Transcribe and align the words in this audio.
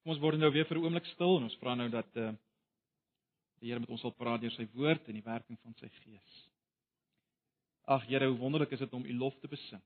Kom 0.00 0.14
ons 0.14 0.20
word 0.22 0.40
nou 0.40 0.48
weer 0.48 0.64
vir 0.64 0.78
'n 0.78 0.84
oomblik 0.84 1.08
stil 1.12 1.36
en 1.36 1.44
ons 1.44 1.58
vra 1.60 1.74
nou 1.76 1.88
dat 1.92 2.16
uh, 2.16 2.32
die 3.60 3.68
Here 3.68 3.80
met 3.80 3.90
ons 3.92 4.00
sal 4.00 4.14
praat 4.16 4.40
deur 4.40 4.54
sy 4.54 4.64
woord 4.72 5.08
en 5.08 5.18
die 5.18 5.26
werking 5.26 5.58
van 5.60 5.74
sy 5.76 5.88
gees. 6.00 6.36
Ag 7.84 8.06
Here, 8.08 8.30
hoe 8.30 8.38
wonderlik 8.40 8.72
is 8.72 8.80
dit 8.80 8.94
om 8.96 9.04
U 9.04 9.16
lof 9.18 9.36
te 9.40 9.48
besing. 9.48 9.82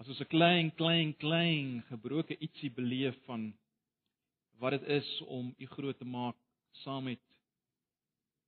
As 0.00 0.08
ons 0.08 0.20
'n 0.20 0.32
klein 0.32 0.72
klein 0.80 1.12
klein 1.14 1.82
gebroke 1.90 2.38
ietsie 2.40 2.70
beleef 2.70 3.20
van 3.28 3.52
wat 4.58 4.80
dit 4.80 4.88
is 4.88 5.20
om 5.26 5.54
U 5.58 5.66
groot 5.76 5.98
te 5.98 6.08
maak 6.08 6.36
saam 6.84 7.04
met 7.04 7.20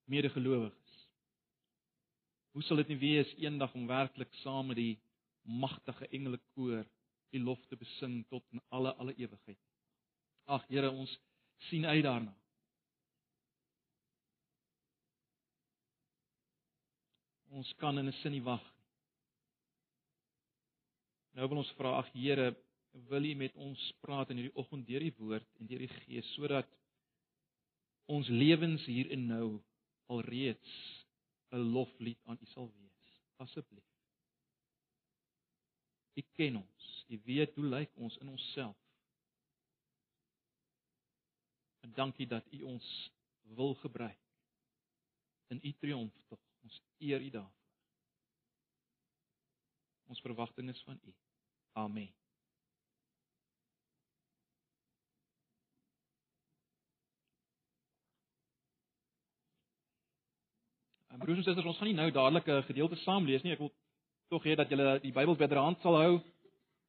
medegelowiges. 0.09 1.09
Hoe 2.53 2.63
sal 2.63 2.77
dit 2.77 2.89
nie 2.89 3.03
wees 3.05 3.37
eendag 3.37 3.75
om 3.75 3.87
werklik 3.87 4.33
saam 4.41 4.73
met 4.73 4.77
die 4.77 4.99
magtige 5.43 6.09
engele 6.09 6.41
koor 6.55 6.87
U 7.33 7.39
lof 7.43 7.63
te 7.67 7.77
besing 7.77 8.27
tot 8.31 8.45
in 8.53 8.63
alle 8.69 8.95
alle 8.95 9.15
ewigheid. 9.15 9.59
Ag 10.47 10.67
Here, 10.69 10.91
ons 10.91 11.19
sien 11.69 11.85
uit 11.87 12.05
daarna. 12.05 12.35
Ons 17.57 17.73
kan 17.81 17.99
in 17.99 18.09
'n 18.09 18.13
sin 18.13 18.33
nie 18.33 18.43
wag 18.43 18.63
nie. 18.63 18.77
Nou 21.37 21.49
wil 21.49 21.59
ons 21.59 21.73
vra, 21.77 21.99
ag 21.99 22.09
Here, 22.13 22.55
wil 23.11 23.25
U 23.25 23.35
met 23.35 23.57
ons 23.57 23.93
praat 24.01 24.31
in 24.31 24.41
hierdie 24.41 24.57
oggend 24.57 24.87
deur 24.89 25.05
die 25.05 25.15
woord 25.19 25.49
en 25.61 25.67
deur 25.67 25.85
die 25.85 25.93
Gees 26.01 26.29
sodat 26.35 26.69
ons 28.07 28.29
lewens 28.29 28.85
hier 28.87 29.11
en 29.13 29.27
nou 29.27 29.49
alreeds 30.07 30.73
'n 31.53 31.73
loflied 31.75 32.19
aan 32.25 32.39
U 32.41 32.47
sal 32.47 32.73
wees. 32.73 33.21
Asseblief. 33.37 33.96
U 36.17 36.23
ken 36.33 36.57
ons. 36.57 37.05
U 37.09 37.21
weet 37.25 37.55
hoe 37.55 37.65
lyk 37.65 37.97
ons 37.97 38.17
in 38.19 38.29
onsself. 38.29 38.77
En 41.81 41.93
dankie 41.93 42.27
dat 42.27 42.53
U 42.53 42.63
ons 42.63 43.13
wil 43.43 43.75
gebruik 43.75 44.23
in 45.47 45.61
U 45.63 45.73
triomf 45.73 46.15
tog. 46.29 46.41
Ons 46.63 46.83
eer 46.99 47.21
U 47.21 47.31
daarvoor. 47.31 47.53
Ons 50.07 50.21
verwagting 50.21 50.71
is 50.71 50.83
van 50.83 51.01
U. 51.03 51.15
Amen. 51.73 52.15
En 61.07 61.19
broers 61.19 61.39
en 61.39 61.45
susters, 61.45 61.67
ons 61.67 61.77
gaan 61.77 61.89
nie 61.89 61.97
nou 61.97 62.11
dadelik 62.11 62.49
'n 62.49 62.63
gedeelte 62.63 62.97
saam 62.97 63.25
lees 63.25 63.43
nie. 63.43 63.53
Ek 63.53 63.59
wil 63.59 63.73
tog 64.29 64.43
hê 64.45 64.57
dat 64.59 64.71
julle 64.71 64.99
die 65.03 65.13
Bybel 65.15 65.37
byderhand 65.39 65.81
sal 65.83 65.97
hou. 66.01 66.15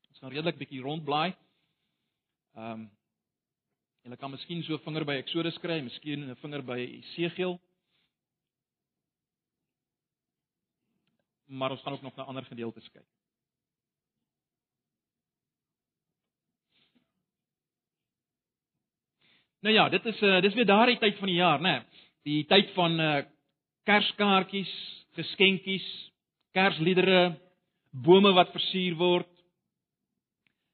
Ons 0.09 0.21
gaan 0.21 0.33
redelik 0.33 0.57
bietjie 0.57 0.81
rondblaai. 0.81 1.33
Ehm 2.57 2.71
um, 2.71 2.88
julle 4.07 4.17
kan 4.17 4.31
miskien 4.31 4.63
so 4.63 4.77
vinger 4.85 5.03
by 5.05 5.17
Eksodus 5.19 5.57
kry, 5.59 5.81
miskien 5.83 6.29
'n 6.29 6.35
vinger 6.41 6.61
by 6.63 6.79
Esegiel. 6.79 7.59
Maar 11.47 11.71
ons 11.71 11.81
gaan 11.81 11.94
ook 11.94 12.02
nog 12.02 12.16
na 12.16 12.23
ander 12.23 12.45
gedeeltes 12.45 12.89
kyk. 12.91 13.05
Nou 19.59 19.75
ja, 19.75 19.89
dit 19.89 20.05
is 20.05 20.22
uh 20.22 20.41
dis 20.41 20.53
weer 20.53 20.66
daardie 20.66 20.97
tyd 20.97 21.17
van 21.17 21.27
die 21.27 21.35
jaar, 21.35 21.61
né? 21.61 21.85
Die 22.23 22.45
tyd 22.45 22.73
van 22.73 22.99
uh 22.99 23.23
Kerskaartjies, 23.83 24.73
geskenkies, 25.16 26.11
Kersliedere, 26.58 27.36
bome 27.94 28.31
wat 28.33 28.50
versier 28.55 28.95
word. 28.97 29.30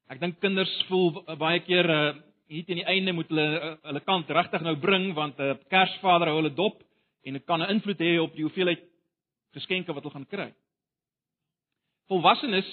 Ek 0.08 0.20
dink 0.22 0.38
kinders 0.40 0.72
voel 0.88 1.10
baie 1.40 1.60
keer 1.66 1.90
uh 1.90 2.06
hier 2.52 2.64
teen 2.68 2.76
die 2.76 2.84
einde 2.86 3.14
moet 3.16 3.30
hulle 3.32 3.44
uh, 3.56 3.70
hulle 3.88 4.00
kant 4.04 4.28
regtig 4.36 4.62
nou 4.62 4.74
bring 4.76 5.06
want 5.16 5.38
'n 5.40 5.54
uh, 5.54 5.60
Kersvader 5.72 6.28
hou 6.28 6.36
hulle 6.42 6.52
dop 6.54 6.82
en 7.24 7.32
dit 7.32 7.44
kan 7.46 7.62
'n 7.62 7.72
invloed 7.72 8.00
hê 8.00 8.18
op 8.20 8.34
die 8.36 8.44
hoeveelheid 8.44 8.82
geskenke 9.56 9.94
wat 9.94 10.04
hulle 10.04 10.12
gaan 10.16 10.28
kry. 10.34 10.50
Volwassenes 12.08 12.68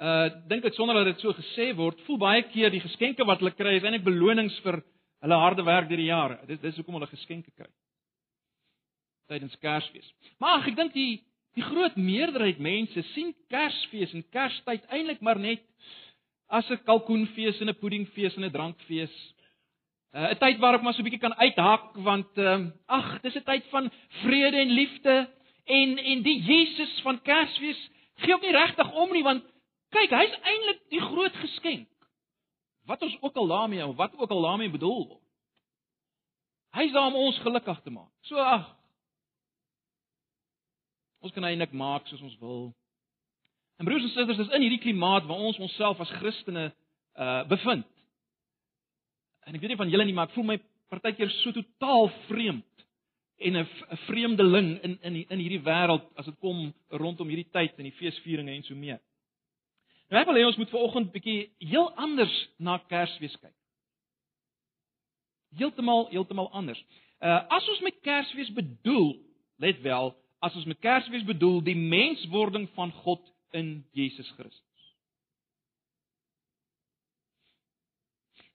uh 0.00 0.28
dink 0.48 0.64
ek 0.64 0.74
sonder 0.74 0.96
dat 0.96 1.12
dit 1.12 1.20
so 1.20 1.32
gesê 1.36 1.76
word, 1.76 2.00
voel 2.06 2.18
baie 2.18 2.42
keer 2.42 2.70
die 2.70 2.80
geskenke 2.80 3.24
wat 3.24 3.38
hulle 3.38 3.52
kry 3.52 3.76
is 3.76 3.84
eintlik 3.84 4.04
belonings 4.04 4.58
vir 4.64 4.82
hulle 5.20 5.42
harde 5.44 5.64
werk 5.64 5.88
deur 5.88 6.00
die 6.00 6.12
jare. 6.12 6.40
Dit 6.46 6.62
dis 6.62 6.76
hoekom 6.76 6.94
hulle 6.94 7.06
geskenke 7.16 7.50
kry. 7.52 7.68
Tydens 9.28 9.56
Kersfees. 9.60 10.08
Maar 10.40 10.66
ek 10.66 10.76
dink 10.76 10.92
die 10.96 11.20
die 11.58 11.64
groot 11.66 11.96
meerderheid 11.96 12.58
mense 12.62 13.02
sien 13.14 13.34
Kersfees 13.50 14.12
en 14.14 14.24
Kerstyd 14.30 14.86
eintlik 14.88 15.20
maar 15.20 15.38
net 15.38 15.62
as 16.48 16.70
'n 16.70 16.82
kalkoenfees 16.84 17.60
en 17.60 17.68
'n 17.68 17.78
puddingfees 17.78 18.36
en 18.36 18.44
'n 18.44 18.50
drankfees. 18.50 19.14
Uh, 20.14 20.30
'n 20.30 20.38
tyd 20.38 20.58
waarop 20.58 20.82
maar 20.82 20.94
so 20.94 21.00
'n 21.00 21.04
bietjie 21.04 21.20
kan 21.20 21.34
uithak 21.34 21.94
want 21.94 22.38
uh, 22.38 22.66
ag, 22.86 23.20
dis 23.20 23.36
'n 23.36 23.44
tyd 23.44 23.64
van 23.70 23.90
vrede 24.22 24.56
en 24.56 24.70
liefde 24.70 25.28
en 25.64 25.98
en 25.98 26.22
die 26.22 26.40
Jesus 26.42 27.00
van 27.02 27.22
Kersfees 27.22 27.90
gee 28.14 28.34
ook 28.34 28.42
nie 28.42 28.52
regtig 28.52 28.92
om 28.92 29.12
nie 29.12 29.22
want 29.22 29.44
kyk, 29.90 30.10
hy's 30.10 30.36
eintlik 30.42 30.80
die 30.90 31.00
groot 31.00 31.36
geskenk. 31.36 31.88
Wat 32.86 33.02
ons 33.02 33.16
ook 33.20 33.36
al 33.36 33.46
daarmee 33.46 33.86
of 33.86 33.96
wat 33.96 34.16
ook 34.16 34.30
al 34.30 34.42
daarmee 34.42 34.70
bedoel 34.70 35.06
word. 35.06 35.22
Hy's 36.70 36.92
daar 36.92 37.06
om 37.06 37.14
ons 37.14 37.38
gelukkig 37.38 37.80
te 37.82 37.90
maak. 37.90 38.10
So 38.20 38.36
ag. 38.36 38.79
Ons 41.20 41.32
kan 41.36 41.44
eintlik 41.44 41.72
maak 41.76 42.06
soos 42.08 42.22
ons 42.24 42.38
wil. 42.40 42.70
En 43.80 43.88
broers 43.88 44.04
en 44.04 44.12
susters, 44.12 44.38
dis 44.40 44.54
in 44.56 44.64
hierdie 44.64 44.82
klimaat 44.82 45.26
waar 45.28 45.40
ons 45.40 45.58
onsself 45.58 46.00
as 46.00 46.12
Christene 46.20 46.70
uh 47.20 47.42
bevind. 47.48 47.88
En 49.48 49.56
ek 49.56 49.62
weet 49.62 49.72
nie 49.72 49.80
van 49.80 49.92
julle 49.92 50.04
nie, 50.04 50.14
maar 50.16 50.28
ek 50.28 50.36
voel 50.36 50.46
my 50.52 50.58
partykeer 50.92 51.30
so 51.40 51.52
totaal 51.56 52.10
vreemd 52.28 52.84
en 53.40 53.56
'n 53.56 53.68
vreemdeling 54.06 54.82
in 54.82 54.98
in 55.02 55.14
in 55.28 55.38
hierdie 55.38 55.64
wêreld 55.64 56.04
as 56.16 56.24
dit 56.24 56.38
kom 56.38 56.74
rondom 56.88 57.28
hierdie 57.28 57.50
tyd 57.52 57.78
en 57.78 57.88
die 57.88 57.98
feesvieringe 58.00 58.52
en 58.52 58.62
so 58.62 58.74
mee. 58.74 58.98
Nou 60.10 60.20
ek 60.20 60.26
wil 60.26 60.36
hê 60.36 60.46
ons 60.46 60.56
moet 60.56 60.70
vanoggend 60.70 61.12
bietjie 61.12 61.50
heel 61.58 61.92
anders 61.96 62.48
na 62.58 62.78
Kersfees 62.78 63.36
kyk. 63.40 63.54
Heeltemal 65.56 66.08
heeltemal 66.10 66.50
anders. 66.52 66.84
Uh 67.20 67.40
as 67.48 67.68
ons 67.68 67.80
met 67.80 68.00
Kersfees 68.00 68.52
bedoel, 68.52 69.16
let 69.56 69.80
wel, 69.82 70.14
as 70.40 70.56
ons 70.56 70.68
met 70.68 70.80
Kersfees 70.80 71.24
bedoel 71.28 71.60
die 71.64 71.76
menswording 71.76 72.68
van 72.76 72.92
God 73.04 73.22
in 73.56 73.80
Jesus 73.96 74.28
Christus. 74.38 74.66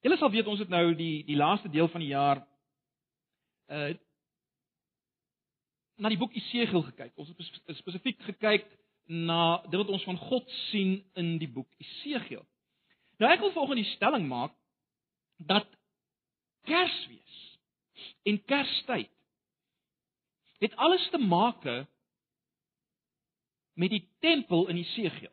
Julle 0.06 0.18
sal 0.18 0.32
weet 0.34 0.50
ons 0.50 0.62
het 0.62 0.70
nou 0.70 0.94
die 0.98 1.24
die 1.26 1.38
laaste 1.38 1.70
deel 1.74 1.88
van 1.94 2.04
die 2.04 2.14
jaar 2.14 2.44
uh 3.74 3.94
na 5.96 6.10
die 6.12 6.20
boek 6.20 6.34
Esegiel 6.36 6.82
gekyk. 6.90 7.14
Ons 7.16 7.30
het 7.32 7.78
spesifiek 7.78 8.18
gekyk 8.28 8.66
na 9.08 9.62
dit 9.64 9.78
wat 9.80 9.94
ons 9.96 10.04
van 10.04 10.18
God 10.20 10.50
sien 10.68 10.98
in 11.16 11.38
die 11.40 11.48
boek 11.48 11.70
Esegiel. 11.80 12.44
Nou 13.22 13.32
ek 13.32 13.40
wil 13.40 13.54
volgens 13.56 13.80
die 13.80 13.94
stelling 13.94 14.28
maak 14.28 14.52
dat 15.38 15.70
Kersfees 16.68 17.38
en 18.28 18.42
Kerstyd 18.44 19.15
het 20.60 20.76
alles 20.76 21.10
te 21.10 21.18
maak 21.18 21.64
met 23.76 23.90
die 23.90 24.04
tempel 24.20 24.68
in 24.68 24.78
Esegiel. 24.78 25.32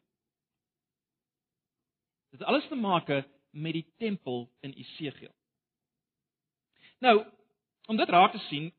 Dit 2.31 2.41
het 2.41 2.49
alles 2.49 2.67
te 2.69 2.75
maak 2.75 3.09
met 3.51 3.73
die 3.73 3.87
tempel 3.99 4.51
in 4.61 4.73
Esegiel. 4.73 5.35
Nou, 6.99 7.25
om 7.87 7.97
dit 7.97 8.09
raak 8.09 8.33
te 8.33 8.39
sien, 8.49 8.73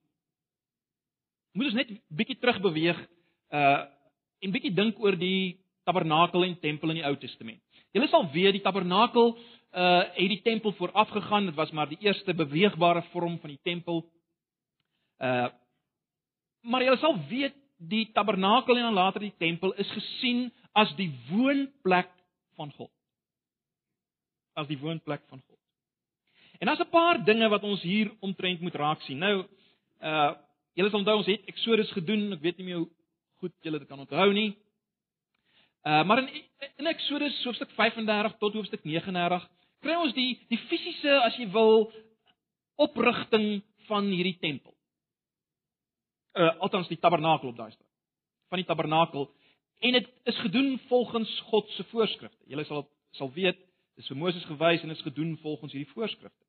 moet 1.54 1.70
ons 1.70 1.78
net 1.78 1.92
bietjie 2.08 2.40
terugbeweeg 2.40 3.04
uh 3.54 3.84
en 4.44 4.52
bietjie 4.52 4.74
dink 4.76 4.98
oor 5.00 5.16
die 5.16 5.56
tabernakel 5.88 6.44
en 6.44 6.58
tempel 6.60 6.92
in 6.92 6.98
die 7.00 7.06
Ou 7.08 7.14
Testament. 7.16 7.62
Julle 7.96 8.10
sal 8.12 8.26
weet 8.34 8.58
die 8.58 8.64
tabernakel 8.66 9.38
uh 9.38 10.02
het 10.18 10.32
die 10.34 10.42
tempel 10.44 10.74
vooraf 10.80 11.14
gegaan. 11.16 11.46
Dit 11.48 11.56
was 11.56 11.72
maar 11.72 11.88
die 11.90 12.02
eerste 12.02 12.34
beweegbare 12.34 13.06
vorm 13.14 13.38
van 13.40 13.54
die 13.54 13.62
tempel. 13.64 14.04
Uh 15.20 15.48
maar 16.64 16.84
julle 16.84 17.00
sal 17.02 17.18
weet 17.30 17.56
die 17.78 18.06
tabernakel 18.16 18.78
en 18.78 18.88
dan 18.88 19.00
later 19.00 19.26
die 19.26 19.36
tempel 19.38 19.74
is 19.82 19.90
gesien 19.92 20.48
as 20.74 20.94
die 20.98 21.10
woonplek 21.30 22.10
van 22.58 22.72
God. 22.78 22.92
As 24.56 24.70
die 24.70 24.80
woonplek 24.80 25.26
van 25.30 25.42
God. 25.42 25.60
En 26.60 26.68
daar's 26.68 26.80
'n 26.80 26.90
paar 26.90 27.24
dinge 27.26 27.50
wat 27.50 27.64
ons 27.64 27.82
hier 27.82 28.12
omtrent 28.20 28.62
moet 28.62 28.76
raak 28.76 29.02
sien. 29.02 29.18
Nou, 29.18 29.46
uh 30.02 30.34
julle 30.74 30.90
sal 30.90 31.00
onthou 31.00 31.18
ons 31.18 31.28
het 31.28 31.46
Eksodus 31.46 31.92
gedoen. 31.92 32.34
Ek 32.34 32.42
weet 32.42 32.58
nie 32.58 32.66
meer 32.66 32.78
hoe 32.78 32.90
goed 33.40 33.54
julle 33.62 33.80
dit 33.80 33.88
kan 33.88 34.00
onthou 34.00 34.34
nie. 34.34 34.56
Uh 35.84 36.04
maar 36.04 36.18
in 36.18 36.30
in 36.78 36.88
Eksodus 36.88 37.44
hoofstuk 37.44 37.72
35 37.72 38.38
tot 38.38 38.54
hoofstuk 38.54 38.84
39 38.84 39.50
kry 39.82 39.96
ons 40.00 40.14
die 40.14 40.40
die 40.50 40.58
fisiese 40.70 41.20
as 41.28 41.36
jy 41.38 41.50
wil 41.52 41.92
oprigting 42.76 43.62
van 43.90 44.08
hierdie 44.08 44.38
tempel 44.40 44.74
uh 46.34 46.50
althans 46.60 46.88
die 46.88 47.00
tabernakel 47.00 47.50
op 47.50 47.58
daai 47.58 47.72
stad. 47.72 47.88
Van 48.50 48.62
die 48.62 48.68
tabernakel 48.68 49.30
en 49.84 49.92
dit 49.92 50.10
is 50.24 50.40
gedoen 50.40 50.80
volgens 50.88 51.40
God 51.52 51.70
se 51.70 51.84
voorskrifte. 51.84 52.44
Julle 52.48 52.66
sal 52.66 52.88
sal 53.12 53.32
weet 53.34 53.60
Dis 53.98 54.10
vir 54.10 54.18
Moses 54.18 54.46
gewys 54.50 54.84
en 54.84 54.94
is 54.94 55.02
gedoen 55.06 55.36
volgens 55.44 55.74
hierdie 55.74 55.92
voorskrifte. 55.94 56.46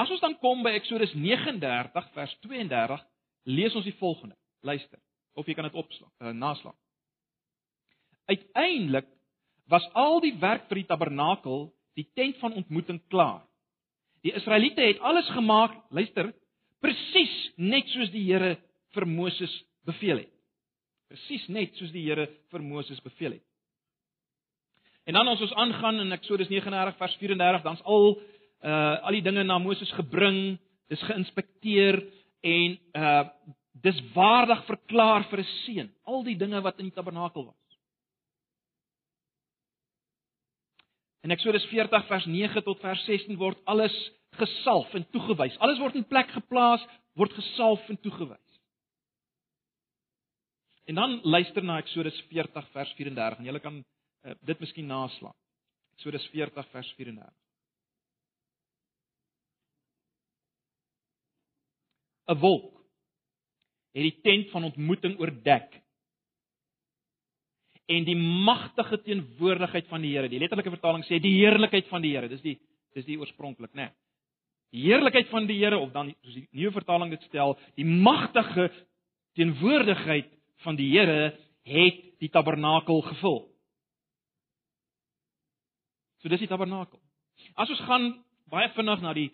As 0.00 0.10
ons 0.10 0.22
dan 0.24 0.38
kom 0.40 0.62
by 0.64 0.72
Eksodus 0.78 1.12
39 1.12 2.06
vers 2.14 2.36
32, 2.46 3.02
lees 3.52 3.74
ons 3.76 3.84
die 3.84 3.96
volgende. 3.98 4.36
Luister, 4.64 5.00
of 5.36 5.48
jy 5.48 5.56
kan 5.58 5.68
dit 5.68 5.76
opslaan, 5.76 6.12
uh, 6.22 6.32
naslaan. 6.32 6.76
Uiteindelik 8.30 9.08
was 9.68 9.84
al 9.98 10.22
die 10.24 10.32
werk 10.40 10.68
vir 10.70 10.80
die 10.80 10.88
tabernakel, 10.88 11.66
die 11.98 12.06
tent 12.16 12.38
van 12.40 12.56
ontmoeting 12.56 13.02
klaar. 13.12 13.42
Die 14.24 14.32
Israeliete 14.38 14.86
het 14.86 15.02
alles 15.02 15.28
gemaak, 15.34 15.74
luister, 15.90 16.30
presies 16.82 17.34
net 17.56 17.88
soos 17.94 18.10
die 18.12 18.24
Here 18.26 18.56
vir 18.96 19.06
Moses 19.08 19.52
beveel 19.86 20.24
het. 20.24 20.34
Presies 21.12 21.46
net 21.52 21.76
soos 21.78 21.92
die 21.94 22.04
Here 22.08 22.28
vir 22.52 22.64
Moses 22.64 23.00
beveel 23.04 23.38
het. 23.38 23.46
En 25.06 25.18
dan 25.18 25.28
as 25.32 25.40
ons 25.42 25.54
aangaan 25.58 26.00
in 26.00 26.14
Eksodus 26.14 26.50
39 26.50 26.98
vers 26.98 27.16
34, 27.18 27.64
dan's 27.66 27.82
al 27.82 28.14
uh 28.62 28.98
al 29.02 29.16
die 29.16 29.24
dinge 29.24 29.42
na 29.42 29.58
Moses 29.58 29.90
gebring, 29.98 30.58
dis 30.90 31.02
geïnspekteer 31.08 31.98
en 32.46 32.78
uh 32.98 33.24
dis 33.82 33.98
waardig 34.14 34.60
verklaar 34.68 35.24
vir 35.30 35.40
'n 35.40 35.50
seun. 35.64 35.88
Al 36.06 36.22
die 36.22 36.36
dinge 36.36 36.60
wat 36.62 36.78
in 36.78 36.90
die 36.90 36.94
tabernakel 36.94 37.46
was. 37.46 37.61
In 41.22 41.30
Eksodus 41.30 41.64
40 41.70 42.06
vers 42.06 42.26
9 42.26 42.62
tot 42.66 42.80
vers 42.82 43.04
16 43.06 43.38
word 43.38 43.60
alles 43.70 43.94
gesalf 44.40 44.94
en 44.94 45.04
toegewys. 45.14 45.58
Alles 45.62 45.78
word 45.78 45.98
in 45.98 46.06
plek 46.08 46.32
geplaas, 46.34 46.82
word 47.14 47.34
gesalf 47.36 47.84
en 47.92 48.00
toegewys. 48.02 48.40
En 50.90 50.98
dan 50.98 51.20
luister 51.22 51.62
na 51.62 51.78
Eksodus 51.78 52.18
40 52.30 52.66
vers 52.74 52.94
34 52.98 53.38
en 53.38 53.46
jy 53.46 53.62
kan 53.62 53.78
uh, 53.78 54.34
dit 54.42 54.64
miskien 54.64 54.90
naslaan. 54.90 55.36
Eksodus 55.94 56.26
40 56.34 56.68
vers 56.74 56.90
34. 56.98 57.38
'n 62.32 62.38
wolk 62.38 62.78
het 63.92 64.06
die 64.06 64.20
tent 64.24 64.50
van 64.50 64.64
ontmoeting 64.64 65.18
oordek. 65.20 65.81
En 67.92 68.06
die 68.06 68.16
magtige 68.16 68.98
teenwoordigheid 69.04 69.88
van 69.90 70.04
die 70.04 70.12
Here, 70.14 70.30
die 70.30 70.40
letterlike 70.40 70.72
vertaling 70.72 71.04
sê 71.08 71.18
die 71.20 71.34
heerlikheid 71.40 71.88
van 71.90 72.04
die 72.04 72.14
Here, 72.14 72.30
dis 72.30 72.44
die 72.44 72.58
dis 72.92 73.06
die 73.08 73.16
oorspronklik, 73.16 73.72
né? 73.72 73.86
Nee. 73.88 73.94
Die 74.72 74.82
heerlikheid 74.84 75.30
van 75.32 75.46
die 75.48 75.58
Here 75.60 75.78
of 75.80 75.92
dan 75.94 76.10
soos 76.24 76.36
die 76.36 76.46
nuwe 76.50 76.74
vertaling 76.76 77.12
dit 77.12 77.24
stel, 77.28 77.56
die 77.76 77.86
magtige 77.88 78.68
teenwoordigheid 79.36 80.28
van 80.64 80.76
die 80.76 80.90
Here 80.92 81.32
het 81.68 82.02
die 82.20 82.30
tabernakel 82.32 83.00
gevul. 83.10 83.38
So 86.20 86.30
dis 86.32 86.44
die 86.44 86.50
tabernakel. 86.50 87.00
As 87.56 87.72
ons 87.72 87.80
gaan 87.88 88.12
baie 88.52 88.68
vinnig 88.76 89.00
na 89.02 89.14
die 89.16 89.30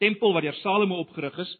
tempel 0.00 0.34
wat 0.36 0.44
deur 0.44 0.60
Salomo 0.60 1.00
opgerig 1.02 1.38
is, 1.40 1.56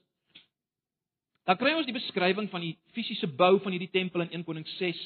Dan 1.44 1.58
kry 1.60 1.74
ons 1.76 1.84
die 1.88 1.96
beskrywing 1.96 2.48
van 2.48 2.62
die 2.64 2.72
fisiese 2.96 3.28
bou 3.28 3.58
van 3.60 3.74
hierdie 3.74 3.92
tempel 3.92 4.24
in 4.24 4.32
1 4.40 4.46
Konings 4.46 4.72
6. 4.80 5.00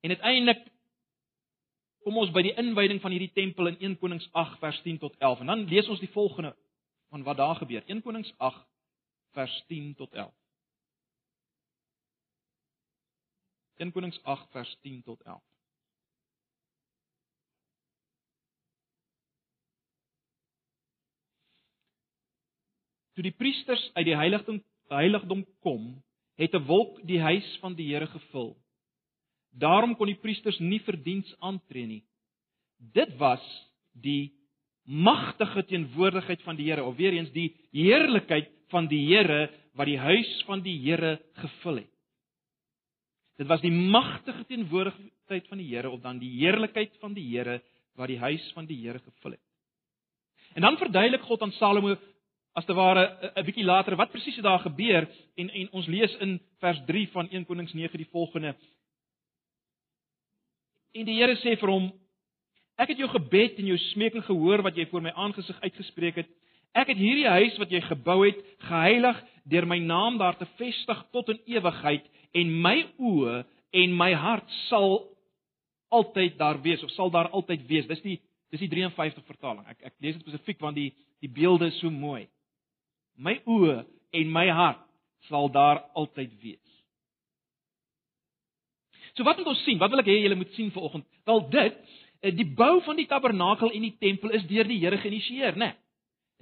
En 0.00 0.10
uiteindelik 0.10 0.66
kom 2.06 2.16
ons 2.16 2.30
by 2.32 2.42
die 2.46 2.54
inwyding 2.60 3.00
van 3.02 3.12
hierdie 3.14 3.32
tempel 3.34 3.72
in 3.72 3.78
1 3.90 3.98
Konings 3.98 4.28
8 4.32 4.58
vers 4.62 4.80
10 4.82 4.98
tot 4.98 5.16
11. 5.18 5.40
En 5.40 5.52
dan 5.52 5.64
lees 5.68 5.88
ons 5.88 6.00
die 6.00 6.12
volgende 6.14 6.54
van 7.08 7.22
wat 7.22 7.36
daar 7.36 7.56
gebeur. 7.56 7.82
1 7.86 8.02
Konings 8.02 8.32
8 8.36 8.66
vers 9.36 9.64
10 9.66 9.94
tot 9.94 10.14
11. 10.14 10.34
1 13.78 13.92
Konings 13.92 14.22
8 14.22 14.50
vers 14.50 14.76
10 14.82 15.02
tot 15.02 15.22
11. 15.22 15.42
Toe 23.14 23.26
die 23.26 23.34
priesters 23.34 23.90
uit 23.94 24.04
die 24.06 24.16
heiligdom 24.16 24.62
heiligdom 24.88 25.42
kom, 25.60 26.02
het 26.38 26.54
'n 26.54 26.64
wolk 26.64 27.00
die 27.06 27.20
huis 27.20 27.58
van 27.60 27.74
die 27.74 27.88
Here 27.92 28.06
gevul. 28.06 28.56
Daarom 29.58 29.96
kon 29.98 30.10
die 30.10 30.20
priesters 30.20 30.58
nie 30.62 30.80
vir 30.86 30.98
diens 31.02 31.30
aantree 31.42 31.86
nie. 31.86 32.02
Dit 32.78 33.16
was 33.18 33.42
die 33.92 34.32
magtige 34.88 35.64
teenwoordigheid 35.68 36.42
van 36.46 36.56
die 36.56 36.68
Here, 36.70 36.84
of 36.84 36.96
weer 36.96 37.12
eens 37.12 37.32
die 37.34 37.50
heerlikheid 37.74 38.48
van 38.72 38.88
die 38.88 39.02
Here 39.08 39.48
wat 39.76 39.90
die 39.90 39.98
huis 39.98 40.30
van 40.46 40.62
die 40.64 40.78
Here 40.80 41.18
gevul 41.42 41.82
het. 41.82 41.94
Dit 43.38 43.46
was 43.46 43.60
die 43.62 43.72
magtige 43.72 44.44
teenwoordigheid 44.48 45.46
van 45.48 45.60
die 45.60 45.68
Here 45.68 45.90
of 45.90 46.00
dan 46.02 46.18
die 46.18 46.32
heerlikheid 46.40 46.96
van 47.02 47.14
die 47.14 47.26
Here 47.28 47.60
wat 47.98 48.10
die 48.10 48.18
huis 48.18 48.44
van 48.54 48.66
die 48.66 48.78
Here 48.80 48.98
gevul 48.98 49.36
het. 49.36 49.44
En 50.54 50.64
dan 50.64 50.78
verduidelik 50.80 51.22
God 51.22 51.42
aan 51.42 51.52
Salomo 51.52 51.96
as 52.58 52.64
te 52.64 52.74
ware 52.74 53.32
'n 53.36 53.44
bietjie 53.44 53.64
later 53.64 53.96
wat 53.96 54.10
presies 54.10 54.42
daar 54.42 54.58
gebeur 54.58 55.06
en 55.36 55.50
en 55.50 55.68
ons 55.72 55.86
lees 55.86 56.16
in 56.16 56.40
vers 56.58 56.80
3 56.86 57.08
van 57.08 57.28
1 57.30 57.44
Konings 57.44 57.72
9 57.72 57.96
die 57.96 58.10
volgende. 58.10 58.56
En 60.98 61.06
die 61.06 61.16
Here 61.18 61.36
sê 61.42 61.54
vir 61.60 61.70
hom: 61.72 61.88
Ek 62.78 62.92
het 62.92 63.00
jou 63.00 63.08
gebed 63.12 63.58
en 63.58 63.70
jou 63.70 63.78
smeking 63.90 64.24
gehoor 64.26 64.62
wat 64.66 64.76
jy 64.78 64.86
voor 64.90 65.04
my 65.04 65.12
aangesig 65.14 65.58
uitgespreek 65.62 66.22
het. 66.22 66.30
Ek 66.76 66.90
het 66.92 67.00
hierdie 67.00 67.28
huis 67.28 67.56
wat 67.58 67.70
jy 67.72 67.80
gebou 67.86 68.20
het, 68.26 68.38
geheilig 68.68 69.20
deur 69.48 69.66
my 69.66 69.78
naam 69.80 70.18
daar 70.20 70.36
te 70.38 70.46
vestig 70.58 70.98
tot 71.14 71.30
in 71.32 71.40
ewigheid 71.56 72.04
en 72.36 72.50
my 72.62 72.76
oë 73.00 73.42
en 73.82 73.94
my 73.96 74.12
hart 74.12 74.50
sal 74.68 75.00
altyd 75.88 76.36
daar 76.38 76.60
wees 76.62 76.82
of 76.84 76.92
sal 76.92 77.10
daar 77.10 77.30
altyd 77.32 77.64
wees. 77.70 77.88
Dis 77.88 78.04
die 78.04 78.18
dis 78.52 78.62
die 78.64 78.70
53 78.72 79.24
vertaling. 79.28 79.64
Ek 79.68 79.88
ek 79.92 79.94
lees 80.00 80.18
dit 80.18 80.26
spesifiek 80.26 80.60
want 80.60 80.76
die 80.76 80.90
die 81.24 81.32
beelde 81.32 81.72
is 81.72 81.80
so 81.80 81.90
mooi 81.90 82.28
my 83.18 83.34
oë 83.50 83.82
en 84.18 84.32
my 84.32 84.46
hart 84.54 84.84
sal 85.28 85.50
daar 85.52 85.82
altyd 85.98 86.32
wees. 86.42 86.67
So 89.18 89.26
wat 89.26 89.40
moet 89.40 89.50
ons 89.50 89.64
sien? 89.66 89.80
Wat 89.82 89.90
wil 89.90 90.04
ek 90.04 90.08
hê 90.12 90.20
julle 90.22 90.38
moet 90.38 90.52
sien 90.54 90.70
vanoggend? 90.70 91.06
Wel 91.26 91.40
dit, 91.50 91.78
eh, 92.22 92.30
die 92.30 92.46
bou 92.46 92.78
van 92.86 92.96
die 92.96 93.08
tabernakel 93.10 93.72
en 93.74 93.82
die 93.82 93.96
tempel 93.98 94.30
is 94.38 94.46
deur 94.46 94.68
die 94.68 94.78
Here 94.78 94.98
geïnisieer, 95.02 95.58
né? 95.58 95.72
Nee. 95.72 95.74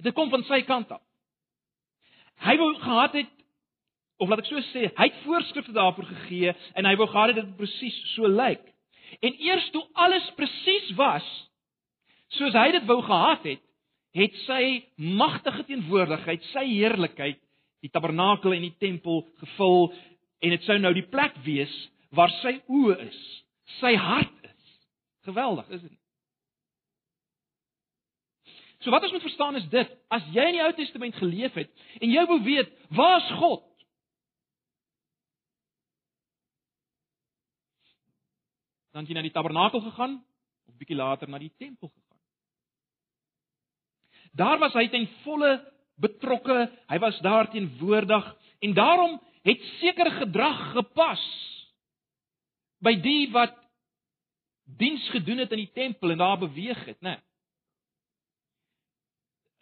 Dit 0.05 0.13
kom 0.13 0.29
van 0.29 0.43
sy 0.45 0.61
kant 0.61 0.91
af. 0.93 1.01
Hy 2.45 2.53
wou 2.61 2.69
gehad 2.77 3.17
het 3.17 3.33
of 4.21 4.29
laat 4.29 4.43
ek 4.43 4.49
so 4.49 4.61
sê, 4.69 4.91
hy 4.93 5.07
het 5.09 5.17
voorskrifte 5.23 5.73
daarvoor 5.73 6.05
gegee 6.05 6.53
en 6.77 6.85
hy 6.85 6.93
wou 6.97 7.07
gehad 7.09 7.33
het 7.33 7.39
dit 7.41 7.57
presies 7.57 7.97
so 8.13 8.29
lyk. 8.29 8.61
En 9.25 9.33
eers 9.41 9.71
toe 9.73 9.83
alles 9.93 10.29
presies 10.37 10.93
was 10.97 11.25
soos 12.37 12.53
hy 12.53 12.71
dit 12.75 12.85
wou 12.85 12.99
gehad 13.01 13.45
het, 13.47 13.61
het 14.17 14.33
sy 14.45 14.83
magtige 14.97 15.63
teenwoordigheid, 15.69 16.45
sy 16.51 16.65
heerlikheid, 16.67 17.39
die 17.81 17.89
tabernakel 17.93 18.53
en 18.53 18.65
die 18.65 18.75
tempel 18.81 19.23
gevul 19.41 19.93
en 20.43 20.53
dit 20.53 20.65
sou 20.65 20.77
nou 20.81 20.93
die 20.93 21.05
plek 21.09 21.37
wees 21.45 21.73
waar 22.15 22.31
sy 22.41 22.57
oë 22.67 22.97
is, 23.07 23.21
sy 23.79 23.93
hart 23.99 24.45
is. 24.47 24.75
Geweldig, 25.27 25.69
is 25.75 25.81
dit 25.81 25.91
nie? 25.91 26.03
So 28.85 28.93
wat 28.93 29.03
ons 29.03 29.11
moet 29.11 29.25
verstaan 29.25 29.57
is 29.59 29.65
dit, 29.71 29.95
as 30.13 30.27
jy 30.31 30.43
in 30.51 30.59
die 30.59 30.63
Ou 30.63 30.73
Testament 30.77 31.17
geleef 31.19 31.55
het 31.57 31.71
en 31.99 32.11
jy 32.13 32.23
wou 32.29 32.37
weet, 32.45 32.69
waar's 32.95 33.27
God? 33.39 33.65
Dan 38.95 39.09
jy 39.09 39.17
na 39.17 39.25
die 39.25 39.33
tabernakel 39.33 39.81
gegaan 39.89 40.19
of 40.69 40.77
bietjie 40.77 40.97
later 40.97 41.29
na 41.29 41.41
die 41.41 41.51
tempel 41.57 41.89
gegaan. 41.89 42.21
Daar 44.37 44.61
was 44.61 44.77
hy 44.77 44.85
ten 44.93 45.09
volle 45.25 45.57
betrokke, 45.97 46.67
hy 46.87 46.99
was 47.01 47.17
daar 47.25 47.49
teenwoordig 47.51 48.25
en 48.61 48.77
daarom 48.77 49.17
het 49.47 49.61
sekere 49.81 50.13
gedrag 50.21 50.59
gepas 50.77 51.23
by 52.83 52.93
die 53.01 53.29
wat 53.33 53.55
diens 54.77 55.09
gedoen 55.09 55.43
het 55.43 55.53
in 55.55 55.63
die 55.63 55.73
tempel 55.73 56.11
en 56.11 56.21
daar 56.21 56.37
beweeg 56.41 56.85
het, 56.85 56.99
né? 57.01 57.15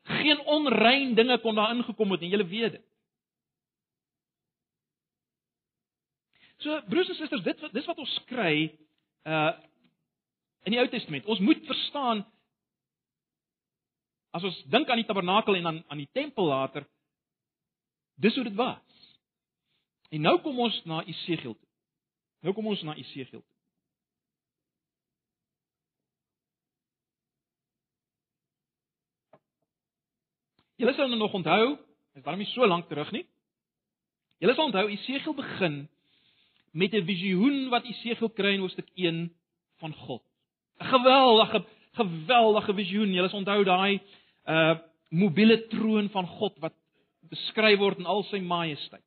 Geen 0.06 0.40
onrein 0.40 1.16
dinge 1.16 1.40
kon 1.42 1.56
daar 1.56 1.74
ingekom 1.76 2.12
het 2.12 2.22
en 2.22 2.30
jy 2.30 2.46
weet 2.46 2.78
dit. 2.78 2.86
So 6.58 6.82
broers 6.90 7.10
en 7.10 7.16
susters, 7.16 7.44
dit 7.44 7.66
dis 7.74 7.86
wat 7.86 8.02
ons 8.02 8.20
kry 8.26 8.58
uh 9.26 9.54
in 10.66 10.74
die 10.74 10.80
Ou 10.82 10.88
Testament. 10.90 11.28
Ons 11.30 11.40
moet 11.46 11.60
verstaan 11.68 12.24
As 14.36 14.44
ons 14.44 14.56
dink 14.68 14.90
aan 14.92 15.00
die 15.00 15.08
tabernakel 15.08 15.56
en 15.56 15.70
aan 15.70 15.78
aan 15.88 16.02
die 16.02 16.12
tempel 16.12 16.50
later, 16.50 16.84
dis 18.20 18.36
hoe 18.36 18.44
dit 18.44 18.58
was. 18.60 18.82
En 20.12 20.26
nou 20.28 20.36
kom 20.44 20.60
ons 20.60 20.76
na 20.90 21.04
Esegiel 21.08 21.56
toe. 21.56 21.65
Nou 22.46 22.54
kom 22.54 22.68
ons 22.70 22.82
na 22.86 22.94
Esegiel 22.94 23.32
toe. 23.32 23.42
Julle 30.78 30.94
sal 30.94 31.10
nou 31.10 31.18
nog 31.18 31.34
onthou, 31.34 31.72
is 32.14 32.22
daarom 32.22 32.44
nie 32.44 32.52
so 32.52 32.68
lank 32.68 32.86
terug 32.92 33.10
nie. 33.16 33.24
Julle 34.44 34.54
sal 34.54 34.70
onthou 34.70 34.86
Esegiel 34.94 35.34
begin 35.34 35.80
met 36.76 36.94
'n 36.94 37.08
visioen 37.08 37.70
wat 37.74 37.88
Esegiel 37.90 38.30
kry 38.30 38.54
in 38.54 38.62
hoofstuk 38.62 38.90
1 38.94 39.32
van 39.82 39.94
God. 39.94 40.22
'n 40.80 40.86
Geweldige 40.86 41.66
geweldige 41.96 42.74
visioen. 42.74 43.14
Julle 43.14 43.32
onthou 43.34 43.64
daai 43.64 44.02
uh 44.46 44.78
mobiele 45.10 45.68
troon 45.68 46.10
van 46.10 46.28
God 46.28 46.58
wat 46.60 46.74
beskryf 47.30 47.80
word 47.80 47.98
in 47.98 48.06
al 48.06 48.24
sy 48.24 48.40
majesteit. 48.40 49.05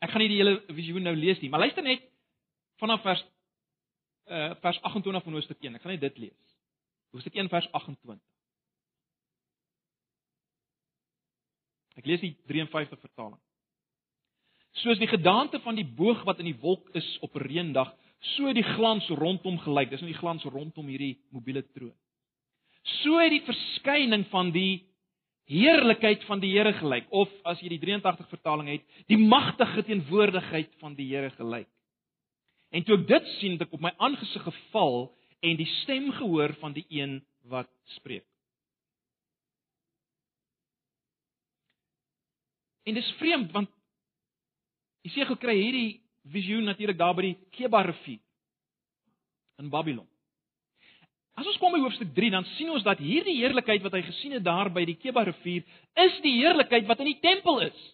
Ek 0.00 0.12
gaan 0.12 0.22
nie 0.24 0.30
die 0.32 0.40
hele 0.40 0.56
visioen 0.72 1.04
nou 1.04 1.14
lees 1.16 1.40
nie, 1.42 1.50
maar 1.52 1.60
luister 1.64 1.84
net 1.84 2.06
vanaf 2.80 3.02
vers 3.04 3.22
uh 4.30 4.54
vers 4.62 4.78
28 4.86 5.24
van 5.26 5.36
Hoofstuk 5.36 5.60
1. 5.60 5.76
Ek 5.76 5.82
gaan 5.84 5.92
net 5.96 6.04
dit 6.04 6.18
lees. 6.26 6.58
Hoofstuk 7.12 7.34
1 7.34 7.50
vers 7.52 7.66
28. 7.72 8.20
Ek 12.00 12.06
lees 12.06 12.22
die 12.22 12.36
53 12.48 13.00
vertaling. 13.00 13.40
Soos 14.80 15.00
die 15.02 15.10
gedaante 15.10 15.58
van 15.64 15.76
die 15.76 15.84
boog 15.84 16.22
wat 16.28 16.38
in 16.40 16.48
die 16.52 16.60
wolk 16.62 16.86
is 16.96 17.08
op 17.26 17.34
reendag, 17.42 17.90
so 18.36 18.52
die 18.54 18.64
glans 18.64 19.08
rondom 19.18 19.58
gelyk. 19.64 19.90
Dis 19.90 20.04
nou 20.04 20.12
die 20.12 20.20
glans 20.20 20.46
rondom 20.46 20.86
hierdie 20.88 21.18
mobiele 21.34 21.64
troon. 21.74 21.96
So 23.02 23.18
het 23.20 23.34
die 23.34 23.44
verskyning 23.44 24.28
van 24.30 24.54
die 24.54 24.86
heerlikheid 25.50 26.22
van 26.28 26.40
die 26.42 26.52
Here 26.54 26.72
gelyk 26.78 27.10
of 27.10 27.30
as 27.48 27.60
jy 27.62 27.72
die 27.74 27.80
83 27.82 28.28
vertaling 28.30 28.70
het, 28.70 28.84
die 29.10 29.18
magtige 29.18 29.82
teenwoordigheid 29.88 30.70
van 30.82 30.94
die 30.98 31.08
Here 31.10 31.32
gelyk. 31.34 31.68
En 32.70 32.86
toe 32.86 33.00
ek 33.00 33.08
dit 33.08 33.32
sien, 33.38 33.56
het 33.58 33.66
ek 33.66 33.74
op 33.74 33.82
my 33.82 33.90
aangesig 33.98 34.44
geval 34.46 35.08
en 35.42 35.58
die 35.58 35.68
stem 35.80 36.10
gehoor 36.14 36.54
van 36.60 36.76
die 36.76 36.86
een 36.92 37.18
wat 37.50 37.70
spreek. 37.96 38.26
En 42.86 42.96
dis 42.96 43.12
vreemd 43.18 43.52
want 43.54 43.70
Jesegiel 45.00 45.38
kry 45.40 45.54
hierdie 45.56 46.00
visioen 46.28 46.66
natuurlik 46.68 46.98
daar 47.00 47.14
by 47.16 47.30
die 47.30 47.36
Kebar 47.56 47.88
rivier 47.88 48.20
in 49.60 49.70
Babylon. 49.72 50.08
As 51.38 51.46
ons 51.46 51.58
kom 51.62 51.72
by 51.72 51.80
hoofstuk 51.82 52.10
3, 52.16 52.32
dan 52.34 52.46
sien 52.56 52.72
ons 52.74 52.84
dat 52.84 53.00
hierdie 53.00 53.38
heerlikheid 53.38 53.84
wat 53.84 53.94
hy 53.96 54.02
gesien 54.06 54.34
het 54.36 54.44
daar 54.44 54.70
by 54.74 54.84
die 54.88 54.98
Kebar 55.00 55.28
rivier, 55.30 55.64
is 56.04 56.18
die 56.24 56.36
heerlikheid 56.40 56.88
wat 56.88 57.00
in 57.04 57.12
die 57.12 57.20
tempel 57.22 57.62
is. 57.64 57.86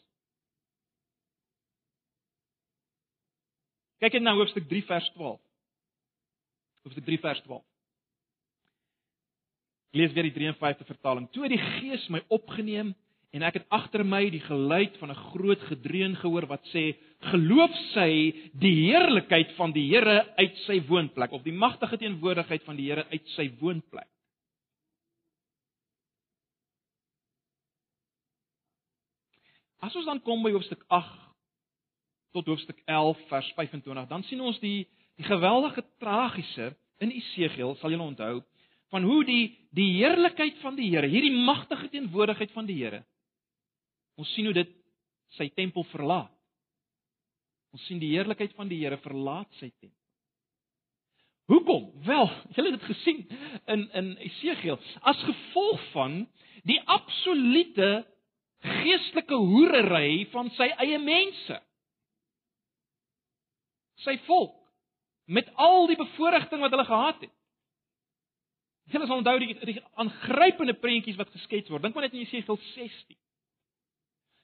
Kyk 4.03 4.19
net 4.19 4.27
na 4.27 4.37
hoofstuk 4.37 4.67
3 4.69 4.83
vers 4.89 5.09
12. 5.15 5.41
Hoofstuk 6.87 7.07
3 7.07 7.21
vers 7.23 7.41
12. 7.47 7.65
Lees 9.97 10.13
weer 10.13 10.29
die 10.29 10.35
53 10.37 10.91
vertaling. 10.91 11.29
Toe 11.33 11.47
het 11.47 11.55
die 11.55 11.63
Gees 11.79 12.05
my 12.13 12.21
opgeneem 12.29 12.93
en 13.35 13.45
ek 13.45 13.59
het 13.59 13.67
agter 13.75 14.05
my 14.07 14.23
die 14.31 14.43
geluid 14.45 14.97
van 15.01 15.11
'n 15.11 15.23
groot 15.33 15.63
gedreun 15.69 16.17
gehoor 16.17 16.47
wat 16.47 16.65
sê 16.73 16.97
geloof 17.31 17.73
sy 17.93 18.33
die 18.53 18.75
heerlikheid 18.87 19.53
van 19.57 19.73
die 19.73 19.89
Here 19.89 20.35
uit 20.37 20.57
sy 20.67 20.81
woonplek 20.89 21.33
of 21.33 21.43
die 21.43 21.53
magtige 21.53 21.99
teenwoordigheid 21.99 22.63
van 22.65 22.77
die 22.77 22.87
Here 22.91 23.07
uit 23.11 23.29
sy 23.37 23.51
woonplek. 23.61 24.09
As 29.81 29.95
ons 29.97 30.07
dan 30.07 30.23
kom 30.23 30.43
by 30.43 30.51
hoofstuk 30.51 30.85
8 30.89 31.27
tot 32.33 32.47
hoofstuk 32.47 32.81
11 32.87 33.19
vers 33.29 33.53
25 33.57 34.09
dan 34.09 34.23
sien 34.23 34.41
ons 34.41 34.59
die 34.61 34.87
die 35.17 35.25
geweldige 35.25 35.85
tragiese 35.99 36.75
in 37.01 37.11
Esegiel 37.11 37.77
sal 37.81 37.91
julle 37.91 38.03
onthou 38.03 38.43
van 38.93 39.03
hoe 39.03 39.25
die 39.25 39.57
die 39.71 39.93
heerlikheid 39.99 40.59
van 40.65 40.77
die 40.77 40.91
Here 40.91 41.09
hierdie 41.09 41.45
magtige 41.45 41.89
teenwoordigheid 41.89 42.53
van 42.53 42.67
die 42.67 42.79
Here 42.83 43.05
Ons 44.17 44.33
sien 44.35 44.49
hoe 44.49 44.57
dit 44.57 44.73
sy 45.37 45.49
tempel 45.55 45.85
verlaat. 45.93 46.33
Ons 47.77 47.85
sien 47.89 48.01
die 48.01 48.15
heerlikheid 48.15 48.55
van 48.57 48.71
die 48.71 48.81
Here 48.81 48.97
verlaat 49.05 49.51
sy 49.61 49.69
tempel. 49.69 49.95
Hoekom? 51.47 51.91
Wel, 52.07 52.31
julle 52.57 52.73
het 52.73 52.81
dit 52.81 52.89
gesien 52.91 53.23
in 53.73 53.87
in 54.01 54.13
Esegiel 54.29 54.81
as 55.07 55.23
gevolg 55.29 55.83
van 55.93 56.23
die 56.67 56.81
absolute 56.91 57.91
geestelike 58.67 59.39
hoerery 59.39 60.27
van 60.33 60.51
sy 60.57 60.71
eie 60.83 60.99
mense. 60.99 61.61
Sy 64.03 64.17
volk 64.27 64.57
met 65.27 65.49
al 65.59 65.87
die 65.91 65.99
bevoordiging 65.99 66.63
wat 66.63 66.75
hulle 66.75 66.89
gehad 66.89 67.23
het. 67.27 67.33
Julle 68.95 69.07
sal 69.07 69.19
onthou 69.19 69.39
die, 69.43 69.55
die 69.67 69.81
aangrypende 69.99 70.77
prentjies 70.79 71.19
wat 71.19 71.33
geskets 71.35 71.71
word. 71.71 71.83
Dink 71.83 71.95
maar 71.95 72.07
net 72.07 72.15
in 72.15 72.23
Jesegiel 72.23 72.59
16. 72.75 73.19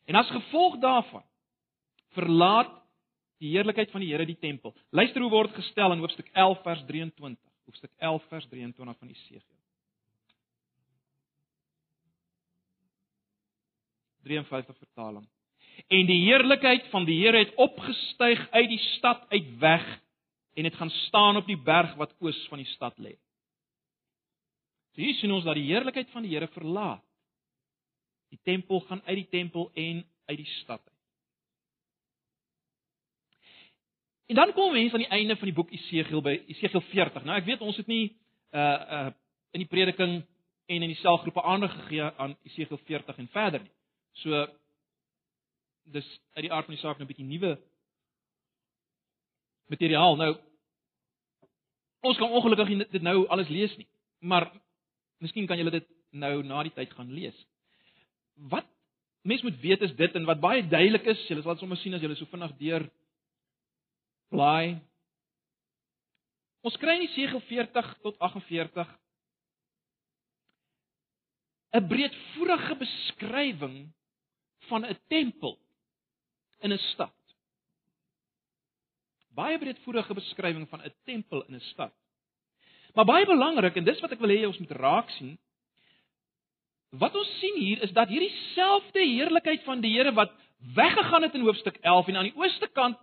En 0.04 0.14
as 0.18 0.30
gevolg 0.30 0.78
daarvan 0.82 1.25
verlaat 2.16 2.73
die 3.42 3.50
heerlikheid 3.54 3.90
van 3.90 4.02
die 4.04 4.11
Here 4.12 4.26
die 4.26 4.38
tempel. 4.38 4.75
Luister 4.90 5.23
hoe 5.23 5.30
word 5.30 5.54
gestel 5.56 5.94
in 5.94 6.02
hoofstuk 6.02 6.28
11 6.32 6.62
vers 6.62 6.85
23. 6.87 7.50
Hoofstuk 7.66 7.90
11 7.99 8.28
vers 8.30 8.47
23 8.50 8.99
van 8.99 9.09
Jesegiel. 9.09 9.59
53 14.23 14.78
vertaling. 14.78 15.26
En 15.88 16.06
die 16.06 16.21
heerlikheid 16.26 16.87
van 16.92 17.06
die 17.09 17.18
Here 17.23 17.38
het 17.38 17.54
opgestyg 17.54 18.44
uit 18.50 18.68
die 18.68 18.82
stad 18.97 19.25
uit 19.28 19.59
weg 19.59 19.87
en 20.54 20.64
het 20.64 20.75
gaan 20.75 20.90
staan 21.09 21.37
op 21.37 21.47
die 21.47 21.59
berg 21.59 21.94
wat 21.99 22.14
oos 22.21 22.38
van 22.49 22.61
die 22.62 22.68
stad 22.75 22.99
lê. 22.99 23.16
So 24.92 25.00
hier 25.00 25.16
sien 25.16 25.32
ons 25.32 25.47
dat 25.49 25.56
die 25.56 25.71
heerlikheid 25.71 26.11
van 26.12 26.26
die 26.26 26.35
Here 26.35 26.50
verlaat 26.52 27.02
Die 28.33 28.41
tempel 28.43 28.81
gaan 28.89 29.03
uit 29.05 29.17
die 29.17 29.29
tempel 29.29 29.71
en 29.75 30.05
uit 30.25 30.37
die 30.41 30.47
stad 30.47 30.81
uit. 30.81 30.93
En 34.27 34.35
dan 34.35 34.53
kom 34.53 34.73
mense 34.73 34.93
aan 34.93 35.05
die 35.05 35.09
einde 35.09 35.37
van 35.37 35.45
die 35.51 35.57
boek 35.57 35.71
Esegiel 35.71 36.23
by 36.25 36.33
Esegiel 36.47 36.81
40. 36.81 37.25
Nou 37.29 37.37
ek 37.37 37.45
weet 37.45 37.61
ons 37.61 37.77
het 37.77 37.91
nie 37.91 38.07
uh 38.57 38.62
uh 38.99 39.11
in 39.53 39.61
die 39.61 39.69
prediking 39.69 40.23
en 40.73 40.85
in 40.87 40.89
die 40.89 40.97
selgroepe 41.03 41.43
aandag 41.43 41.75
gegee 41.75 42.07
aan 42.17 42.33
Esegiel 42.49 42.81
40 42.87 43.19
en 43.21 43.29
verder 43.35 43.61
nie. 43.61 43.75
So 44.23 44.47
dis 45.93 46.09
uit 46.33 46.47
die 46.47 46.53
aard 46.53 46.71
van 46.71 46.75
die 46.79 46.81
saak 46.81 46.97
nou 46.97 47.05
'n 47.05 47.12
bietjie 47.12 47.29
nuwe 47.29 47.59
materiaal. 49.69 50.17
Nou 50.17 50.33
ons 52.01 52.19
kan 52.19 52.31
ongelukkig 52.31 52.89
dit 52.91 53.03
nou 53.03 53.27
alles 53.29 53.49
lees 53.49 53.77
nie, 53.77 53.89
maar 54.19 54.49
miskien 55.19 55.47
kan 55.47 55.57
julle 55.57 55.71
dit 55.71 55.89
nou 56.11 56.43
na 56.43 56.62
die 56.62 56.73
tyd 56.73 56.93
gaan 56.93 57.12
lees 57.12 57.37
wat 58.35 58.67
mens 59.23 59.43
moet 59.43 59.61
weet 59.61 59.81
is 59.81 59.95
dit 59.97 60.15
en 60.15 60.25
wat 60.25 60.41
baie 60.41 60.65
duidelik 60.67 61.07
is, 61.07 61.27
julle 61.29 61.43
sal 61.43 61.57
sommer 61.57 61.79
sien 61.79 61.95
as 61.95 62.03
julle 62.03 62.17
so 62.19 62.27
vinnig 62.31 62.57
deur 62.59 62.89
blaai. 64.33 64.81
Ons 66.62 66.79
kry 66.79 66.97
in 66.99 67.07
Jesegiel 67.07 67.43
40 67.49 67.95
tot 68.03 68.19
48 68.19 68.99
'n 71.73 71.87
breedvoerige 71.89 72.77
beskrywing 72.77 73.77
van 74.69 74.87
'n 74.87 74.99
tempel 75.09 75.59
in 76.61 76.73
'n 76.73 76.79
stad. 76.93 77.17
Baie 79.33 79.59
breedvoerige 79.59 80.15
beskrywing 80.15 80.69
van 80.69 80.83
'n 80.83 80.95
tempel 81.05 81.45
in 81.49 81.55
'n 81.55 81.61
stad. 81.73 81.95
Maar 82.95 83.05
baie 83.05 83.27
belangrik 83.27 83.77
en 83.77 83.85
dis 83.85 84.01
wat 84.01 84.12
ek 84.12 84.21
wil 84.21 84.29
hê 84.29 84.47
ons 84.47 84.59
moet 84.59 84.71
raak 84.71 85.11
sien, 85.11 85.39
wat 87.00 87.14
ons 87.16 87.30
sien 87.40 87.56
hier 87.56 87.82
is 87.87 87.92
dat 87.96 88.11
hierdie 88.12 88.32
selfde 88.52 89.00
heerlikheid 89.00 89.64
van 89.64 89.80
die 89.80 89.94
Here 89.94 90.12
wat 90.12 90.32
weggegaan 90.76 91.25
het 91.25 91.34
in 91.34 91.46
hoofstuk 91.46 91.78
11 91.80 92.08
en 92.08 92.20
aan 92.20 92.28
die 92.28 92.37
ooste 92.37 92.68
kant 92.76 93.00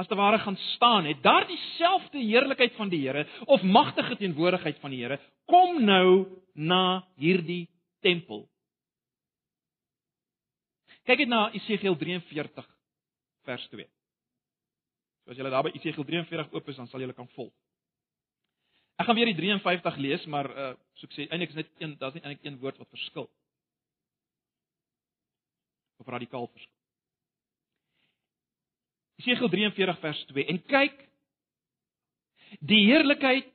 as 0.00 0.08
te 0.08 0.16
ware 0.16 0.38
gaan 0.40 0.56
staan 0.74 1.04
het, 1.04 1.18
daardie 1.22 1.58
selfde 1.76 2.18
heerlikheid 2.18 2.76
van 2.76 2.88
die 2.88 3.02
Here 3.04 3.26
of 3.46 3.62
magtige 3.62 4.16
teenwoordigheid 4.16 4.78
van 4.80 4.94
die 4.94 5.02
Here 5.02 5.20
kom 5.48 5.80
nou 5.84 6.26
na 6.54 7.02
hierdie 7.20 7.68
tempel. 8.04 8.46
Kyk 11.08 11.24
net 11.24 11.32
na 11.32 11.48
Esegiel 11.56 11.96
43 11.96 12.68
vers 13.48 13.64
2. 13.72 13.86
So 15.24 15.32
as 15.32 15.40
jy 15.40 15.48
daar 15.48 15.66
by 15.66 15.72
Esegiel 15.74 16.04
43 16.04 16.52
oop 16.52 16.68
is, 16.68 16.76
dan 16.80 16.88
sal 16.88 17.00
jy 17.00 17.12
kan 17.16 17.28
volg. 17.36 17.52
Ek 19.00 19.06
gaan 19.08 19.16
weer 19.16 19.30
die 19.30 19.38
53 19.38 19.96
lees, 19.96 20.24
maar 20.28 20.50
uh 20.52 20.72
so 21.00 21.08
ek 21.08 21.14
sê 21.16 21.24
eintlik 21.32 21.54
is 21.54 21.56
net 21.56 21.68
een, 21.80 21.94
daar's 21.96 22.16
net 22.18 22.26
eintlik 22.26 22.44
een 22.44 22.58
woord 22.60 22.76
wat 22.76 22.90
verskil. 22.92 23.30
Of 25.96 26.10
radikaal 26.12 26.50
verskil. 26.50 26.76
Jesegiel 29.20 29.48
43 29.54 30.02
vers 30.02 30.20
2 30.32 30.44
en 30.52 30.60
kyk 30.68 31.00
die 32.60 32.82
heerlikheid 32.90 33.48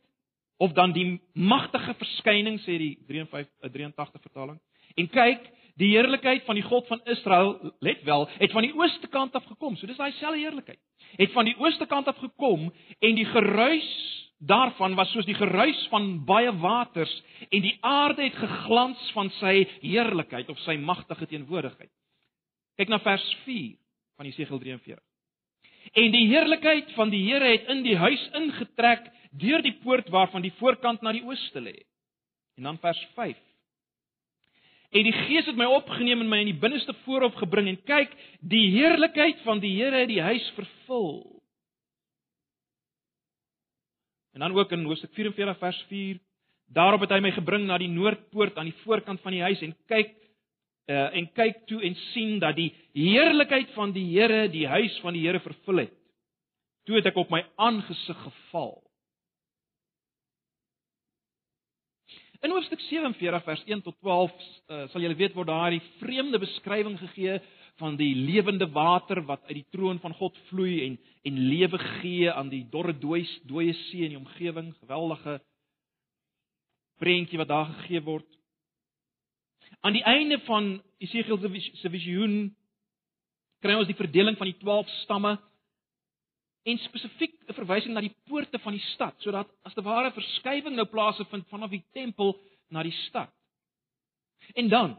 of 0.58 0.74
dan 0.74 0.96
die 0.96 1.20
magtige 1.34 1.94
verskyning 2.00 2.58
sê 2.64 2.80
die 2.82 2.96
53 3.06 3.70
83 3.70 4.18
eh, 4.18 4.26
vertaling. 4.26 4.60
En 4.96 5.10
kyk, 5.14 5.46
die 5.78 5.92
heerlikheid 5.94 6.46
van 6.48 6.58
die 6.58 6.66
God 6.66 6.88
van 6.88 7.02
Israel, 7.12 7.58
let 7.86 8.02
wel, 8.08 8.30
het 8.40 8.54
van 8.56 8.66
die 8.66 8.74
ooste 8.74 9.10
kant 9.14 9.36
af 9.36 9.46
gekom. 9.46 9.76
So 9.78 9.86
dis 9.86 10.00
daai 10.00 10.14
selfde 10.18 10.42
heerlikheid. 10.42 10.82
Het 11.20 11.34
van 11.38 11.46
die 11.46 11.58
ooste 11.60 11.86
kant 11.86 12.08
af 12.08 12.18
gekom 12.18 12.72
en 12.98 13.18
die 13.20 13.28
geruis 13.30 13.92
daarvan 14.46 14.96
was 14.96 15.12
soos 15.12 15.26
die 15.26 15.38
geruis 15.38 15.80
van 15.92 16.26
baie 16.26 16.52
waters 16.62 17.14
en 17.50 17.62
die 17.62 17.78
aarde 17.82 18.28
het 18.28 18.38
geglans 18.40 19.10
van 19.16 19.32
sy 19.40 19.66
heerlikheid 19.82 20.50
of 20.50 20.60
sy 20.66 20.78
magtige 20.78 21.28
teenwoordigheid. 21.32 21.92
Kyk 22.78 22.92
na 22.92 23.00
vers 23.00 23.26
4 23.46 23.76
van 24.18 24.30
Jesegiel 24.30 24.60
43. 24.60 25.04
En 25.94 26.12
die 26.12 26.28
heerlikheid 26.28 26.92
van 26.98 27.12
die 27.14 27.24
Here 27.28 27.52
het 27.52 27.68
in 27.72 27.84
die 27.86 27.98
huis 27.98 28.24
ingetrek 28.38 29.12
deur 29.36 29.62
die 29.62 29.76
poort 29.84 30.10
waarvan 30.10 30.44
die 30.46 30.54
voorkant 30.60 31.04
na 31.04 31.14
die 31.16 31.24
ooste 31.26 31.62
lê. 31.62 31.76
En 32.58 32.70
dan 32.70 32.80
vers 32.82 33.02
5. 33.16 33.38
En 34.96 35.04
die 35.04 35.14
Gees 35.26 35.48
het 35.50 35.58
my 35.60 35.68
opgeneem 35.76 36.22
en 36.24 36.30
my 36.32 36.40
in 36.44 36.54
die 36.54 36.60
binneste 36.60 36.94
voorhof 37.04 37.36
gebring 37.42 37.68
en 37.68 37.80
kyk, 37.88 38.14
die 38.40 38.70
heerlikheid 38.78 39.42
van 39.44 39.60
die 39.60 39.74
Here 39.76 40.06
het 40.06 40.12
die 40.12 40.24
huis 40.24 40.46
vervul. 40.56 41.35
En 44.36 44.42
dan 44.42 44.52
ook 44.58 44.72
in 44.72 44.84
Hoofstuk 44.84 45.14
44 45.14 45.58
vers 45.58 45.86
4, 45.88 46.18
daarop 46.68 47.06
het 47.06 47.14
hy 47.16 47.22
my 47.24 47.32
gebring 47.32 47.70
na 47.70 47.78
die 47.80 47.88
noordpoort 47.88 48.58
aan 48.60 48.68
die 48.68 48.82
voorkant 48.84 49.22
van 49.24 49.32
die 49.32 49.44
huis 49.46 49.62
en 49.64 49.72
kyk 49.88 50.12
uh, 50.92 51.08
en 51.16 51.30
kyk 51.38 51.62
toe 51.70 51.80
en 51.88 51.96
sien 52.12 52.42
dat 52.44 52.58
die 52.58 52.74
heerlikheid 52.98 53.72
van 53.78 53.94
die 53.96 54.04
Here 54.12 54.50
die 54.52 54.66
huis 54.68 54.98
van 55.06 55.16
die 55.16 55.24
Here 55.24 55.40
vervul 55.40 55.86
het. 55.86 55.94
Toe 56.84 57.00
het 57.00 57.08
ek 57.08 57.22
op 57.22 57.32
my 57.32 57.46
aangesig 57.56 58.20
geval. 58.26 58.76
In 62.44 62.52
hoofstuk 62.52 62.84
47 62.90 63.48
vers 63.48 63.64
1 63.72 63.86
tot 63.88 63.96
12 64.04 64.36
uh, 64.36 64.44
eh, 64.68 64.84
sal 64.92 65.02
julle 65.02 65.16
weet 65.18 65.34
word 65.34 65.48
daar 65.48 65.72
'n 65.72 65.82
vreemde 66.04 66.44
beskrywing 66.44 67.00
gegee 67.00 67.40
van 67.80 67.98
die 68.00 68.14
lewende 68.16 68.68
water 68.72 69.22
wat 69.28 69.44
uit 69.50 69.58
die 69.60 69.68
troon 69.76 70.00
van 70.00 70.14
God 70.16 70.38
vloei 70.50 70.86
en 70.86 70.98
en 71.26 71.40
lewe 71.50 71.78
gee 71.78 72.32
aan 72.32 72.50
die 72.50 72.64
dorre 72.70 72.94
dooie 72.94 73.26
dooie 73.50 73.74
see 73.74 74.06
in 74.06 74.14
die 74.14 74.20
omgewing, 74.20 74.76
geweldige 74.80 75.40
prentjie 77.02 77.40
wat 77.42 77.50
daar 77.50 77.66
gegee 77.66 78.02
word. 78.06 78.28
Aan 79.82 79.98
die 79.98 80.04
einde 80.06 80.38
van 80.46 80.78
Esegiel 81.02 81.42
se 81.82 81.90
visioen 81.90 82.56
kry 83.66 83.74
ons 83.74 83.90
die 83.90 83.98
verdeling 83.98 84.38
van 84.38 84.52
die 84.52 84.58
12 84.62 84.90
stamme 85.02 85.34
en 86.66 86.78
spesifiek 86.82 87.34
'n 87.50 87.58
verwysing 87.58 87.94
na 87.94 88.02
die 88.02 88.16
poorte 88.30 88.60
van 88.60 88.74
die 88.74 88.86
stad, 88.94 89.16
sodat 89.22 89.50
as 89.64 89.74
te 89.74 89.82
ware 89.82 90.12
verskywing 90.12 90.76
nou 90.76 90.86
plaasvind 90.86 91.48
vanaf 91.50 91.70
die 91.70 91.84
tempel 91.94 92.40
na 92.70 92.84
die 92.84 92.96
stad. 93.08 93.34
En 94.54 94.70
dan 94.70 94.98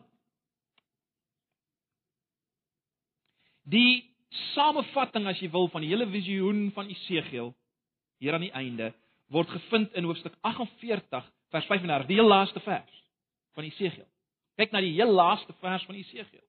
die 3.67 4.07
samevatting 4.55 5.27
as 5.27 5.41
jy 5.43 5.51
wil 5.51 5.69
van 5.73 5.85
die 5.85 5.91
hele 5.91 6.07
visioen 6.11 6.69
van 6.77 6.91
Esegiel 6.93 7.53
hier 8.23 8.37
aan 8.37 8.47
die 8.47 8.55
einde 8.55 8.93
word 9.33 9.51
gevind 9.51 9.95
in 9.99 10.07
hoofstuk 10.07 10.37
48 10.47 11.25
vers 11.51 11.67
35, 11.67 12.07
die 12.07 12.19
heel 12.19 12.31
laaste 12.31 12.61
vers 12.63 13.03
van 13.57 13.67
Esegiel. 13.67 14.07
Kyk 14.57 14.73
na 14.73 14.83
die 14.85 14.95
heel 14.97 15.11
laaste 15.13 15.55
vers 15.61 15.85
van 15.89 15.99
Esegiel. 15.99 16.46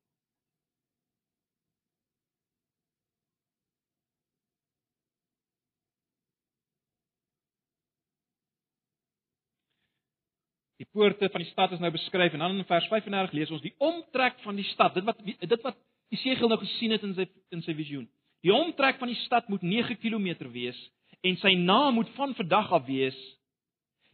Poorte 10.98 11.30
van 11.30 11.44
die 11.44 11.52
stad 11.52 11.76
is 11.76 11.82
nou 11.84 11.92
beskryf 11.94 12.34
en 12.34 12.44
dan 12.44 12.58
in 12.58 12.66
vers 12.66 12.90
35 12.90 13.36
lees 13.38 13.54
ons 13.54 13.62
die 13.62 13.76
omtrek 13.78 14.40
van 14.46 14.58
die 14.58 14.66
stad. 14.74 14.98
Dit 14.98 15.06
wat 15.06 15.22
dit 15.26 15.66
wat 15.66 15.78
Jesegiel 16.10 16.50
nou 16.50 16.60
gesien 16.62 16.96
het 16.96 17.04
in 17.04 17.14
sy 17.18 17.28
in 17.54 17.62
sy 17.66 17.76
visioen. 17.78 18.08
Die 18.46 18.54
omtrek 18.54 18.98
van 19.02 19.12
die 19.12 19.20
stad 19.26 19.50
moet 19.52 19.66
9 19.66 20.00
km 20.02 20.50
wees 20.54 20.80
en 21.28 21.38
sy 21.42 21.54
naam 21.60 21.98
moet 22.00 22.10
van 22.16 22.34
vandag 22.38 22.72
af 22.80 22.86
wees 22.88 23.18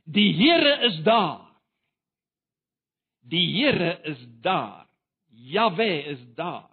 Die 0.04 0.34
Here 0.36 0.80
is 0.90 1.00
daar. 1.04 1.48
Die 3.22 3.46
Here 3.56 4.00
is 4.04 4.20
daar. 4.42 4.88
Jahwe 5.32 6.04
is 6.04 6.20
daar. 6.36 6.70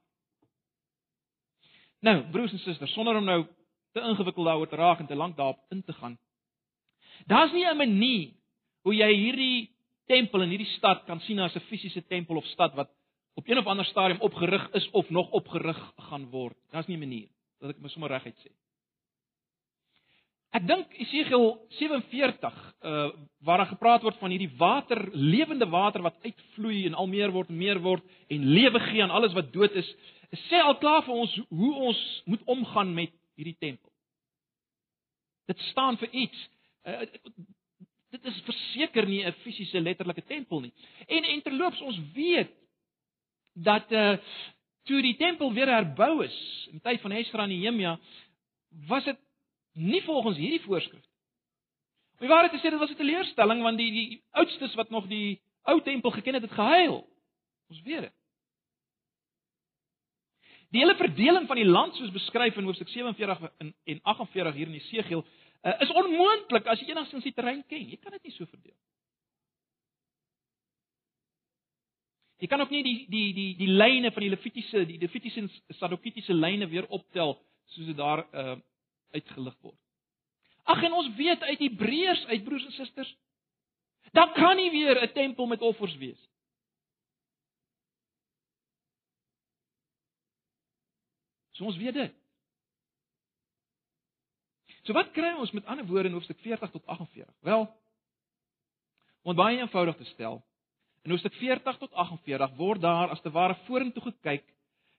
Nou, 2.00 2.16
broers 2.30 2.52
en 2.52 2.58
susters, 2.58 2.92
sonder 2.92 3.16
om 3.16 3.24
nou 3.24 3.44
te 3.92 4.00
ingewikkeld 4.00 4.46
daaroor 4.46 4.68
te 4.68 4.76
raak 4.76 4.98
en 4.98 5.06
te 5.06 5.14
lank 5.14 5.36
daarop 5.36 5.60
in 5.68 5.82
te 5.84 5.92
gaan. 5.92 6.18
Daar's 7.26 7.52
nie 7.52 7.66
'n 7.66 7.76
manier 7.76 8.32
hoe 8.82 8.94
jy 8.94 9.14
hierdie 9.14 9.69
tempel 10.10 10.42
in 10.44 10.54
hierdie 10.54 10.72
stad 10.76 11.04
kan 11.06 11.20
sien 11.26 11.38
as 11.38 11.54
'n 11.56 11.66
fisiese 11.70 12.02
tempel 12.06 12.36
of 12.36 12.46
stad 12.54 12.74
wat 12.74 12.90
op 13.34 13.48
een 13.48 13.58
of 13.58 13.66
ander 13.66 13.84
stadium 13.84 14.20
opgerig 14.20 14.70
is 14.72 14.90
of 14.90 15.10
nog 15.10 15.30
opgerig 15.30 15.92
gaan 15.96 16.30
word. 16.30 16.56
Daar's 16.70 16.86
nie 16.86 16.96
'n 16.96 17.06
manier 17.06 17.28
dat 17.60 17.70
ek 17.70 17.80
my 17.80 17.88
sommer 17.88 18.10
reguit 18.10 18.36
sê. 18.38 18.50
Ek 20.50 20.66
dink 20.66 20.94
Esegiel 20.98 21.60
47 21.78 22.54
uh 22.82 23.10
waar 23.40 23.62
daar 23.62 23.70
gepraat 23.70 24.02
word 24.02 24.18
van 24.18 24.30
hierdie 24.30 24.56
water, 24.58 24.98
lewende 25.12 25.68
water 25.70 26.02
wat 26.02 26.18
uitvloei 26.22 26.86
en 26.86 26.94
al 26.94 27.06
meer 27.06 27.30
word 27.30 27.48
en 27.48 27.56
meer 27.56 27.78
word 27.80 28.02
en 28.28 28.44
lewe 28.44 28.80
gee 28.80 29.02
aan 29.02 29.14
alles 29.14 29.32
wat 29.32 29.52
dood 29.52 29.72
is, 29.72 29.94
sê 30.48 30.58
al 30.60 30.76
klaar 30.82 31.04
vir 31.06 31.14
ons 31.14 31.36
hoe 31.48 31.74
ons 31.74 32.00
moet 32.26 32.42
omgaan 32.44 32.94
met 32.94 33.14
hierdie 33.38 33.56
tempel. 33.58 33.92
Dit 35.46 35.58
staan 35.70 35.96
vir 35.98 36.10
iets. 36.10 36.48
Uh, 36.86 37.06
dit 38.10 38.24
is 38.24 38.42
verseker 38.46 39.06
nie 39.06 39.24
'n 39.24 39.32
fisiese 39.42 39.80
letterlike 39.80 40.24
tempel 40.24 40.60
nie. 40.60 40.72
En 41.06 41.24
en 41.24 41.42
terloops 41.42 41.80
ons 41.80 41.98
weet 42.14 42.50
dat 43.54 43.92
uh 43.92 44.16
toe 44.82 45.02
die 45.02 45.16
tempel 45.16 45.52
weer 45.52 45.68
herbou 45.68 46.24
is 46.24 46.68
in 46.72 46.80
tyd 46.80 47.00
van 47.00 47.12
Esdra 47.12 47.42
en 47.42 47.48
Nehemia 47.48 47.98
was 48.88 49.04
dit 49.04 49.18
nie 49.72 50.02
volgens 50.02 50.36
hierdie 50.36 50.60
voorskrif. 50.60 51.04
Om 52.18 52.26
die 52.26 52.28
waarheid 52.28 52.52
te 52.52 52.58
sê 52.58 52.70
dit 52.70 52.78
was 52.78 52.90
'n 52.90 52.96
teleurstelling 52.96 53.62
want 53.62 53.78
die 53.78 53.90
die 53.92 54.22
oudstes 54.30 54.74
wat 54.74 54.90
nog 54.90 55.06
die 55.06 55.40
ou 55.62 55.80
tempel 55.82 56.10
geken 56.10 56.34
het 56.34 56.42
het 56.42 56.52
gehuil. 56.52 57.06
Ons 57.68 57.82
weet 57.82 58.00
dit. 58.00 58.12
Die 60.70 60.80
hele 60.80 60.96
verdeling 60.96 61.46
van 61.46 61.56
die 61.56 61.66
land 61.66 61.94
soos 61.94 62.10
beskryf 62.10 62.56
in 62.56 62.64
hoofstuk 62.64 62.88
47 62.88 63.52
en 63.58 63.74
en 63.84 64.00
48 64.02 64.54
hier 64.54 64.66
in 64.66 64.74
Esegiel 64.74 65.26
uh, 65.62 65.76
is 65.80 65.92
onmoontlik 65.92 66.66
as 66.66 66.80
jy 66.80 66.92
enigstens 66.92 67.26
die 67.26 67.34
terrein 67.36 67.62
ken. 67.68 67.88
Jy 67.88 67.98
kan 68.00 68.14
dit 68.16 68.28
nie 68.28 68.34
so 68.36 68.46
verdeel. 68.46 68.76
Jy 72.40 72.48
kan 72.48 72.60
ook 72.60 72.72
nie 72.72 72.82
die 72.82 72.96
die 73.12 73.26
die 73.36 73.50
die 73.58 73.68
lyne 73.68 74.12
van 74.14 74.24
die 74.24 74.32
Levitiese, 74.32 74.86
die 74.88 74.98
Levitiese 74.98 75.44
Sadokitiese 75.76 76.34
lyne 76.34 76.68
weer 76.70 76.88
optel 76.88 77.36
soos 77.74 77.86
dit 77.92 77.96
daar 77.96 78.24
uh 78.32 78.58
uitgelig 79.10 79.56
word. 79.60 79.78
Ag 80.70 80.84
en 80.86 80.92
ons 80.94 81.08
weet 81.16 81.42
uit 81.42 81.62
Hebreërs 81.64 82.20
uit 82.30 82.44
broers 82.46 82.64
en 82.68 82.72
susters, 82.76 83.08
dan 84.14 84.30
kan 84.36 84.56
nie 84.56 84.70
weer 84.70 85.02
'n 85.02 85.12
tempel 85.12 85.46
met 85.46 85.60
offers 85.60 85.96
wees. 85.96 86.20
So 91.50 91.64
ons 91.64 91.76
weet 91.76 91.94
dit. 91.94 92.19
So 94.86 94.96
wat 94.96 95.12
kry 95.16 95.32
ons 95.36 95.52
met 95.52 95.66
ander 95.68 95.86
woorde 95.86 96.08
in 96.08 96.16
hoofstuk 96.16 96.38
40 96.40 96.70
tot 96.70 96.86
48? 96.86 97.34
Wel, 97.44 97.66
om 99.22 99.36
baie 99.36 99.58
eenvoudig 99.60 99.96
te 99.96 100.08
stel, 100.14 100.40
in 101.04 101.12
hoofstuk 101.12 101.34
40 101.40 101.80
tot 101.80 101.92
48 101.92 102.56
word 102.56 102.80
daar 102.80 103.12
as 103.12 103.20
te 103.20 103.32
ware 103.32 103.56
vorentoe 103.66 104.02
gekyk 104.08 104.46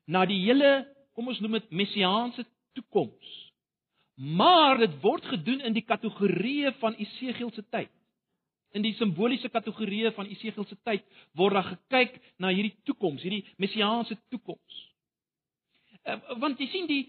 na 0.05 0.25
die 0.29 0.39
hele, 0.43 0.85
kom 1.15 1.29
ons 1.29 1.39
noem 1.41 1.59
dit 1.59 1.71
messiaanse 1.81 2.45
toekoms. 2.77 3.31
Maar 4.21 4.77
dit 4.81 4.93
word 5.01 5.25
gedoen 5.25 5.63
in 5.65 5.73
die 5.73 5.85
kategorieë 5.85 6.75
van 6.81 6.97
Esegiel 7.01 7.51
se 7.55 7.63
tyd. 7.73 7.91
In 8.77 8.85
die 8.85 8.93
simboliese 8.95 9.49
kategorieë 9.51 10.13
van 10.15 10.29
Esegiel 10.31 10.65
se 10.69 10.77
tyd 10.85 11.05
word 11.37 11.57
daar 11.57 11.69
gekyk 11.71 12.19
na 12.39 12.51
hierdie 12.53 12.75
toekoms, 12.87 13.23
hierdie 13.25 13.43
messiaanse 13.61 14.17
toekoms. 14.29 14.77
Uh, 16.01 16.17
want 16.41 16.59
jy 16.61 16.67
sien 16.71 16.87
die 16.89 17.03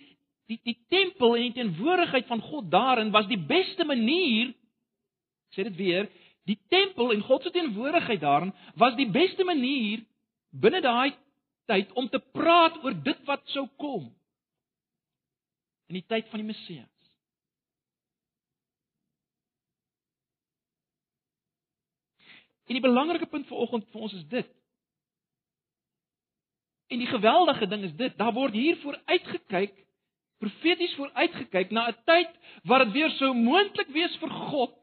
die 0.50 0.58
die 0.66 0.78
tempel 0.88 1.36
en 1.36 1.48
die 1.48 1.56
teenwoordigheid 1.60 2.26
van 2.26 2.40
God 2.40 2.70
daarin 2.70 3.12
was 3.14 3.28
die 3.30 3.40
beste 3.40 3.84
manier 3.84 4.52
sê 5.52 5.66
dit 5.68 5.76
weer, 5.76 6.08
die 6.48 6.58
tempel 6.72 7.12
en 7.12 7.22
God 7.26 7.44
se 7.44 7.52
teenwoordigheid 7.54 8.20
daarin 8.20 8.54
was 8.80 8.96
die 8.98 9.10
beste 9.10 9.44
manier 9.44 10.02
binne 10.50 10.80
daai 10.84 11.12
tyd 11.70 11.92
om 11.98 12.08
te 12.08 12.20
praat 12.32 12.80
oor 12.84 12.96
dit 13.04 13.20
wat 13.28 13.44
sou 13.54 13.66
kom 13.80 14.08
in 15.92 16.00
die 16.00 16.08
tyd 16.08 16.28
van 16.32 16.40
die 16.40 16.48
Messias. 16.48 16.88
En 22.64 22.78
die 22.78 22.84
belangrike 22.84 23.28
punt 23.28 23.44
vir 23.50 23.60
oggend 23.60 23.88
vir 23.92 24.04
ons 24.06 24.14
is 24.16 24.24
dit. 24.32 24.48
En 26.92 27.00
die 27.02 27.10
geweldige 27.10 27.68
ding 27.68 27.84
is 27.84 27.92
dit, 27.98 28.14
daar 28.16 28.32
word 28.32 28.56
hier 28.56 28.78
vooruitgekyk, 28.80 29.74
profeties 30.42 30.94
vooruitgekyk 30.98 31.70
na 31.70 31.88
'n 31.88 31.98
tyd 32.04 32.30
waar 32.68 32.84
dit 32.84 32.92
weer 32.92 33.10
sou 33.18 33.32
moontlik 33.34 33.90
wees 33.94 34.16
vir 34.20 34.30
God 34.30 34.78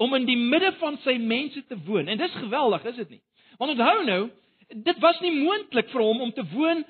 om 0.00 0.14
in 0.14 0.24
die 0.24 0.38
midde 0.38 0.72
van 0.80 0.96
sy 1.04 1.18
mense 1.18 1.60
te 1.66 1.76
woon. 1.84 2.08
En 2.08 2.18
dis 2.18 2.32
geweldig, 2.40 2.84
is 2.84 2.96
dit 3.02 3.08
nie? 3.08 3.22
Want 3.58 3.70
onthou 3.74 4.04
nou, 4.04 4.30
dit 4.68 4.98
was 4.98 5.20
nie 5.20 5.32
moontlik 5.42 5.90
vir 5.92 6.00
hom 6.00 6.20
om 6.20 6.32
te 6.32 6.46
woon 6.54 6.84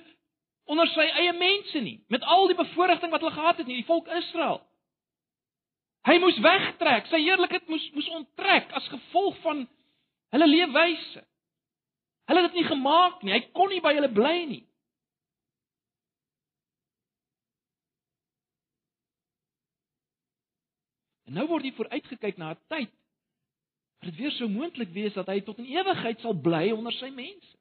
onder 0.71 0.87
sy 0.95 1.07
eie 1.19 1.33
mense 1.35 1.81
nie, 1.83 2.05
met 2.09 2.23
al 2.23 2.47
die 2.47 2.55
bevoordiging 2.55 3.11
wat 3.11 3.25
hulle 3.25 3.35
gehad 3.35 3.57
het 3.59 3.67
nie, 3.67 3.81
die 3.81 3.89
volk 3.89 4.07
Israel. 4.21 4.61
Hy 6.07 6.17
moes 6.23 6.39
wegtrek. 6.41 7.11
Sy 7.11 7.19
heerlikheid 7.21 7.67
moes 7.69 7.91
moes 7.97 8.09
onttrek 8.21 8.71
as 8.79 8.87
gevolg 8.89 9.37
van 9.43 9.67
hulle 10.33 10.49
leefwyse. 10.49 11.25
Hulle 12.31 12.45
het 12.45 12.53
dit 12.53 12.61
nie 12.61 12.71
gemaak 12.71 13.23
nie. 13.23 13.35
Hy 13.35 13.41
kon 13.57 13.69
nie 13.73 13.83
by 13.85 13.93
hulle 13.99 14.13
bly 14.15 14.37
nie. 14.49 14.63
En 21.31 21.37
nou 21.39 21.47
word 21.47 21.63
hier 21.63 21.77
vooruitgekyk 21.79 22.41
na 22.43 22.51
'n 22.51 22.59
tyd 22.67 22.91
waar 24.01 24.11
dit 24.11 24.19
weer 24.19 24.33
sou 24.35 24.49
moontlik 24.51 24.91
wees 24.91 25.15
dat 25.15 25.29
hy 25.31 25.41
tot 25.47 25.59
in 25.63 25.71
ewigheid 25.71 26.21
sal 26.21 26.35
bly 26.35 26.71
onder 26.75 26.93
sy 26.93 27.11
mense. 27.15 27.55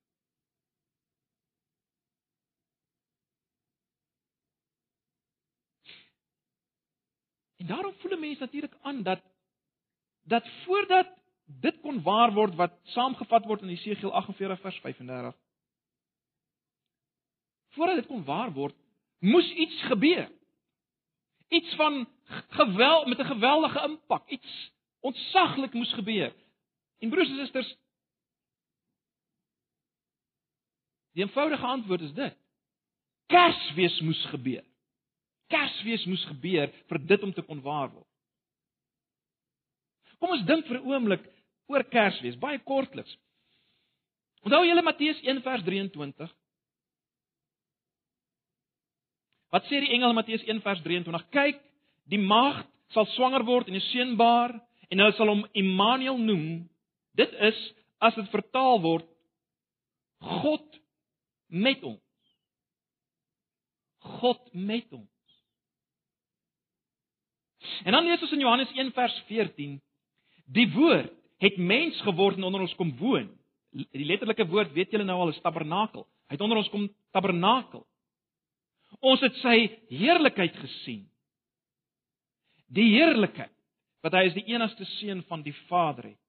En 7.62 7.68
daarom 7.68 7.94
voel 7.94 8.18
'n 8.18 8.20
mens 8.20 8.40
natuurlik 8.40 8.76
aan 8.82 9.04
dat 9.04 9.22
dat 10.24 10.50
voordat 10.66 11.14
dit 11.46 11.80
kon 11.82 12.02
waar 12.02 12.34
word 12.34 12.56
wat 12.56 12.74
saamgevat 12.84 13.46
word 13.46 13.62
in 13.62 13.70
Jesegiel 13.70 14.14
48 14.14 14.62
vers 14.62 14.80
35 14.80 15.38
voordat 17.70 17.96
dit 17.96 18.08
kon 18.08 18.24
waar 18.24 18.52
word, 18.54 18.76
moes 19.20 19.52
iets 19.52 19.82
gebeur. 19.82 20.39
Iets 21.50 21.76
van 21.76 22.08
geweld 22.50 23.08
met 23.08 23.20
'n 23.20 23.32
geweldige 23.34 23.82
impak, 23.88 24.30
iets 24.30 24.72
ontsaglik 25.00 25.74
moes 25.74 25.94
gebeur. 25.94 26.34
En 27.00 27.10
broers 27.10 27.30
en 27.30 27.36
susters, 27.36 27.76
die 31.12 31.24
eenvoudige 31.24 31.66
antwoord 31.66 32.02
is 32.02 32.14
dit. 32.14 32.38
Kersfees 33.26 34.00
moes 34.00 34.26
gebeur. 34.26 34.64
Kersfees 35.48 36.06
moes 36.06 36.26
gebeur 36.26 36.74
vir 36.88 37.06
dit 37.06 37.24
om 37.24 37.34
te 37.34 37.42
kon 37.42 37.62
waar 37.62 37.92
word. 37.92 38.08
Kom 40.20 40.30
ons 40.36 40.46
dink 40.46 40.68
vir 40.68 40.80
'n 40.80 40.86
oomblik 40.92 41.24
oor 41.66 41.84
Kersfees, 41.84 42.38
baie 42.38 42.60
kortliks. 42.60 43.18
Onthou 44.42 44.66
julle 44.66 44.82
Matteus 44.82 45.22
1 45.22 45.42
vers 45.42 45.64
23? 45.64 46.36
Wat 49.50 49.66
sê 49.66 49.82
die 49.82 49.94
engel 49.96 50.14
Matteus 50.14 50.44
1 50.46 50.62
vers 50.62 50.82
23? 50.86 51.30
Kyk, 51.34 51.62
die 52.10 52.22
maagd 52.22 52.68
sal 52.94 53.08
swanger 53.16 53.46
word 53.46 53.70
en 53.70 53.76
'n 53.76 53.88
seun 53.92 54.16
baar 54.18 54.54
en 54.90 55.00
hulle 55.00 55.16
sal 55.18 55.30
hom 55.30 55.46
Immanuel 55.54 56.18
noem. 56.18 56.70
Dit 57.16 57.34
is 57.34 57.58
as 58.00 58.16
dit 58.16 58.30
vertaal 58.30 58.82
word 58.82 59.06
God 60.20 60.80
met 61.48 61.84
ons. 61.84 62.02
God 64.20 64.42
met 64.54 64.88
ons. 64.94 65.08
En 67.84 67.92
dan 67.96 68.06
lees 68.06 68.22
ons 68.22 68.32
in 68.32 68.44
Johannes 68.44 68.72
1 68.76 68.92
vers 68.96 69.16
14: 69.28 69.82
Die 70.46 70.68
woord 70.74 71.14
het 71.40 71.58
mens 71.58 72.00
geword 72.02 72.38
en 72.38 72.44
onder 72.44 72.62
ons 72.62 72.76
kom 72.76 72.92
woon. 72.98 73.30
Die 73.72 74.06
letterlike 74.06 74.48
woord 74.50 74.74
weet 74.74 74.92
julle 74.92 75.06
nou 75.08 75.20
al 75.20 75.34
is 75.34 75.42
tabernakel. 75.42 76.08
Hy 76.28 76.36
het 76.36 76.42
onder 76.42 76.58
ons 76.58 76.72
kom 76.74 76.88
tabernakel. 77.16 77.86
Ons 79.00 79.22
het 79.24 79.38
sy 79.44 79.56
heerlikheid 79.94 80.56
gesien. 80.60 81.06
Die 82.74 82.90
heerlikheid 82.98 83.54
wat 84.04 84.16
hy 84.16 84.26
is 84.30 84.36
die 84.38 84.48
enigste 84.54 84.86
seun 84.98 85.24
van 85.28 85.44
die 85.44 85.56
Vader 85.68 86.12
het. 86.12 86.22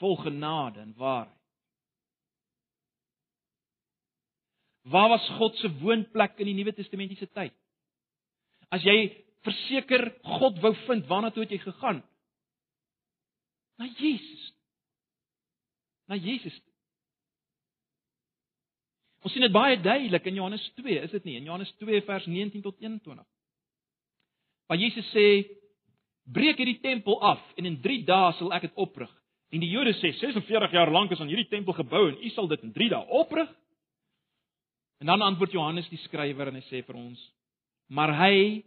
Vol 0.00 0.16
genade 0.24 0.80
en 0.82 0.94
waarheid. 0.98 1.36
Waar 4.90 5.10
was 5.12 5.26
God 5.36 5.56
se 5.60 5.68
woonplek 5.82 6.38
in 6.40 6.48
die 6.50 6.56
Nuwe 6.56 6.72
Testamentiese 6.74 7.28
tyd? 7.36 7.54
As 8.72 8.82
jy 8.86 9.10
verseker 9.44 10.08
God 10.38 10.58
wou 10.62 10.72
vind, 10.86 11.06
waarna 11.10 11.30
toe 11.34 11.44
het 11.44 11.52
jy 11.54 11.60
gegaan? 11.62 12.00
Na 13.80 13.88
Jesus. 13.98 14.46
Na 16.08 16.16
Jesus. 16.16 16.56
Ons 19.20 19.34
sien 19.34 19.44
dit 19.44 19.52
baie 19.52 19.76
duidelik 19.80 20.26
in 20.30 20.38
Johannes 20.40 20.64
2, 20.78 20.96
is 21.04 21.12
dit 21.12 21.26
nie? 21.28 21.36
In 21.36 21.48
Johannes 21.50 21.72
2 21.82 22.02
vers 22.06 22.26
19 22.26 22.62
tot 22.64 22.76
21. 22.80 23.26
Waar 24.70 24.78
Jesus 24.80 25.08
sê: 25.12 25.26
"Breek 26.24 26.56
hierdie 26.56 26.80
tempel 26.80 27.20
af 27.20 27.40
en 27.56 27.66
in 27.66 27.80
3 27.80 28.04
dae 28.04 28.32
sal 28.38 28.52
ek 28.52 28.68
dit 28.68 28.76
oprig." 28.76 29.10
En 29.50 29.60
die 29.60 29.70
Jode 29.70 29.92
sê: 29.98 30.12
"46 30.14 30.72
jaar 30.72 30.90
lank 30.90 31.10
is 31.10 31.20
aan 31.20 31.28
hierdie 31.28 31.48
tempel 31.50 31.74
gebou 31.74 32.08
en 32.08 32.22
u 32.22 32.28
sal 32.30 32.48
dit 32.48 32.62
in 32.62 32.72
3 32.72 32.88
dae 32.88 33.06
oprig?" 33.06 33.48
En 35.00 35.06
dan 35.06 35.22
antwoord 35.22 35.52
Johannes 35.52 35.88
die 35.88 35.98
skrywer 35.98 36.48
en 36.48 36.54
hy 36.54 36.64
sê 36.68 36.84
vir 36.86 36.96
ons: 36.96 37.32
"Maar 37.88 38.14
hy 38.14 38.64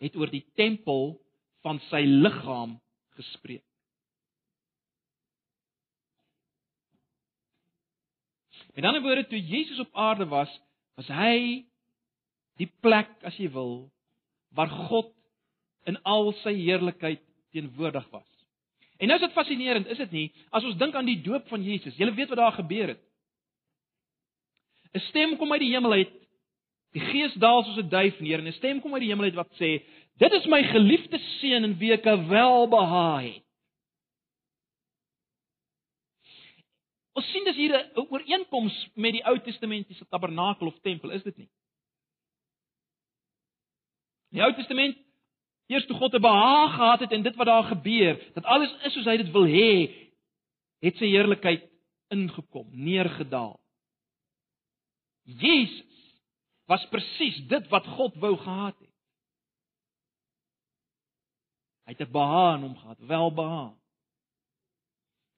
het 0.00 0.16
oor 0.16 0.30
die 0.30 0.46
tempel 0.54 1.20
van 1.62 1.80
sy 1.90 2.04
liggaam 2.06 2.80
gespreek." 3.16 3.69
Met 8.74 8.84
ander 8.84 9.02
woorde, 9.02 9.26
toe 9.26 9.40
Jesus 9.46 9.78
op 9.78 9.88
aarde 9.92 10.26
was, 10.26 10.50
was 10.94 11.08
hy 11.08 11.64
die 12.60 12.70
plek, 12.80 13.10
as 13.24 13.36
jy 13.40 13.48
wil, 13.50 13.90
waar 14.54 14.70
God 14.90 15.12
in 15.88 15.96
al 16.02 16.32
sy 16.42 16.52
heerlikheid 16.58 17.22
teenwoordig 17.54 18.06
was. 18.12 18.26
En 19.00 19.08
nou 19.08 19.16
is 19.16 19.24
dit 19.24 19.36
fascinerend, 19.36 19.88
is 19.88 20.00
dit 20.02 20.10
nie? 20.12 20.26
As 20.52 20.64
ons 20.64 20.76
dink 20.78 20.94
aan 20.94 21.08
die 21.08 21.20
doop 21.24 21.48
van 21.48 21.62
Jesus, 21.64 21.96
jy 21.96 22.10
weet 22.12 22.28
wat 22.28 22.42
daar 22.42 22.58
gebeur 22.58 22.94
het. 22.94 23.02
'n 24.94 25.00
Stem 25.08 25.36
kom 25.38 25.52
uit 25.52 25.62
die 25.62 25.72
hemel 25.72 25.92
uit. 25.92 26.12
Die 26.92 27.00
Gees 27.00 27.34
daal 27.34 27.62
soos 27.64 27.78
'n 27.78 27.88
duif 27.88 28.20
neer 28.20 28.38
en 28.38 28.46
'n 28.46 28.52
stem 28.52 28.80
kom 28.80 28.92
uit 28.94 29.02
die 29.02 29.10
hemel 29.10 29.24
uit 29.24 29.34
wat 29.34 29.52
sê: 29.54 29.82
"Dit 30.18 30.32
is 30.32 30.46
my 30.46 30.62
geliefde 30.62 31.18
seun 31.18 31.64
in 31.64 31.78
wie 31.78 31.92
ek 31.92 32.04
welbehaag 32.04 33.22
het." 33.22 33.44
Ons 37.18 37.30
sien 37.32 37.44
dis 37.44 37.56
hier 37.56 37.74
'n 37.74 38.06
ooreenkoms 38.06 38.88
met 38.94 39.12
die 39.12 39.24
Ou 39.26 39.38
Testamentiese 39.38 40.06
tabernakel 40.08 40.66
of 40.66 40.80
tempel, 40.80 41.10
is 41.10 41.22
dit 41.22 41.36
nie? 41.36 41.50
In 44.30 44.38
die 44.38 44.42
Ou 44.42 44.52
Testament, 44.54 44.96
eers 45.66 45.86
toe 45.86 45.96
God 45.96 46.14
'n 46.14 46.20
behaag 46.20 46.74
gehad 46.74 47.00
het 47.00 47.12
in 47.12 47.22
dit 47.22 47.36
wat 47.36 47.46
daar 47.46 47.64
gebeur, 47.64 48.32
dat 48.34 48.44
alles 48.44 48.72
is 48.82 48.92
soos 48.92 49.04
hy 49.04 49.16
dit 49.16 49.30
wil 49.30 49.46
hê, 49.46 49.72
het 50.80 50.96
sy 50.96 51.06
heerlikheid 51.06 51.70
ingekom, 52.08 52.68
neergedaal. 52.72 53.60
Jesus 55.24 55.86
was 56.66 56.86
presies 56.88 57.46
dit 57.48 57.68
wat 57.68 57.86
God 57.86 58.14
wou 58.14 58.36
gehad 58.36 58.78
het. 58.78 58.94
Hy 61.86 61.92
het 61.92 62.08
'n 62.08 62.12
behaag 62.12 62.56
in 62.56 62.62
hom 62.62 62.76
gehad, 62.76 62.98
welbehaag. 62.98 63.79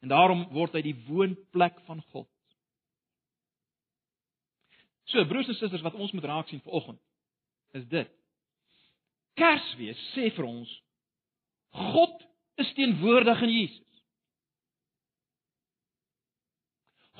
En 0.03 0.11
daarom 0.11 0.49
word 0.51 0.75
hy 0.75 0.83
die 0.83 0.99
woonplek 1.07 1.79
van 1.87 2.03
God. 2.11 2.29
So 5.11 5.25
broers 5.31 5.51
en 5.51 5.59
susters 5.59 5.85
wat 5.85 5.95
ons 5.99 6.12
moet 6.12 6.27
raak 6.27 6.51
sien 6.51 6.62
vanoggend 6.65 7.01
is 7.79 7.87
dit. 7.88 8.11
Kersfees 9.38 10.01
sê 10.12 10.29
vir 10.35 10.47
ons 10.49 10.73
God 11.73 12.19
is 12.61 12.69
teenwoordig 12.77 13.41
in 13.47 13.53
Jesus. 13.55 13.88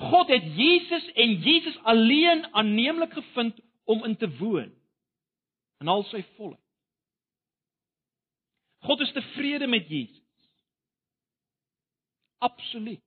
God 0.03 0.29
het 0.29 0.45
Jesus 0.57 1.07
en 1.23 1.37
Jesus 1.41 1.77
alleen 1.89 2.45
aanneemlik 2.53 3.13
gevind 3.13 3.57
om 3.89 4.03
in 4.05 4.17
te 4.17 4.29
woon 4.37 4.69
in 5.81 5.89
al 5.91 6.05
sy 6.11 6.21
volheid. 6.35 6.59
God 8.83 8.99
is 8.99 9.11
tevrede 9.15 9.67
met 9.67 9.87
Jesus. 9.87 10.22
Absoluut. 12.43 13.03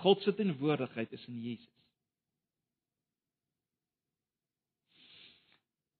God 0.00 0.22
se 0.24 0.34
teenwoordigheid 0.34 1.12
is 1.12 1.26
in 1.28 1.40
Jesus. 1.42 1.76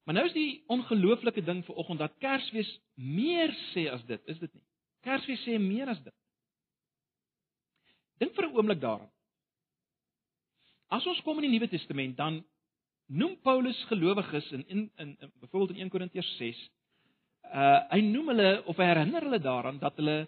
Maar 0.04 0.14
nou 0.14 0.26
is 0.26 0.34
die 0.34 0.62
ongelooflike 0.66 1.42
ding 1.44 1.60
vir 1.66 1.76
oggend 1.78 2.00
dat 2.00 2.16
Kersfees 2.18 2.70
meer 2.94 3.52
sê 3.70 3.84
as 3.92 4.00
dit, 4.08 4.22
is 4.32 4.40
dit 4.40 4.54
nie? 4.56 4.64
Kersfees 5.06 5.44
sê 5.44 5.58
meer 5.60 5.92
as 5.92 6.00
dit. 6.02 6.16
Dink 8.18 8.34
vir 8.34 8.48
'n 8.48 8.56
oomblik 8.56 8.80
daaraan. 8.80 9.12
As 10.88 11.06
ons 11.06 11.20
kom 11.22 11.38
in 11.38 11.46
die 11.50 11.52
Nuwe 11.52 11.68
Testament, 11.68 12.16
dan 12.16 12.44
noem 13.06 13.36
Paulus 13.40 13.84
gelowiges 13.84 14.50
in 14.50 14.64
in 14.68 14.90
in, 14.96 15.16
in 15.20 15.32
byvoorbeeld 15.40 15.78
in 15.78 15.84
1 15.84 15.88
Korintiërs 15.88 16.36
uh 17.50 17.80
hy 17.90 18.00
noem 18.06 18.30
hulle 18.32 18.50
of 18.70 18.78
hy 18.78 18.86
herinner 18.86 19.26
hulle 19.26 19.40
daaraan 19.42 19.78
dat 19.82 19.96
hulle 19.98 20.18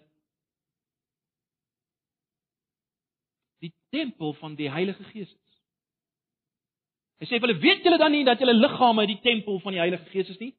die 3.63 3.71
tempel 3.95 4.33
van 4.41 4.57
die 4.59 4.69
Heilige 4.71 5.03
Gees 5.11 5.29
is. 5.31 5.61
Hy 7.23 7.29
sê 7.29 7.39
hulle 7.39 7.55
weet 7.63 7.85
julle 7.87 7.99
dan 8.01 8.11
nie 8.11 8.25
dat 8.27 8.41
julle 8.43 8.55
liggame 8.57 9.05
die 9.07 9.21
tempel 9.23 9.61
van 9.63 9.75
die 9.75 9.79
Heilige 9.79 10.09
Gees 10.11 10.33
is 10.33 10.41
nie? 10.41 10.51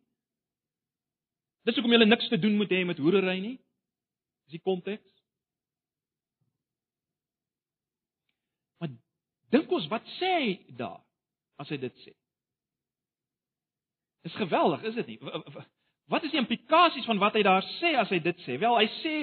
Dis 1.69 1.77
hoekom 1.77 1.93
julle 1.93 2.09
niks 2.09 2.29
te 2.33 2.41
doen 2.41 2.57
moet 2.57 2.73
hê 2.73 2.81
met 2.89 3.01
hoerery 3.01 3.39
nie. 3.41 3.57
Dis 4.45 4.57
die 4.57 4.65
konteks. 4.65 5.13
Maar 8.81 8.93
dink 9.53 9.73
ons 9.73 9.89
wat 9.93 10.09
sê 10.17 10.33
hy 10.41 10.51
daar 10.81 11.01
as 11.61 11.69
hy 11.73 11.81
dit 11.85 12.05
sê? 12.05 12.13
Dis 14.25 14.37
geweldig, 14.41 14.85
is 14.89 15.01
dit 15.03 15.13
nie? 15.13 15.65
Wat 16.13 16.25
is 16.27 16.35
die 16.35 16.41
implikasies 16.41 17.07
van 17.09 17.21
wat 17.23 17.37
hy 17.39 17.43
daar 17.47 17.65
sê 17.79 17.95
as 17.97 18.11
hy 18.13 18.21
dit 18.25 18.43
sê? 18.45 18.59
Wel, 18.61 18.77
hy 18.77 18.89
sê 19.01 19.15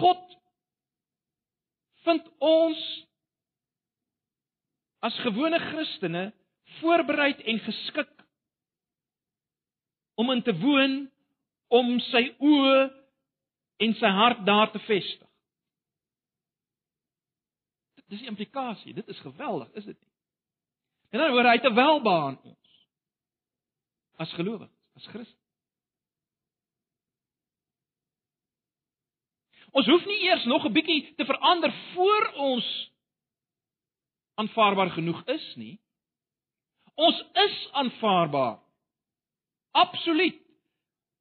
God 0.00 0.26
vind 2.04 2.26
ons 2.44 2.80
as 5.00 5.16
gewone 5.24 5.60
Christene 5.70 6.26
voorberei 6.80 7.32
en 7.48 7.60
geskik 7.64 8.12
om 10.20 10.30
in 10.34 10.42
te 10.44 10.52
woon, 10.60 11.06
om 11.72 11.94
sy 12.10 12.26
oë 12.44 12.80
en 13.80 13.94
sy 13.96 14.10
hart 14.12 14.42
daar 14.44 14.68
te 14.72 14.82
vestig. 14.84 15.28
Dit 17.96 18.18
is 18.18 18.24
die 18.24 18.28
implikasie. 18.28 18.92
Dit 18.96 19.08
is 19.08 19.20
geweldig, 19.24 19.70
is 19.78 19.86
dit 19.88 19.96
nie? 19.96 20.10
En 21.10 21.22
dan 21.22 21.32
hoor 21.32 21.48
hy 21.48 21.56
te 21.62 21.72
welbaan 21.74 22.36
ons 22.44 22.74
as 24.20 24.34
gelowiges, 24.36 24.79
as 25.00 25.12
Christen. 25.12 25.38
Ons 29.70 29.86
hoef 29.86 30.06
nie 30.06 30.22
eers 30.26 30.44
nog 30.50 30.66
'n 30.66 30.72
bietjie 30.72 31.14
te 31.16 31.24
verander 31.24 31.72
voor 31.94 32.32
ons 32.34 32.66
aanvaarbaar 34.34 34.90
genoeg 34.90 35.22
is 35.26 35.54
nie. 35.56 35.78
Ons 36.94 37.24
is 37.32 37.68
aanvaarbaar. 37.72 38.58
Absoluut. 39.70 40.40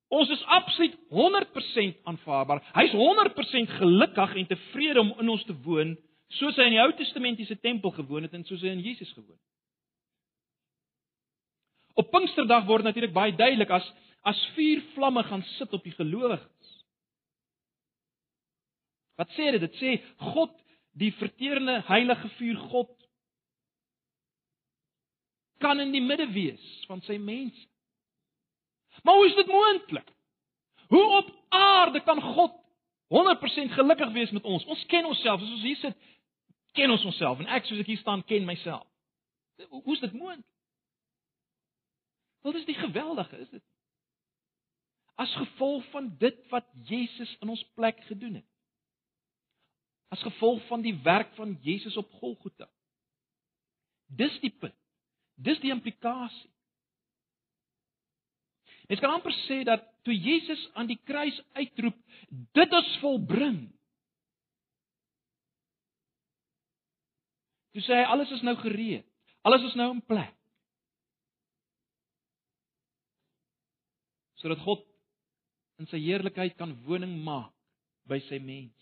Ons 0.09 0.29
is 0.29 0.43
absoluut 0.43 0.95
100% 1.09 1.97
aanvaarbaar. 2.03 2.63
Hy's 2.73 2.91
100% 2.91 3.69
gelukkig 3.69 4.35
en 4.35 4.47
tevrede 4.47 4.99
om 4.99 5.13
in 5.19 5.29
ons 5.29 5.43
te 5.45 5.53
woon, 5.61 5.97
soos 6.27 6.57
hy 6.57 6.63
in 6.63 6.77
die 6.77 6.81
Ou 6.81 6.93
Testamentiese 6.97 7.59
tempel 7.59 7.91
gewoon 7.91 8.25
het 8.25 8.33
en 8.33 8.43
soos 8.43 8.61
hy 8.61 8.73
in 8.73 8.81
Jesus 8.81 9.11
gewoon 9.13 9.37
het. 9.37 9.48
Op 11.93 12.11
Pinksterdag 12.11 12.65
word 12.65 12.83
natuurlik 12.83 13.13
baie 13.13 13.35
duidelik 13.35 13.69
as 13.69 13.87
as 14.27 14.39
vuur 14.53 14.81
vlamme 14.93 15.23
gaan 15.23 15.43
sit 15.55 15.73
op 15.73 15.83
die 15.83 15.95
gelowiges. 15.95 16.71
Wat 19.15 19.31
sê 19.35 19.51
dit? 19.55 19.63
Dit 19.63 19.77
sê 19.79 19.93
God, 20.33 20.51
die 20.91 21.11
verterende 21.15 21.79
heilige 21.87 22.29
vuur 22.37 22.59
God 22.71 22.91
kan 25.59 25.79
in 25.79 25.91
die 25.91 26.03
midde 26.03 26.27
wees 26.31 26.63
van 26.87 27.01
sy 27.07 27.17
mense. 27.19 27.65
Maar 29.03 29.15
hoe 29.15 29.27
is 29.27 29.35
dit 29.35 29.47
moontlik? 29.47 30.13
Hoe 30.87 31.05
op 31.17 31.31
aarde 31.49 32.03
kan 32.03 32.21
God 32.21 32.55
100% 33.07 33.73
gelukkig 33.75 34.11
wees 34.11 34.31
met 34.31 34.43
ons? 34.43 34.65
Ons 34.65 34.85
ken 34.85 35.05
onsself, 35.05 35.41
as 35.41 35.51
ons 35.51 35.65
hier 35.67 35.75
sit, 35.75 35.97
ken 36.71 36.91
ons 36.91 37.03
onsself 37.05 37.39
en 37.39 37.51
ek 37.57 37.67
soos 37.67 37.83
ek 37.83 37.91
hier 37.91 38.01
staan 38.01 38.23
ken 38.23 38.47
myself. 38.47 38.87
Hoe 39.69 39.93
is 39.95 40.03
dit 40.03 40.13
moontlik? 40.13 40.47
Wat 42.41 42.55
is 42.55 42.65
die 42.65 42.77
geweldige, 42.77 43.37
is 43.37 43.49
dit? 43.49 43.63
As 45.19 45.35
gevolg 45.35 45.83
van 45.91 46.15
dit 46.17 46.37
wat 46.49 46.67
Jesus 46.87 47.37
in 47.39 47.49
ons 47.49 47.63
plek 47.75 47.99
gedoen 48.07 48.39
het. 48.39 48.47
As 50.09 50.21
gevolg 50.23 50.63
van 50.67 50.81
die 50.81 50.95
werk 51.03 51.33
van 51.35 51.57
Jesus 51.61 51.97
op 51.97 52.11
Golgotha. 52.21 52.69
Dis 54.05 54.39
die 54.39 54.53
punt. 54.59 54.77
Dis 55.35 55.59
die 55.59 55.71
implikasie. 55.71 56.49
Mens 58.89 59.01
kan 59.03 59.13
amper 59.13 59.35
sê 59.45 59.59
dat 59.67 59.83
toe 60.07 60.15
Jesus 60.15 60.61
aan 60.73 60.87
die 60.89 60.97
kruis 61.05 61.35
uitroep, 61.53 61.97
dit 62.57 62.71
is 62.79 62.95
volbring. 63.03 63.59
Toe 67.75 67.83
sê 67.85 67.99
hy 67.99 68.07
alles 68.09 68.31
is 68.33 68.41
nou 68.41 68.55
gereed. 68.63 69.05
Alles 69.45 69.67
is 69.69 69.77
nou 69.77 69.91
in 69.93 70.01
plek. 70.01 70.33
Sodat 74.39 74.61
God 74.63 74.83
in 75.79 75.87
sy 75.91 75.99
heerlikheid 76.03 76.57
kan 76.59 76.75
woning 76.87 77.15
maak 77.23 77.53
by 78.09 78.19
sy 78.27 78.39
mense. 78.43 78.75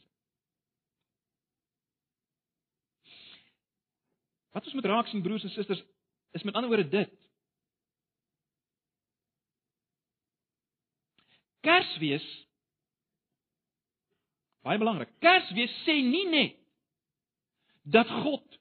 Wat 4.55 4.65
ons 4.65 4.77
moet 4.77 4.89
raak 4.89 5.09
sien 5.11 5.21
broers 5.21 5.45
en 5.45 5.53
susters 5.53 5.83
is 6.37 6.45
met 6.47 6.55
ander 6.57 6.71
woorde 6.71 6.89
dit. 6.89 7.13
Kersfees 11.67 12.25
baie 14.65 14.79
belangrik. 14.81 15.11
Kersfees 15.23 15.73
sê 15.85 15.99
nie 16.03 16.25
net 16.31 16.57
dat 17.87 18.09
God 18.23 18.57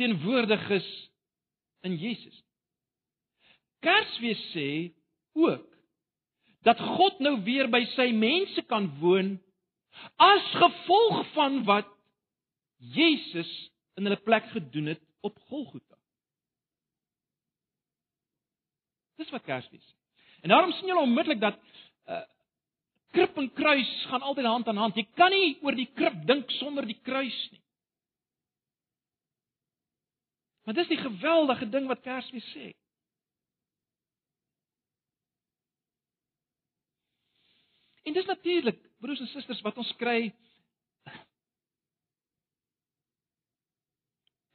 teenwoordig 0.00 0.64
is 0.76 0.88
in 1.86 1.96
Jesus. 2.00 2.36
Kersfees 3.84 4.42
sê 4.52 4.68
ook 5.38 5.66
dat 6.66 6.80
God 6.80 7.20
nou 7.22 7.36
weer 7.46 7.68
by 7.70 7.84
sy 7.94 8.10
mense 8.12 8.62
kan 8.70 8.88
woon 9.00 9.36
as 10.20 10.48
gevolg 10.58 11.22
van 11.34 11.62
wat 11.68 11.88
Jesus 12.94 13.50
in 13.98 14.06
hulle 14.06 14.20
plek 14.22 14.50
gedoen 14.54 14.92
het 14.94 15.02
op 15.26 15.38
Golgotha. 15.50 15.96
Dis 19.18 19.30
wat 19.34 19.46
Kersfees 19.46 19.82
is. 19.82 19.94
En 20.40 20.52
daarom 20.52 20.72
sien 20.72 20.86
julle 20.86 21.06
onmiddellik 21.06 21.40
dat 21.40 21.62
uh 22.06 22.24
krib 23.08 23.38
en 23.40 23.46
kruis 23.56 23.90
gaan 24.10 24.22
altyd 24.22 24.44
hand 24.44 24.68
aan 24.68 24.76
hand. 24.76 24.96
Jy 24.96 25.06
kan 25.16 25.32
nie 25.32 25.56
oor 25.64 25.72
die 25.74 25.88
krib 25.96 26.18
dink 26.28 26.50
sonder 26.58 26.84
die 26.86 26.98
kruis 27.02 27.38
nie. 27.50 27.62
Maar 30.68 30.76
dis 30.76 30.90
die 30.92 31.00
geweldige 31.00 31.70
ding 31.72 31.86
wat 31.88 32.04
Kersfees 32.04 32.44
sê. 32.52 32.66
En 38.08 38.14
dis 38.16 38.24
natuurlik, 38.24 38.78
broers 39.00 39.20
en 39.20 39.28
susters, 39.28 39.60
wat 39.66 39.76
ons 39.76 39.96
kry 40.00 40.30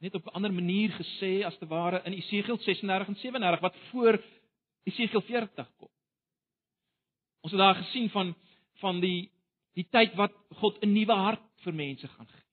net 0.04 0.14
op 0.14 0.26
'n 0.26 0.36
ander 0.36 0.52
manier 0.52 0.90
gesê 0.90 1.44
as 1.46 1.58
te 1.58 1.66
ware 1.66 2.02
in 2.04 2.12
Esegiel 2.12 2.58
36 2.58 3.08
en 3.08 3.16
37 3.16 3.60
wat 3.60 3.76
voor 3.90 4.22
Esegiel 4.82 5.20
40 5.20 5.70
kom. 5.76 5.88
Ons 7.40 7.52
het 7.52 7.60
daar 7.60 7.74
gesien 7.74 8.10
van 8.10 8.34
van 8.74 9.00
die 9.00 9.30
die 9.74 9.86
tyd 9.90 10.14
wat 10.14 10.32
God 10.60 10.82
'n 10.82 10.92
nuwe 10.92 11.12
hart 11.12 11.46
vir 11.64 11.74
mense 11.74 12.08
gaan 12.08 12.26
gee. 12.26 12.44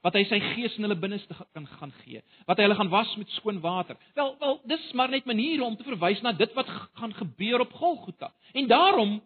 Wat 0.00 0.14
hy 0.14 0.24
sy 0.24 0.40
gees 0.40 0.76
in 0.76 0.82
hulle 0.82 0.98
binneste 1.00 1.34
kan 1.52 1.66
gaan 1.66 1.92
gee. 1.92 2.22
Wat 2.46 2.56
hy 2.56 2.62
hulle 2.62 2.74
gaan 2.74 2.88
was 2.88 3.16
met 3.16 3.28
skoon 3.30 3.60
water. 3.60 3.96
Wel, 4.14 4.36
wel, 4.38 4.60
dis 4.64 4.92
maar 4.92 5.10
net 5.10 5.24
maniere 5.24 5.64
om 5.64 5.76
te 5.76 5.84
verwys 5.84 6.20
na 6.20 6.32
dit 6.32 6.52
wat 6.52 6.68
gaan 6.68 7.14
gebeur 7.14 7.60
op 7.60 7.72
Golgotha. 7.72 8.34
En 8.52 8.66
daarom 8.66 9.22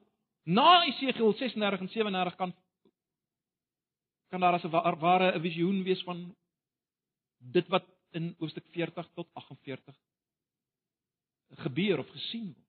na 0.48 0.84
Esegiel 0.88 1.34
36 1.36 1.80
en 1.84 1.90
37 1.92 2.36
kan 2.40 2.54
kan 4.28 4.40
daar 4.40 4.56
as 4.56 4.64
'n 4.64 4.98
ware 5.00 5.32
'n 5.32 5.40
visioen 5.40 5.82
wees 5.82 6.02
van 6.02 6.36
dit 7.38 7.68
wat 7.68 7.84
in 8.10 8.34
hoofstuk 8.38 8.66
40 8.72 9.08
tot 9.14 9.28
48 9.32 9.96
gebeur 11.48 11.98
of 11.98 12.08
gesien 12.08 12.54
word. 12.54 12.68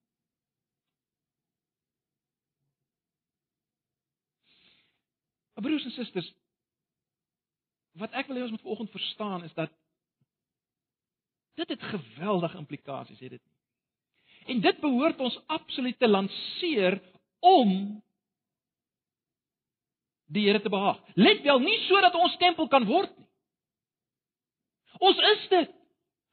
Broers 5.60 5.84
en 5.84 5.90
susters, 5.90 6.28
wat 8.00 8.14
ek 8.16 8.30
wil 8.30 8.38
hê 8.38 8.42
ons 8.46 8.54
moet 8.54 8.64
vanoggend 8.64 8.94
verstaan 8.94 9.44
is 9.44 9.54
dat 9.54 9.72
dit 11.60 11.68
het 11.68 11.82
geweldige 11.82 12.56
implikasies, 12.56 13.20
het 13.20 13.34
dit 13.36 13.42
nie. 13.44 13.56
En 14.54 14.60
dit 14.64 14.80
behoort 14.80 15.20
ons 15.20 15.36
absoluut 15.52 15.98
te 15.98 16.08
lanceer 16.08 16.96
om 17.40 18.02
die 20.30 20.46
Here 20.46 20.60
te 20.62 20.70
behaag. 20.70 21.00
Let 21.14 21.42
wel, 21.42 21.58
nie 21.58 21.78
sodat 21.88 22.14
ons 22.14 22.36
tempel 22.36 22.68
kan 22.68 22.86
word 22.86 23.10
nie. 23.16 23.26
Ons 25.00 25.18
is 25.32 25.46
dit 25.48 25.70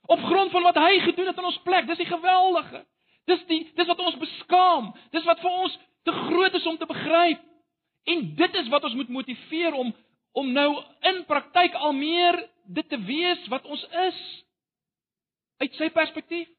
op 0.08 0.20
grond 0.20 0.52
van 0.52 0.64
wat 0.64 0.80
hy 0.80 1.00
gedoen 1.00 1.30
het 1.32 1.38
in 1.38 1.50
ons 1.50 1.60
plek. 1.66 1.88
Dis 1.88 2.02
die 2.04 2.10
geweldige. 2.10 2.84
Dis 3.28 3.44
die 3.50 3.62
dis 3.76 3.88
wat 3.88 4.00
ons 4.00 4.20
beskaam. 4.22 4.92
Dis 5.16 5.26
wat 5.28 5.40
vir 5.44 5.52
ons 5.52 5.78
te 6.08 6.16
groot 6.16 6.54
is 6.60 6.68
om 6.68 6.78
te 6.78 6.88
begryp. 6.88 7.42
En 8.08 8.28
dit 8.36 8.60
is 8.62 8.70
wat 8.72 8.84
ons 8.88 8.96
moet 9.00 9.10
motiveer 9.10 9.74
om 9.74 9.96
om 10.38 10.52
nou 10.54 10.70
in 11.10 11.24
praktyk 11.26 11.74
al 11.82 11.96
meer 11.98 12.36
dit 12.70 12.90
te 12.90 13.00
wees 13.08 13.48
wat 13.50 13.66
ons 13.66 13.84
is 14.06 14.20
uit 15.58 15.80
sy 15.80 15.90
perspektief. 15.90 16.50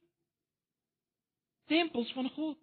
Tempels 1.70 2.10
van 2.16 2.26
God. 2.34 2.56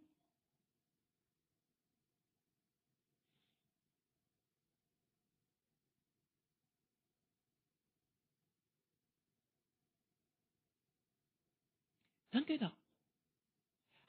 Dink 12.36 12.50
jy 12.52 12.58
daaraan? 12.60 12.82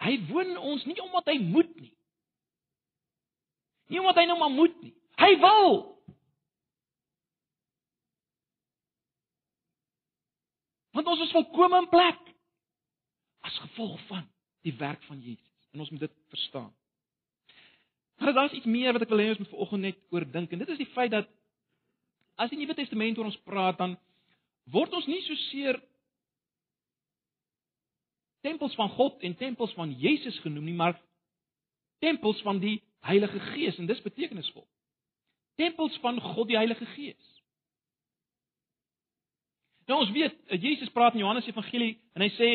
Hy 0.03 0.15
woon 0.29 0.57
ons 0.61 0.85
nie 0.85 0.99
omdat 1.03 1.31
hy 1.31 1.37
moet 1.41 1.71
nie. 1.81 1.93
Nie 3.93 4.01
omdat 4.03 4.19
hy 4.21 4.27
nou 4.29 4.39
maar 4.41 4.53
moet 4.53 4.75
nie. 4.83 4.93
Hy 5.17 5.33
wil. 5.41 5.77
Want 10.97 11.13
ons 11.13 11.23
is 11.27 11.35
volkome 11.37 11.81
in 11.85 11.89
plek 11.93 12.21
as 13.47 13.63
gevolg 13.63 14.01
van 14.11 14.27
die 14.67 14.75
werk 14.81 15.03
van 15.07 15.21
Jesus. 15.23 15.71
En 15.73 15.85
ons 15.85 15.91
moet 15.95 16.07
dit 16.07 16.19
verstaan. 16.33 16.73
Maar 18.17 18.33
daar's 18.33 18.53
iets 18.57 18.67
meer 18.67 18.93
wat 18.97 19.05
ek 19.05 19.13
wil 19.13 19.21
hê 19.21 19.29
ons 19.33 19.43
moet 19.43 19.53
vanoggend 19.53 19.85
net 19.87 19.99
oordink 20.11 20.53
en 20.53 20.63
dit 20.63 20.71
is 20.73 20.81
die 20.81 20.93
feit 20.95 21.13
dat 21.13 21.29
as 22.41 22.51
die 22.51 22.59
Nuwe 22.59 22.75
Testament 22.77 23.19
oor 23.21 23.29
ons 23.29 23.43
praat 23.49 23.77
dan 23.79 23.97
word 24.73 24.95
ons 24.97 25.09
nie 25.11 25.21
so 25.27 25.37
seer 25.51 25.79
tempels 28.47 28.75
van 28.79 28.91
God 28.95 29.23
en 29.27 29.37
tempels 29.37 29.75
van 29.75 29.93
Jesus 29.99 30.39
genoem 30.45 30.65
nie, 30.65 30.75
maar 30.75 31.01
tempels 31.99 32.43
van 32.47 32.61
die 32.63 32.79
Heilige 33.07 33.41
Gees 33.53 33.79
en 33.79 33.87
dis 33.87 34.03
betekenisvol. 34.03 34.67
Tempels 35.55 35.99
van 36.03 36.21
God 36.21 36.49
die 36.51 36.59
Heilige 36.59 36.87
Gees. 36.95 37.33
Nou 39.87 40.01
ons 40.03 40.11
weet, 40.11 40.35
eh, 40.47 40.63
Jesus 40.63 40.91
praat 40.91 41.15
in 41.15 41.23
Johannes 41.23 41.47
Evangelie 41.47 42.01
en 42.15 42.23
hy 42.23 42.31
sê 42.35 42.51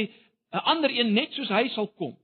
'n 0.51 0.65
ander 0.73 0.91
een 0.91 1.13
net 1.13 1.32
soos 1.34 1.49
hy 1.49 1.67
sal 1.69 1.88
kom. 1.88 2.17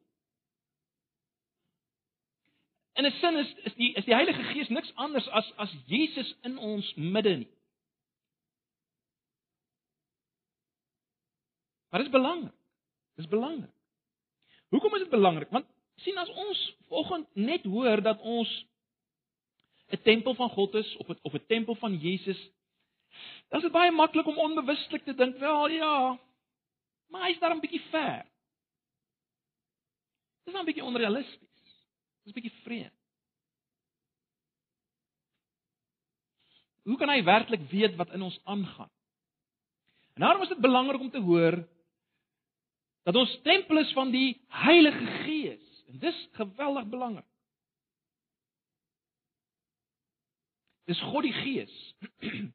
In 2.95 3.06
'n 3.06 3.12
sin 3.12 3.38
is 3.38 3.53
is 3.63 3.73
die 3.73 3.93
is 3.93 4.06
die 4.06 4.15
Heilige 4.15 4.43
Gees 4.43 4.69
niks 4.69 4.91
anders 4.95 5.27
as 5.30 5.51
as 5.58 5.73
Jesus 5.86 6.36
in 6.43 6.58
ons 6.58 6.93
midde 6.95 7.36
nie. 7.38 7.51
Maar 11.89 11.99
dit 11.99 12.08
is 12.08 12.19
belangrik. 12.19 12.56
Dit 13.17 13.25
is 13.25 13.32
belangrik. 13.32 13.73
Hoekom 14.69 14.93
is 14.95 15.08
dit 15.08 15.10
belangrik? 15.10 15.49
Want 15.49 15.65
sien 16.06 16.17
as 16.21 16.30
ons 16.30 16.60
vanoggend 16.88 17.27
net 17.34 17.63
hoor 17.65 18.01
dat 18.06 18.21
ons 18.21 18.49
'n 19.89 20.01
tempel 20.03 20.36
van 20.36 20.49
God 20.49 20.75
is 20.75 20.95
of 20.97 21.08
het, 21.08 21.19
of 21.21 21.34
'n 21.34 21.45
tempel 21.47 21.75
van 21.75 21.97
Jesus, 21.97 22.38
dan 23.49 23.60
is 23.60 23.65
dit 23.65 23.71
baie 23.71 23.91
maklik 23.91 24.25
om 24.25 24.38
onbewustelik 24.38 25.03
te 25.03 25.15
dink, 25.15 25.38
wel 25.38 25.67
ja, 25.69 26.19
maar 27.08 27.25
hy's 27.27 27.39
daar 27.39 27.56
'n 27.56 27.60
bietjie 27.60 27.82
ver. 27.89 28.25
Dis 30.43 30.53
nou 30.53 30.62
'n 30.62 30.65
bietjie 30.65 30.84
onrealisties. 30.84 31.63
Dis 32.23 32.34
'n 32.34 32.39
bietjie 32.41 32.62
vreemd. 32.62 32.93
Hoe 36.84 36.97
kan 36.97 37.10
hy 37.10 37.23
werklik 37.23 37.69
weet 37.69 37.95
wat 37.95 38.13
in 38.13 38.21
ons 38.21 38.39
aangaan? 38.43 38.91
En 40.13 40.21
daarom 40.21 40.41
is 40.41 40.47
dit 40.47 40.62
belangrik 40.62 41.01
om 41.01 41.10
te 41.10 41.19
hoor 41.19 41.67
dat 43.07 43.15
ons 43.15 43.39
tempel 43.43 43.79
is 43.79 43.91
van 43.95 44.11
die 44.11 44.35
Heilige 44.51 45.05
Gees. 45.23 45.83
En 45.87 45.99
dis 45.99 46.17
geweldig 46.35 46.89
belangrik. 46.91 47.25
Dis 50.91 50.99
God 51.01 51.23
die 51.23 51.33
Gees. 51.33 51.95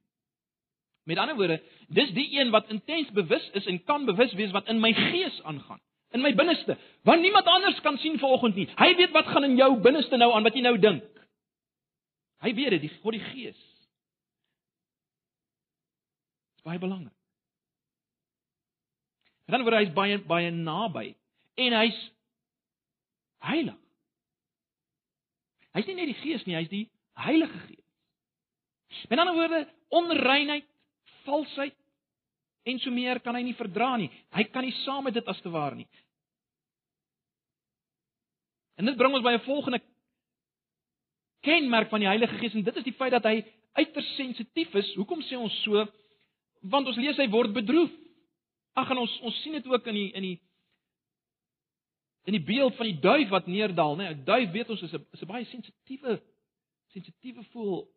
Met 1.09 1.19
ander 1.19 1.37
woorde, 1.37 1.57
dis 1.89 2.13
die 2.13 2.29
een 2.37 2.53
wat 2.53 2.69
intens 2.69 3.09
bewus 3.17 3.49
is 3.57 3.67
en 3.67 3.81
kan 3.89 4.05
bewus 4.05 4.33
wees 4.39 4.53
wat 4.53 4.69
in 4.69 4.81
my 4.81 4.93
gees 4.95 5.41
aangaan, 5.43 5.81
in 6.15 6.23
my 6.23 6.35
binneste. 6.35 6.77
Want 7.03 7.21
niemand 7.21 7.49
anders 7.51 7.81
kan 7.81 7.99
sien 7.99 8.19
vanoggend 8.19 8.55
nie. 8.55 8.69
Hy 8.77 8.93
weet 9.01 9.11
wat 9.11 9.27
gaan 9.27 9.49
in 9.49 9.57
jou 9.57 9.81
binneste 9.81 10.17
nou 10.17 10.31
aan 10.33 10.47
wat 10.47 10.55
jy 10.55 10.63
nou 10.63 10.77
dink. 10.79 11.09
Hy 12.45 12.55
weet 12.55 12.77
dit, 12.77 12.85
die 12.87 12.93
God 13.01 13.17
die 13.17 13.25
Gees. 13.33 13.59
Dit 16.53 16.63
is 16.63 16.69
baie 16.69 16.79
belangrik. 16.79 17.22
En 19.53 19.61
dan 19.61 19.67
word 19.69 19.83
hy 19.83 19.89
baie 19.93 20.17
baie 20.25 20.51
naby 20.57 21.11
en 21.61 21.75
hy's 21.77 21.99
heilig. 23.45 23.77
Hy's 25.77 25.89
nie 25.89 25.97
net 25.99 26.09
die 26.09 26.21
Gees 26.23 26.47
nie, 26.49 26.57
hy's 26.57 26.71
die 26.73 26.87
Heilige 27.21 27.59
Gees. 27.67 29.05
Met 29.11 29.21
ander 29.21 29.37
woorde, 29.37 29.61
onreinheid, 29.93 30.65
valsheid 31.27 31.77
en 32.65 32.81
so 32.81 32.93
meer 32.95 33.21
kan 33.21 33.37
hy 33.37 33.43
nie 33.45 33.57
verdra 33.59 33.91
nie. 34.01 34.09
Hy 34.33 34.47
kan 34.55 34.65
nie 34.65 34.73
saam 34.87 35.05
met 35.05 35.19
dit 35.19 35.29
as 35.29 35.41
te 35.45 35.53
waar 35.53 35.77
nie. 35.77 35.89
En 38.81 38.89
dit 38.89 38.97
bring 38.97 39.13
ons 39.13 39.25
by 39.25 39.37
'n 39.37 39.45
volgende 39.45 39.83
kenmerk 41.45 41.91
van 41.91 42.01
die 42.01 42.09
Heilige 42.09 42.39
Gees 42.39 42.55
en 42.55 42.65
dit 42.65 42.77
is 42.77 42.85
die 42.85 42.97
feit 42.97 43.13
dat 43.13 43.25
hy 43.25 43.45
uiters 43.77 44.17
sensitief 44.17 44.75
is. 44.75 44.95
Hoekom 44.95 45.21
sê 45.21 45.37
ons 45.37 45.63
so? 45.63 45.87
Want 46.63 46.87
ons 46.87 46.97
lees 46.97 47.17
hy 47.17 47.29
word 47.29 47.53
bedroef. 47.53 47.91
Ag 48.73 48.91
en 48.91 49.03
ons 49.05 49.21
ons 49.21 49.43
sien 49.43 49.53
dit 49.53 49.67
ook 49.67 49.87
in 49.87 49.95
die 49.95 50.11
in 50.13 50.23
die 50.23 50.39
in 52.25 52.37
die 52.37 52.45
beeld 52.47 52.77
van 52.77 52.87
die 52.87 53.01
duif 53.01 53.29
wat 53.29 53.47
neerdal, 53.47 53.97
né? 53.97 54.13
'n 54.13 54.25
Duif 54.25 54.51
weet 54.51 54.71
ons 54.71 54.83
is 54.83 54.93
'n 54.93 55.07
is 55.13 55.23
'n 55.23 55.27
baie 55.27 55.45
sensitiewe 55.45 56.23
sensitiewe 56.93 57.45
voel 57.53 57.89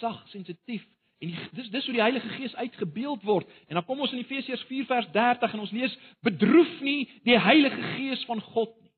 sag, 0.00 0.28
sensitief. 0.28 0.86
En 1.18 1.28
die, 1.28 1.48
dis 1.52 1.70
dis 1.70 1.84
hoe 1.84 1.94
die 1.94 2.02
Heilige 2.02 2.28
Gees 2.28 2.54
uitgebeeld 2.54 3.22
word. 3.22 3.48
En 3.68 3.74
dan 3.74 3.84
kom 3.84 4.00
ons 4.00 4.12
in 4.12 4.22
Efesiërs 4.22 4.62
4 4.68 4.86
vers 4.88 5.10
30 5.12 5.52
en 5.52 5.64
ons 5.66 5.74
lees 5.76 5.96
bedroef 6.24 6.80
nie 6.80 7.08
die 7.28 7.38
Heilige 7.38 7.82
Gees 7.96 8.24
van 8.24 8.40
God 8.40 8.72
nie. 8.80 8.88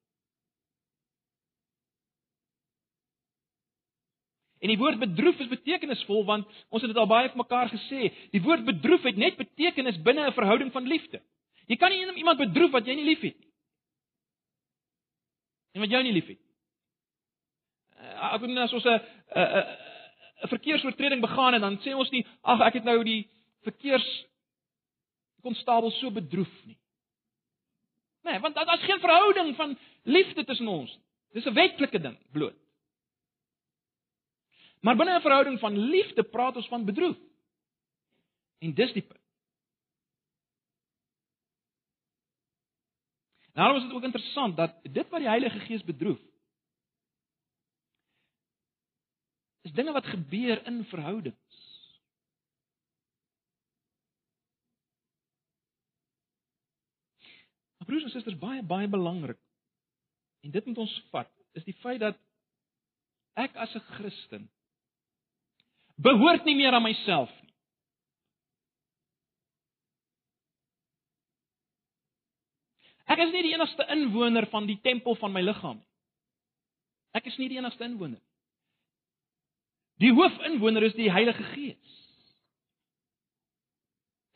En 4.62 4.70
die 4.70 4.79
woord 4.79 5.01
bedroef 5.03 5.40
is 5.42 5.51
betekenisvol 5.51 6.25
want 6.25 6.46
ons 6.70 6.85
het 6.85 6.90
dit 6.92 6.98
al 7.01 7.09
baie 7.11 7.29
vir 7.29 7.40
mekaar 7.40 7.70
gesê. 7.72 8.12
Die 8.31 8.42
woord 8.44 8.62
bedroef 8.64 9.03
het 9.09 9.18
net 9.18 9.37
betekenis 9.37 9.98
binne 10.07 10.29
'n 10.29 10.37
verhouding 10.38 10.70
van 10.72 10.87
liefde. 10.87 11.20
Jy 11.66 11.77
kan 11.77 11.90
nie 11.90 12.07
iemand 12.16 12.38
bedroef 12.38 12.70
wat 12.70 12.87
jy 12.87 12.94
nie 12.94 13.09
liefhet 13.11 13.38
nie. 13.38 13.51
En 15.75 15.81
wat 15.81 15.90
jy 15.90 16.03
nie 16.03 16.12
liefhet. 16.12 16.38
Uh, 17.98 18.35
ek 18.35 18.40
bedoel 18.40 18.62
as 18.62 18.72
ons 18.72 18.85
'n 18.85 19.01
'n 19.35 19.66
'n 20.42 20.48
verkeersoortreding 20.48 21.20
begaan 21.20 21.55
en 21.55 21.61
dan 21.61 21.79
sê 21.83 21.94
ons 21.94 22.11
nie 22.11 22.27
ag 22.42 22.61
ek 22.61 22.75
het 22.75 22.85
nou 22.85 23.03
die 23.05 23.29
verkeers 23.62 24.07
konstabel 25.42 25.90
so 25.90 26.11
bedroef 26.11 26.55
nie. 26.66 26.79
Nee, 28.22 28.38
want 28.38 28.55
daar's 28.55 28.85
geen 28.87 29.01
verhouding 29.01 29.57
van 29.57 29.79
liefde 30.03 30.44
tussen 30.44 30.68
ons. 30.68 30.98
Dis 31.33 31.44
'n 31.44 31.55
wetlike 31.55 32.01
ding 32.01 32.18
bloot. 32.33 32.62
Maar 34.83 34.97
binne 34.97 35.18
'n 35.18 35.21
verhouding 35.21 35.59
van 35.59 35.79
liefde 35.79 36.23
praat 36.23 36.57
ons 36.57 36.68
van 36.68 36.85
bedroef. 36.85 37.18
En 38.59 38.75
dis 38.75 38.92
die 38.92 39.03
punt. 39.03 39.21
Nou 43.53 43.77
is 43.77 43.83
dit 43.83 43.92
ook 43.92 44.03
interessant 44.03 44.57
dat 44.57 44.79
dit 44.83 45.09
wat 45.09 45.21
die 45.21 45.29
Heilige 45.29 45.59
Gees 45.59 45.85
bedroef 45.85 46.21
is 49.62 49.73
dinge 49.73 49.92
wat 49.92 50.07
gebeur 50.07 50.66
in 50.66 50.85
verhoudings. 50.85 51.61
Maar 57.77 57.87
broers 57.87 58.03
en 58.03 58.11
susters, 58.11 58.38
baie 58.38 58.62
baie 58.62 58.88
belangrik. 58.88 59.38
En 60.40 60.51
dit 60.51 60.66
moet 60.66 60.79
ons 60.79 61.05
vat, 61.11 61.31
is 61.53 61.64
die 61.64 61.77
feit 61.79 62.01
dat 62.01 62.18
ek 63.38 63.55
as 63.57 63.75
'n 63.75 63.87
Christen 63.95 64.51
behoort 66.03 66.45
nie 66.49 66.57
meer 66.59 66.75
aan 66.75 66.85
myself 66.85 67.31
nie. 67.43 67.55
Ek 73.12 73.21
is 73.27 73.33
nie 73.35 73.45
die 73.45 73.55
enigste 73.55 73.87
inwoner 73.93 74.47
van 74.53 74.67
die 74.69 74.79
tempel 74.81 75.19
van 75.21 75.35
my 75.35 75.43
liggaam 75.45 75.81
nie. 75.81 75.91
Ek 77.12 77.27
is 77.29 77.37
nie 77.37 77.51
die 77.53 77.59
enigste 77.61 77.85
inwoner. 77.85 78.21
Die 80.01 80.12
hoofinwoner 80.17 80.87
is 80.88 80.95
die 80.97 81.11
Heilige 81.12 81.45
Gees. 81.53 81.99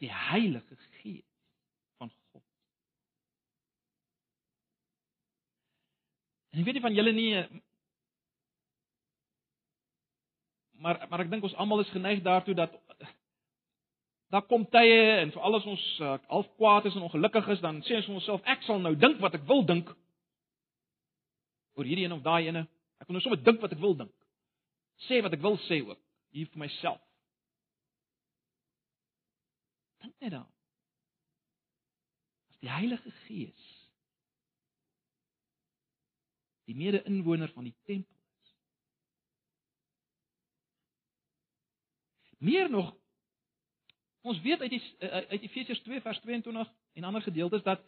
Die 0.05 0.13
Heilige 0.13 0.77
Gees 1.01 1.25
van 1.97 2.13
God. 2.13 2.45
En 6.53 6.61
ek 6.61 6.69
weet 6.69 6.79
nie 6.79 6.85
van 6.85 6.99
julle 6.99 7.15
nie, 7.17 7.31
maar 10.79 11.07
maar 11.11 11.25
ek 11.25 11.31
dink 11.31 11.45
ons 11.45 11.55
almal 11.55 11.81
is 11.85 11.93
geneig 11.95 12.23
daartoe 12.23 12.55
dat 12.55 12.75
daar 14.35 14.47
kom 14.47 14.67
tye 14.71 14.99
en 15.21 15.31
vir 15.33 15.43
alles 15.43 15.65
ons 15.65 15.85
uh, 16.01 16.17
half 16.29 16.49
kwaad 16.57 16.89
is 16.91 16.95
en 16.95 17.07
ongelukkig 17.07 17.49
is, 17.55 17.63
dan 17.63 17.83
sê 17.87 17.99
ons 18.01 18.09
vir 18.09 18.19
onsself 18.21 18.51
ek 18.55 18.65
sal 18.67 18.83
nou 18.83 18.95
dink 18.99 19.21
wat 19.23 19.39
ek 19.39 19.47
wil 19.49 19.63
dink 19.67 19.93
oor 21.77 21.85
hierdie 21.85 22.07
een 22.09 22.17
of 22.17 22.25
daai 22.25 22.49
ene. 22.49 22.65
Ek 22.97 23.09
wil 23.09 23.19
nou 23.19 23.23
sommer 23.25 23.43
dink 23.45 23.61
wat 23.61 23.75
ek 23.77 23.83
wil 23.83 23.95
dink. 23.99 24.13
Sê 25.07 25.21
wat 25.25 25.35
ek 25.37 25.43
wil 25.45 25.59
sê 25.67 25.83
ook 25.85 26.01
hier 26.33 26.49
vir 26.49 26.63
myself. 26.65 27.01
Dink 30.01 30.15
net 30.25 30.33
daaraan. 30.33 30.53
As 32.51 32.63
die 32.65 32.73
Heilige 32.73 33.13
Gees 33.27 33.73
die 36.67 36.75
mede-inwoner 36.75 37.53
van 37.55 37.69
die 37.69 37.77
tempel 37.87 38.16
Meer 42.47 42.71
nog 42.71 42.95
ons 44.27 44.41
weet 44.43 44.61
uit 44.61 44.71
die 44.71 44.83
uit 44.99 45.43
Efesiërs 45.47 45.83
2 45.87 46.01
vers 46.03 46.21
22 46.25 46.73
en 46.99 47.05
ander 47.05 47.23
gedeeltes 47.23 47.63
dat 47.67 47.83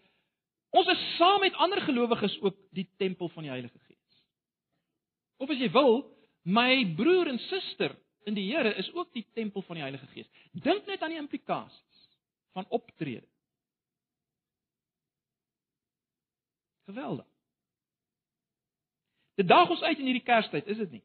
ons 0.71 0.91
is 0.93 1.05
saam 1.17 1.41
met 1.41 1.57
ander 1.65 1.81
gelowiges 1.83 2.37
ook 2.41 2.59
die 2.77 2.87
tempel 2.97 3.29
van 3.35 3.47
die 3.47 3.51
Heilige 3.51 3.79
Gees. 3.87 4.21
Of 5.39 5.51
as 5.51 5.63
jy 5.63 5.71
wil, 5.75 6.03
my 6.43 6.85
broer 6.99 7.31
en 7.33 7.41
suster 7.49 7.97
in 8.29 8.37
die 8.37 8.47
Here 8.51 8.75
is 8.83 8.91
ook 8.95 9.13
die 9.15 9.27
tempel 9.35 9.63
van 9.67 9.79
die 9.79 9.87
Heilige 9.87 10.07
Gees. 10.13 10.29
Dink 10.53 10.87
net 10.87 11.03
aan 11.03 11.15
die 11.15 11.23
implikasies 11.23 12.05
van 12.53 12.67
optrede. 12.69 13.27
Geweldig. 16.91 17.27
Dit 19.39 19.49
daag 19.49 19.71
ons 19.71 19.83
uit 19.83 19.99
in 19.99 20.11
hierdie 20.11 20.27
Kerstyd, 20.27 20.67
is 20.67 20.81
dit 20.83 20.99
nie? 20.99 21.05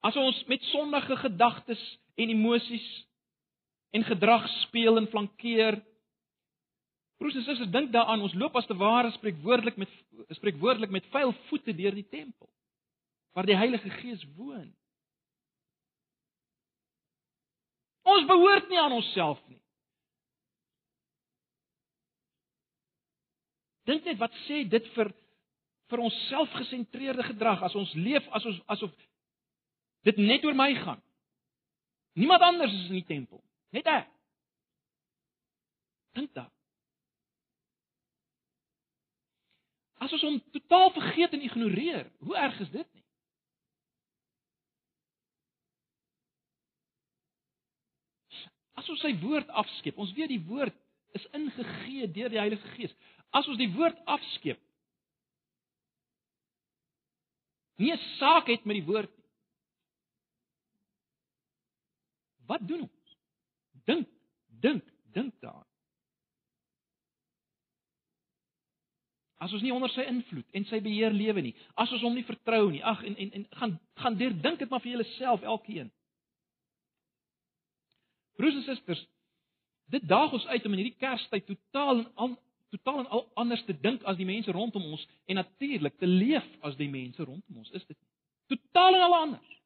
As 0.00 0.16
ons 0.16 0.44
met 0.48 0.62
sondige 0.70 1.16
gedagtes 1.16 1.82
en 2.16 2.32
emosies 2.32 2.88
en 3.90 4.04
gedrag 4.06 4.46
speel 4.62 4.96
en 4.96 5.08
flankeer, 5.12 5.80
Broers 7.20 7.34
en 7.36 7.42
susters, 7.44 7.68
dink 7.68 7.90
daaraan, 7.92 8.22
ons 8.24 8.32
loop 8.32 8.54
as 8.56 8.64
te 8.64 8.74
ware 8.80 9.10
spreekwoordelik 9.12 9.76
met 9.76 9.90
spreekwoordelik 10.38 10.92
met 10.94 11.08
vuil 11.12 11.34
voete 11.50 11.74
deur 11.76 11.92
die 11.92 12.06
tempel 12.08 12.48
waar 13.36 13.46
die 13.46 13.56
Heilige 13.56 13.90
Gees 14.00 14.22
woon. 14.38 14.70
Ons 18.08 18.24
behoort 18.26 18.72
nie 18.72 18.80
aan 18.80 18.96
onsself 18.96 19.42
nie. 19.52 19.60
Dink 23.86 24.08
net 24.08 24.18
wat 24.18 24.34
sê 24.46 24.64
dit 24.64 24.88
vir 24.96 25.12
vir 25.92 26.02
ons 26.06 26.16
selfgesentreerde 26.30 27.28
gedrag 27.28 27.62
as 27.68 27.76
ons 27.76 27.92
leef 27.98 28.26
as 28.32 28.48
ons 28.48 28.58
asof 28.70 28.96
dit 30.08 30.16
net 30.16 30.44
oor 30.44 30.56
my 30.56 30.74
gaan. 30.74 31.02
Niemand 32.18 32.42
anders 32.42 32.72
is 32.72 32.88
in 32.88 33.00
die 33.00 33.06
tempel, 33.06 33.42
net 33.74 33.86
ek. 33.86 34.08
Dink 36.18 36.32
daar. 36.34 36.50
As 40.00 40.12
ons 40.16 40.24
hom 40.24 40.38
totaal 40.54 40.90
vergeet 40.96 41.36
en 41.36 41.44
ignoreer, 41.44 42.08
hoe 42.24 42.36
erg 42.36 42.56
is 42.64 42.70
dit 42.72 42.88
nie? 42.96 43.04
As 48.80 48.88
ons 48.88 49.02
sy 49.04 49.12
woord 49.20 49.50
afskeep, 49.60 49.98
ons 50.00 50.12
weet 50.16 50.32
die 50.32 50.42
woord 50.48 50.76
is 51.18 51.26
ingegee 51.36 52.08
deur 52.14 52.32
die 52.32 52.40
Heilige 52.40 52.74
Gees. 52.78 52.94
As 53.36 53.46
ons 53.50 53.60
die 53.60 53.68
woord 53.74 53.98
afskeep, 54.08 54.60
nie 57.80 57.92
'n 57.92 58.00
saak 58.16 58.48
het 58.48 58.64
met 58.64 58.80
die 58.80 58.88
woord 58.88 59.12
nie. 59.16 59.28
Wat 62.50 62.66
doen 62.66 62.82
ons? 62.82 63.18
Dink, 63.86 64.08
dink, 64.60 64.86
dink 65.14 65.34
daaraan. 65.40 65.66
As 69.40 69.52
ons 69.56 69.62
nie 69.64 69.72
onder 69.72 69.88
sy 69.94 70.04
invloed 70.04 70.58
en 70.58 70.66
sy 70.68 70.82
beheer 70.84 71.14
lewe 71.16 71.40
nie, 71.46 71.54
as 71.80 71.92
ons 71.96 72.02
hom 72.04 72.16
nie 72.18 72.26
vertrou 72.28 72.66
nie, 72.68 72.82
ag 72.84 73.00
en 73.08 73.16
en 73.16 73.30
en 73.38 73.46
gaan 73.60 73.78
gaan 74.02 74.18
deur 74.20 74.34
dink 74.46 74.60
dit 74.60 74.68
maar 74.68 74.82
vir 74.84 74.96
julleself 74.96 75.46
elkeen. 75.54 75.88
Broers 78.36 78.58
en 78.58 78.66
susters, 78.66 79.00
dit 79.94 80.04
daag 80.08 80.34
ons 80.36 80.46
uit 80.50 80.66
om 80.66 80.76
in 80.76 80.82
hierdie 80.82 81.00
Kerstyd 81.00 81.46
totaal 81.48 82.02
en 82.02 82.10
al 82.14 82.36
totaal 82.74 83.00
en 83.04 83.08
al 83.16 83.24
anders 83.42 83.64
te 83.64 83.74
dink 83.86 84.04
as 84.10 84.18
die 84.20 84.28
mense 84.28 84.52
rondom 84.54 84.84
ons 84.92 85.06
en 85.26 85.40
natuurlik 85.40 85.96
te 85.98 86.10
leef 86.10 86.46
as 86.66 86.76
die 86.78 86.90
mense 86.90 87.24
rondom 87.24 87.62
ons, 87.62 87.72
is 87.72 87.86
dit 87.86 87.96
nie? 87.96 88.10
Totaal 88.52 88.98
en 88.98 89.06
al 89.08 89.18
anders. 89.22 89.59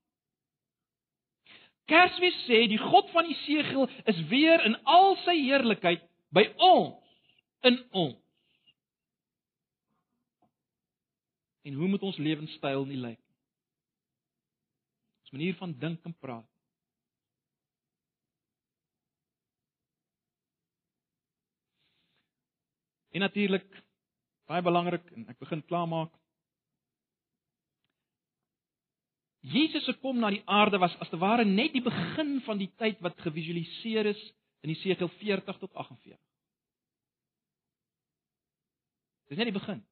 Kersfees 1.91 2.37
sê 2.49 2.65
die 2.71 2.81
God 2.81 3.11
van 3.13 3.29
Jesegiel 3.29 3.89
is 4.09 4.21
weer 4.31 4.63
in 4.65 4.77
al 4.89 5.19
sy 5.25 5.37
heerlikheid 5.37 6.05
by 6.33 6.47
ons, 6.57 7.17
in 7.69 7.77
ons. 7.93 8.21
En 11.65 11.77
hoe 11.81 11.89
moet 11.89 12.03
ons 12.05 12.21
lewenstyl 12.21 12.85
nie 12.89 13.01
lyk 13.01 13.21
nie? 13.21 13.39
Ons 15.25 15.37
manier 15.37 15.57
van 15.61 15.77
dink 15.81 16.05
en 16.09 16.17
praat. 16.21 16.49
En 23.15 23.23
natuurlik 23.23 23.69
baie 24.51 24.65
belangrik 24.65 25.07
en 25.15 25.29
ek 25.31 25.39
begin 25.41 25.63
klaarmaak. 25.69 26.13
Jesus 29.45 29.85
se 29.85 29.93
kom 30.01 30.19
na 30.19 30.31
die 30.33 30.43
aarde 30.49 30.79
was 30.81 30.95
as 31.05 31.11
te 31.13 31.19
ware 31.21 31.45
net 31.45 31.75
die 31.75 31.85
begin 31.85 32.39
van 32.47 32.59
die 32.59 32.71
tyd 32.81 33.01
wat 33.05 33.19
gevisualiseer 33.21 34.09
is 34.15 34.23
in 34.65 34.73
Jesegiel 34.73 35.11
40 35.21 35.59
tot 35.61 35.75
48. 35.75 36.17
Dis 39.29 39.37
net 39.37 39.51
die 39.51 39.59
begin. 39.59 39.83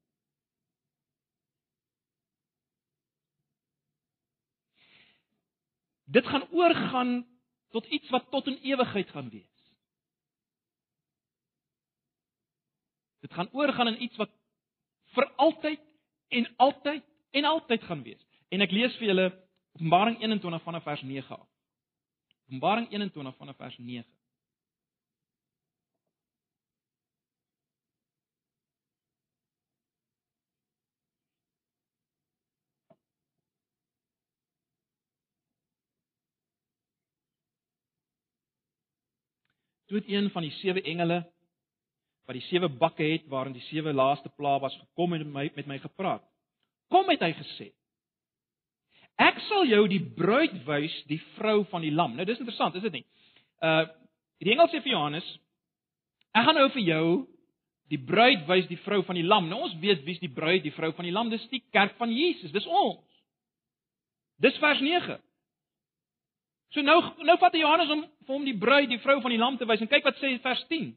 Dit 6.13 6.27
gaan 6.29 6.49
oorgaan 6.53 7.15
tot 7.77 7.87
iets 7.93 8.09
wat 8.13 8.31
tot 8.33 8.49
in 8.49 8.59
ewigheid 8.73 9.13
gaan 9.13 9.29
wees. 9.33 9.49
Dit 13.21 13.33
gaan 13.33 13.53
oorgaan 13.53 13.93
in 13.93 14.03
iets 14.03 14.17
wat 14.17 14.33
vir 15.13 15.29
altyd 15.37 15.81
en 16.29 16.55
altyd 16.57 17.05
en 17.31 17.45
altyd 17.45 17.83
gaan 17.83 18.03
wees. 18.03 18.32
En 18.53 18.61
ek 18.61 18.73
lees 18.77 18.97
vir 19.01 19.09
julle 19.13 19.31
Openbaring 19.73 20.19
21 20.21 20.61
vanaf 20.67 20.85
vers 20.85 21.03
9 21.09 21.37
af. 21.37 21.47
Openbaring 22.51 22.91
21 22.93 23.37
vanaf 23.39 23.57
vers 23.57 23.79
9. 23.79 24.05
Toe 39.89 40.01
het 40.01 40.09
een 40.09 40.31
van 40.31 40.43
die 40.43 40.53
sewe 40.61 40.83
engele 40.83 41.23
wat 42.25 42.37
die 42.37 42.49
sewe 42.49 42.69
bakke 42.69 43.05
het 43.05 43.25
waarin 43.29 43.53
die 43.57 43.65
sewe 43.73 43.93
laaste 43.93 44.29
plaag 44.37 44.61
was 44.61 44.77
gekom 44.77 45.13
en 45.13 45.25
met 45.25 45.33
my 45.33 45.51
met 45.57 45.67
my 45.67 45.79
gepraat. 45.79 46.25
Kom 46.89 47.09
het 47.09 47.25
hy 47.25 47.33
gesê. 47.41 47.73
Ek 49.23 49.39
sal 49.47 49.69
jou 49.71 49.83
die 49.91 50.01
bruid 50.17 50.55
wys, 50.67 50.95
die 51.11 51.21
vrou 51.37 51.63
van 51.71 51.85
die 51.85 51.93
lam. 51.95 52.17
Nou 52.17 52.27
dis 52.27 52.41
interessant, 52.43 52.75
is 52.79 52.87
dit 52.89 53.01
nie? 53.01 53.05
Uh 53.63 53.85
die 54.43 54.51
engel 54.51 54.67
sê 54.73 54.81
vir 54.83 54.97
Johannes, 54.97 55.27
ek 56.35 56.49
gaan 56.49 56.57
nou 56.59 56.65
vir 56.75 56.83
jou 56.83 57.05
die 57.93 58.01
bruid 58.03 58.41
wys, 58.49 58.65
die 58.67 58.81
vrou 58.83 58.99
van 59.07 59.15
die 59.15 59.27
lam. 59.27 59.47
Nou 59.47 59.61
ons 59.69 59.77
weet 59.79 60.03
wie's 60.03 60.19
die 60.19 60.33
bruid, 60.33 60.65
die 60.65 60.75
vrou 60.75 60.91
van 60.97 61.07
die 61.07 61.15
lam, 61.15 61.31
dis 61.31 61.45
die 61.53 61.63
kerk 61.71 61.95
van 62.01 62.11
Jesus, 62.11 62.51
dis 62.51 62.67
ons. 62.67 63.05
Dis 64.43 64.59
vers 64.59 64.83
9. 64.83 65.21
So 66.75 66.83
nou 66.83 66.99
nou 67.23 67.37
vat 67.39 67.55
Johannes 67.55 67.93
om 67.95 68.03
vir 68.03 68.35
hom 68.35 68.49
die 68.49 68.57
bruid, 68.59 68.89
die 68.91 68.99
vrou 69.05 69.21
van 69.23 69.35
die 69.35 69.39
lam 69.39 69.61
te 69.61 69.69
wys 69.69 69.85
en 69.85 69.93
kyk 69.93 70.09
wat 70.09 70.19
sê 70.19 70.35
vers 70.43 70.67
10. 70.73 70.91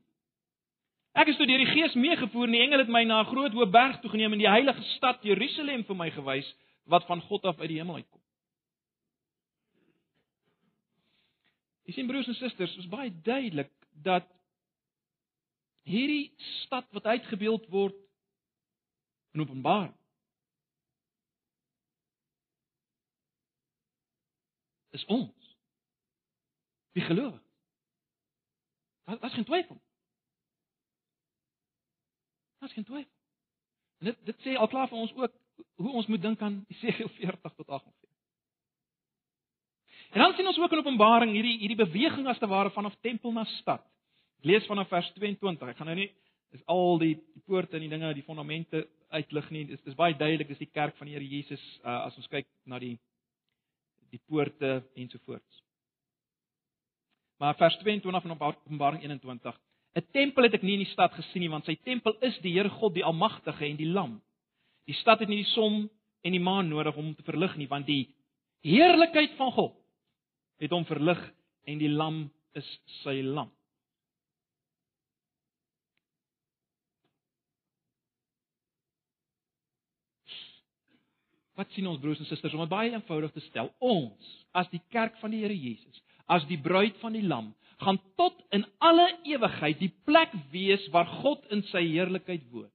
Ek 1.15 1.29
is 1.31 1.37
toe 1.37 1.45
deur 1.47 1.61
die 1.61 1.69
Gees 1.69 1.93
meegevoer 1.99 2.49
en 2.49 2.57
die 2.57 2.63
engel 2.63 2.81
het 2.81 2.91
my 2.91 3.03
na 3.05 3.21
'n 3.21 3.29
groot 3.29 3.53
hoë 3.53 3.71
berg 3.71 4.01
toe 4.01 4.09
geneem 4.09 4.33
en 4.33 4.41
die 4.41 4.49
heilige 4.49 4.81
stad 4.95 5.21
Jerusalem 5.23 5.85
vir 5.85 5.95
my 5.95 6.09
gewys 6.11 6.49
wat 6.85 7.05
van 7.05 7.21
God 7.21 7.43
af 7.43 7.59
uit 7.59 7.69
die 7.69 7.77
hemel 7.77 8.01
uitkom. 8.01 8.21
Jy 11.85 11.93
sien 11.93 12.07
broers 12.09 12.27
en 12.27 12.37
susters, 12.37 12.77
is 12.81 12.89
baie 12.89 13.11
duidelik 13.25 13.73
dat 14.05 14.25
hierdie 15.85 16.33
stad 16.63 16.87
wat 16.97 17.05
uitgebeeld 17.05 17.67
word 17.69 17.97
in 19.35 19.43
Openbaring 19.45 19.93
is 24.95 25.05
ons 25.05 25.55
die 26.95 27.03
gelowig. 27.03 27.41
Wat 29.05 29.19
wat 29.21 29.33
geen 29.35 29.45
twyfel. 29.45 29.77
Wat 32.63 32.71
geen 32.71 32.87
twyfel. 32.87 33.11
En 33.99 34.09
dit 34.09 34.25
dit 34.31 34.45
sê 34.45 34.55
al 34.57 34.71
klaar 34.71 34.89
vir 34.89 35.01
ons 35.03 35.13
ook 35.19 35.35
hoe 35.75 35.91
ons 35.91 36.07
moet 36.07 36.21
dink 36.21 36.41
aan 36.41 36.63
Jesegiel 36.67 37.09
40 37.19 37.53
tot 37.55 37.67
48. 37.67 38.09
En 40.15 40.21
dan 40.21 40.33
sien 40.33 40.47
ons 40.47 40.59
ook 40.59 40.71
in 40.71 40.83
Openbaring 40.83 41.31
hierdie 41.35 41.57
hierdie 41.59 41.79
beweging 41.79 42.27
as 42.27 42.39
te 42.39 42.47
ware 42.47 42.71
vanaf 42.71 42.95
tempel 43.01 43.33
na 43.35 43.43
stad. 43.57 43.83
Ek 44.39 44.51
lees 44.51 44.67
vanaf 44.69 44.87
vers 44.89 45.09
22. 45.17 45.71
Ek 45.71 45.77
gaan 45.77 45.91
nou 45.91 45.97
nie 45.99 46.11
is 46.55 46.63
al 46.71 46.99
die 47.01 47.15
die 47.17 47.43
poorte 47.45 47.75
en 47.75 47.83
die 47.83 47.91
dinge, 47.91 48.13
die 48.15 48.23
fondamente 48.23 48.85
uitlig 49.11 49.49
nie. 49.51 49.65
Dit 49.67 49.81
is, 49.81 49.91
is 49.91 49.99
baie 49.99 50.15
duidelik 50.15 50.53
dis 50.53 50.63
die 50.63 50.71
kerk 50.71 50.95
van 50.99 51.09
die 51.09 51.17
Here 51.17 51.27
Jesus 51.27 51.63
uh, 51.83 52.05
as 52.05 52.15
ons 52.19 52.31
kyk 52.31 52.47
na 52.65 52.79
die 52.79 52.95
die 54.13 54.21
poorte 54.29 54.77
ensovoorts. 54.95 55.63
Maar 57.43 57.57
vers 57.59 57.75
22 57.81 58.23
van 58.23 58.37
Openbaring 58.37 59.03
21. 59.03 59.57
'n 59.95 60.07
Tempel 60.11 60.43
het 60.43 60.53
ek 60.53 60.63
nie 60.63 60.77
in 60.77 60.83
die 60.83 60.91
stad 60.91 61.13
gesien 61.15 61.43
nie, 61.43 61.51
want 61.51 61.65
sy 61.65 61.75
tempel 61.83 62.15
is 62.21 62.37
die 62.43 62.53
Here 62.55 62.69
God, 62.69 62.93
die 62.95 63.03
Almagtige 63.03 63.65
en 63.67 63.77
die 63.79 63.91
Lam. 63.91 64.21
Die 64.85 64.97
stad 65.01 65.23
het 65.23 65.31
nie 65.31 65.41
die 65.43 65.51
son 65.53 65.85
en 66.25 66.35
die 66.35 66.41
maan 66.41 66.69
nodig 66.69 66.97
om 66.97 67.13
te 67.15 67.25
verlig 67.25 67.55
nie, 67.57 67.69
want 67.69 67.87
die 67.89 68.07
heerlikheid 68.65 69.35
van 69.39 69.51
God 69.55 69.75
het 70.61 70.73
hom 70.73 70.85
verlig 70.89 71.21
en 71.69 71.81
die 71.81 71.91
Lam 71.91 72.25
is 72.55 72.67
sy 73.01 73.19
lam. 73.25 73.49
Wat 81.55 81.71
sien 81.71 81.87
ons 81.87 82.01
broers 82.03 82.19
en 82.19 82.27
susters 82.27 82.53
om 82.55 82.65
dit 82.65 82.71
baie 82.71 82.91
eenvoudig 82.91 83.31
te 83.31 83.43
stel? 83.45 83.69
Ons 83.79 84.33
as 84.55 84.67
die 84.73 84.81
kerk 84.91 85.15
van 85.21 85.31
die 85.31 85.43
Here 85.43 85.55
Jesus 85.55 86.01
as 86.31 86.45
die 86.49 86.57
bruid 86.61 86.97
van 87.03 87.13
die 87.13 87.25
lam 87.25 87.51
gaan 87.83 87.99
tot 88.19 88.39
in 88.55 88.63
alle 88.83 89.07
ewigheid 89.27 89.77
die 89.81 89.91
plek 90.07 90.31
wees 90.53 90.85
waar 90.93 91.09
God 91.21 91.43
in 91.53 91.61
sy 91.69 91.83
heerlikheid 91.85 92.45
woon. 92.51 92.71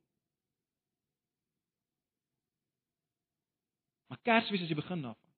Maar 4.24 4.40
Kersfees 4.40 4.60
is 4.60 4.66
die 4.66 4.76
begin 4.76 5.02
daarvan. 5.02 5.30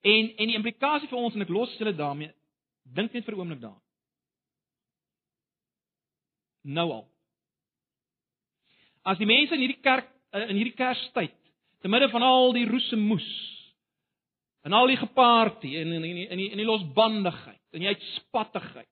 En 0.00 0.36
en 0.36 0.46
die 0.46 0.56
implikasie 0.56 1.08
vir 1.08 1.18
ons 1.18 1.34
en 1.34 1.42
ek 1.42 1.48
los 1.48 1.78
julle 1.78 1.94
daarmee 1.94 2.34
dink 2.82 3.12
net 3.12 3.24
vir 3.24 3.34
'n 3.34 3.38
oomblik 3.38 3.60
daaraan. 3.60 3.80
nou 6.62 6.90
al. 6.92 7.08
As 9.02 9.18
die 9.18 9.26
mense 9.26 9.54
in 9.54 9.60
hierdie 9.60 9.82
kerk 9.82 10.08
eh, 10.30 10.48
in 10.48 10.56
hierdie 10.56 10.76
Kerstyd, 10.78 11.34
te 11.82 11.88
midde 11.88 12.08
van 12.12 12.22
al 12.22 12.52
die 12.52 12.66
roesemoes 12.68 13.28
en 14.62 14.72
al 14.72 14.86
die 14.86 14.96
gepaartjie 14.96 15.78
en 15.80 15.92
in 15.92 16.04
in 16.04 16.38
die 16.38 16.50
in 16.50 16.60
die 16.60 16.68
losbandigheid 16.68 17.60
en 17.72 17.80
die 17.80 17.88
uitspattigheid. 17.88 18.88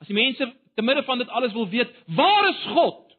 As 0.00 0.06
die 0.06 0.14
mense 0.14 0.52
te 0.76 0.82
midde 0.82 1.02
van 1.04 1.18
dit 1.18 1.28
alles 1.28 1.52
wil 1.52 1.68
weet, 1.68 1.94
waar 2.06 2.48
is 2.48 2.66
God? 2.74 3.09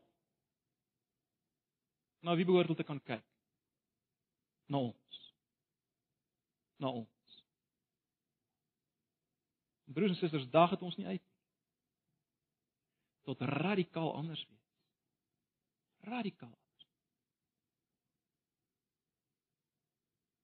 Na 2.21 2.35
wie 2.35 2.45
behoort 2.45 2.69
hulle 2.69 2.77
te 2.77 2.85
kan 2.85 3.01
kyk? 3.01 3.25
Na 4.69 4.77
ons. 4.77 5.21
Na 6.77 6.93
ons. 6.93 7.43
Broers 9.91 10.13
en 10.13 10.19
susters, 10.19 10.47
dag 10.49 10.69
het 10.69 10.81
ons 10.81 10.95
nie 10.95 11.07
uit 11.07 11.27
tot 13.21 13.41
radikaal 13.41 14.13
anders 14.15 14.41
wees. 14.49 14.69
Radikaal. 16.09 16.53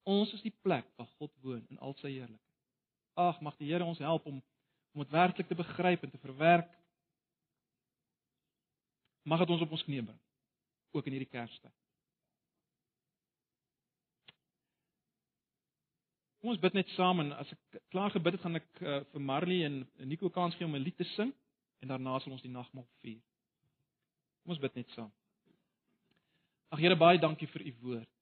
Ons 0.08 0.34
is 0.38 0.44
die 0.46 0.54
plek 0.62 0.86
waar 0.96 1.10
God 1.18 1.34
woon 1.42 1.66
in 1.74 1.80
al 1.80 1.96
sy 2.02 2.12
heerlikheid. 2.12 2.44
Ag, 3.18 3.42
mag 3.42 3.58
die 3.58 3.72
Here 3.72 3.86
ons 3.86 4.04
help 4.04 4.26
om 4.30 4.44
om 4.94 5.04
dit 5.04 5.12
werklik 5.14 5.46
te 5.46 5.56
begryp 5.56 6.04
en 6.04 6.10
te 6.10 6.18
verwerk. 6.18 6.70
Mag 9.30 9.44
dit 9.44 9.52
ons 9.54 9.62
op 9.62 9.74
ons 9.78 9.84
knieë 9.86 10.06
bring 10.08 10.27
ook 10.92 11.06
in 11.06 11.18
hierdie 11.18 11.32
Kerstyd. 11.32 11.74
Kom 16.38 16.54
ons 16.54 16.62
bid 16.62 16.78
net 16.78 16.90
saam 16.94 17.20
en 17.24 17.32
as 17.34 17.50
ek 17.52 17.80
klaar 17.92 18.14
gebid 18.14 18.38
het, 18.38 18.44
gaan 18.44 18.60
ek 18.60 18.68
uh, 18.82 19.00
vir 19.12 19.24
Marley 19.30 19.64
en 19.66 19.82
Nico 20.06 20.30
kans 20.30 20.56
gee 20.56 20.68
om 20.68 20.76
'n 20.76 20.84
lied 20.84 20.98
te 20.98 21.08
sing 21.16 21.34
en 21.82 21.90
daarna 21.90 22.20
sal 22.20 22.36
ons 22.36 22.46
die 22.46 22.52
nagmaal 22.54 22.86
vier. 23.02 23.22
Kom 24.44 24.54
ons 24.54 24.62
bid 24.62 24.76
net 24.76 24.90
saam. 24.96 25.12
Ag 26.72 26.80
Here, 26.80 26.96
baie 26.96 27.20
dankie 27.20 27.48
vir 27.48 27.66
u 27.68 27.74
woord. 27.82 28.14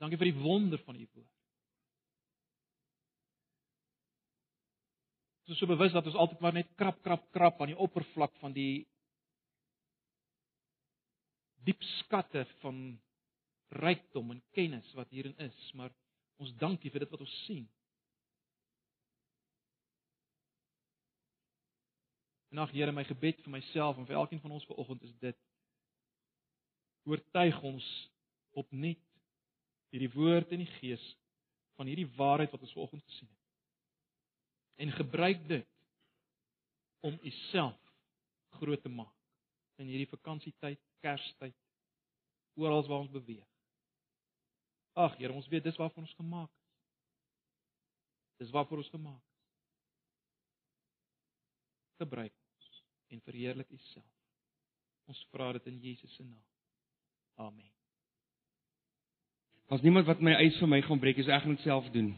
Dankie 0.00 0.18
vir 0.18 0.32
die 0.32 0.42
wonder 0.42 0.80
van 0.82 0.96
u 0.96 1.06
woord. 1.14 1.30
Ons 5.42 5.54
is 5.56 5.58
so 5.58 5.66
bewus 5.66 5.92
dat 5.92 6.06
ons 6.06 6.16
altyd 6.16 6.40
maar 6.40 6.54
net 6.54 6.70
krap 6.78 7.00
krap 7.02 7.24
krap 7.34 7.60
aan 7.60 7.72
die 7.72 7.78
oppervlak 7.78 8.34
van 8.40 8.54
die 8.56 8.86
diep 11.66 11.82
skatte 11.98 12.44
van 12.60 12.78
rykdom 13.82 14.30
en 14.34 14.42
kennis 14.56 14.88
wat 14.98 15.10
hierin 15.10 15.36
is, 15.40 15.72
maar 15.78 15.92
ons 16.42 16.52
dankie 16.60 16.90
vir 16.90 17.04
dit 17.04 17.14
wat 17.14 17.22
ons 17.24 17.36
sien. 17.46 17.64
En 22.52 22.60
ag 22.60 22.72
Here, 22.74 22.92
my 22.92 23.04
gebed 23.08 23.40
vir 23.44 23.54
myself 23.54 23.96
en 23.96 24.06
vir 24.08 24.18
elkeen 24.20 24.42
van 24.42 24.52
ons 24.58 24.66
vanoggend 24.68 25.06
is 25.08 25.14
dit: 25.22 25.38
oortuig 27.08 27.62
ons 27.64 27.86
opnuut 28.60 29.00
hierdie 29.92 30.12
woord 30.12 30.52
en 30.52 30.60
die 30.62 30.72
gees 30.78 31.02
van 31.80 31.88
hierdie 31.88 32.08
waarheid 32.16 32.52
wat 32.52 32.64
ons 32.64 32.74
vanoggend 32.76 33.04
gesien 33.08 33.28
het. 33.28 33.40
En 34.84 34.92
gebruik 34.98 35.48
dit 35.48 35.68
om 37.00 37.18
u 37.22 37.30
self 37.50 37.78
groot 38.60 38.82
te 38.82 38.92
maak 38.92 39.16
in 39.80 39.88
hierdie 39.88 40.10
vakansietyd, 40.12 40.80
Kerstyd, 41.02 41.56
oral 42.54 42.86
waar 42.86 43.02
ons 43.02 43.10
beweeg. 43.10 43.48
Ag 44.92 45.16
Here, 45.16 45.32
ons 45.32 45.48
weet 45.48 45.64
dis 45.64 45.76
waarvoor 45.80 46.04
ons 46.04 46.14
gemaak 46.18 46.50
is. 46.50 46.70
Dis 48.44 48.50
waarvoor 48.54 48.82
ons 48.82 48.90
gemaak 48.92 49.20
is. 49.20 49.38
Gebruik 52.02 52.32
ons 52.32 52.82
en 53.08 53.20
verheerlik 53.24 53.70
U 53.70 53.78
self. 53.92 54.10
Ons 55.10 55.22
vra 55.30 55.52
dit 55.56 55.70
in 55.72 55.78
Jesus 55.82 56.14
se 56.16 56.24
naam. 56.24 56.44
Amen. 57.34 57.70
As 59.72 59.80
niemand 59.80 60.06
wat 60.06 60.20
my 60.20 60.34
eis 60.36 60.58
vir 60.60 60.68
my 60.68 60.82
gaan 60.84 61.00
breek, 61.00 61.18
is 61.18 61.30
ek 61.32 61.46
gaan 61.46 61.56
dit 61.56 61.64
self 61.64 61.88
doen. 61.94 62.12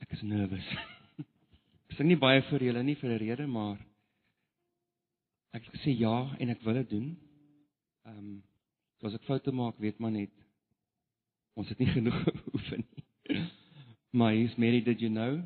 Ek 0.00 0.16
is 0.16 0.22
nervus. 0.24 0.68
Ek 1.90 1.98
sing 1.98 2.08
nie 2.08 2.18
baie 2.20 2.40
vir 2.48 2.64
julle 2.70 2.82
nie 2.86 2.96
vir 2.96 3.10
'n 3.10 3.20
rede, 3.20 3.46
maar 3.46 3.76
ek 5.56 5.64
het 5.66 5.74
gesê 5.74 5.96
ja 5.98 6.36
en 6.38 6.54
ek 6.54 6.62
wil 6.62 6.80
dit 6.82 6.90
doen. 6.96 7.10
Ehm 8.06 8.18
um, 8.18 8.38
So 9.00 9.08
as 9.08 9.14
ek 9.16 9.24
foute 9.24 9.52
maak, 9.56 9.78
weet 9.80 9.96
maar 9.98 10.12
net 10.12 10.32
ons 11.56 11.68
het 11.72 11.78
nie 11.80 11.88
genoeg 11.96 12.18
oefen 12.52 12.84
nie. 12.84 13.38
Maar 14.12 14.34
hier's 14.36 14.56
Mary 14.60 14.82
did 14.84 15.00
you 15.00 15.08
know? 15.08 15.40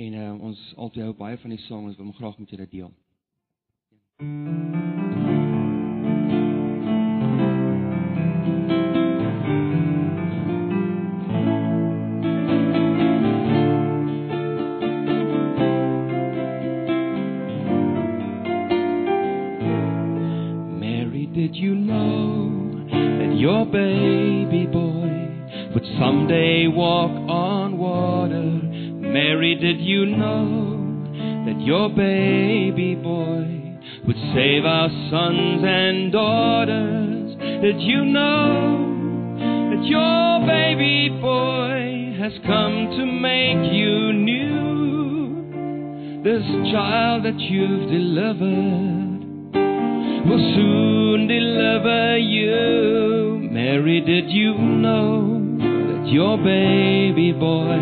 En 0.00 0.16
uh, 0.16 0.30
ons 0.40 0.60
altyd 0.80 1.04
hou 1.04 1.14
baie 1.18 1.36
van 1.42 1.52
die 1.52 1.60
sang, 1.66 1.84
ons 1.90 1.98
wil 1.98 2.08
hom 2.08 2.16
graag 2.16 2.38
met 2.40 2.54
julle 2.54 2.68
deel. 2.72 2.92
Someday 26.32 26.66
walk 26.66 27.10
on 27.28 27.76
water? 27.76 28.42
Mary, 28.42 29.54
did 29.54 29.80
you 29.80 30.06
know 30.06 31.04
that 31.44 31.60
your 31.60 31.90
baby 31.90 32.94
boy 32.94 33.78
would 34.06 34.16
save 34.34 34.64
our 34.64 34.88
sons 35.10 35.62
and 35.62 36.10
daughters? 36.10 37.36
Did 37.60 37.80
you 37.82 38.04
know 38.06 38.88
that 39.72 39.84
your 39.84 40.46
baby 40.46 41.10
boy 41.20 42.16
has 42.18 42.32
come 42.46 42.96
to 42.96 43.04
make 43.04 43.70
you 43.70 44.12
new? 44.14 45.42
This 46.24 46.46
child 46.72 47.26
that 47.26 47.38
you've 47.38 47.90
delivered 47.90 49.12
will 50.28 50.54
soon 50.56 51.28
deliver 51.28 52.16
you. 52.16 53.50
Mary, 53.50 54.00
did 54.00 54.30
you 54.30 54.54
know 54.56 55.31
your 56.12 56.36
baby 56.36 57.32
boy 57.32 57.80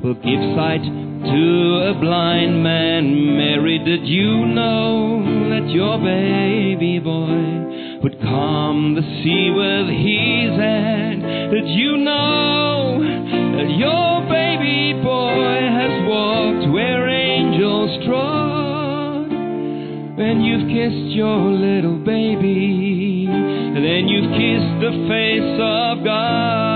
will 0.00 0.14
give 0.14 0.42
sight 0.54 0.78
to 0.80 1.90
a 1.90 1.98
blind 2.00 2.62
man? 2.62 3.36
Mary, 3.36 3.80
did 3.84 4.06
you 4.06 4.46
know 4.46 5.18
that 5.50 5.68
your 5.70 5.98
baby 5.98 7.00
boy 7.00 8.00
would 8.00 8.20
calm 8.22 8.94
the 8.94 9.02
sea 9.02 9.50
with 9.50 9.90
his 9.90 10.54
hand? 10.54 11.22
Did 11.50 11.66
you 11.66 11.96
know 11.96 13.02
that 13.58 13.70
your 13.74 14.22
baby 14.30 15.02
boy 15.02 15.58
has 15.66 16.06
walked 16.06 16.72
where 16.72 17.08
angels 17.08 18.06
trod? 18.06 19.30
When 20.16 20.42
you've 20.42 20.68
kissed 20.68 21.16
your 21.16 21.50
little 21.50 21.98
baby, 21.98 23.26
then 23.26 24.06
you've 24.06 24.30
kissed 24.30 24.78
the 24.78 25.08
face 25.10 25.58
of 25.58 26.04
God. 26.04 26.73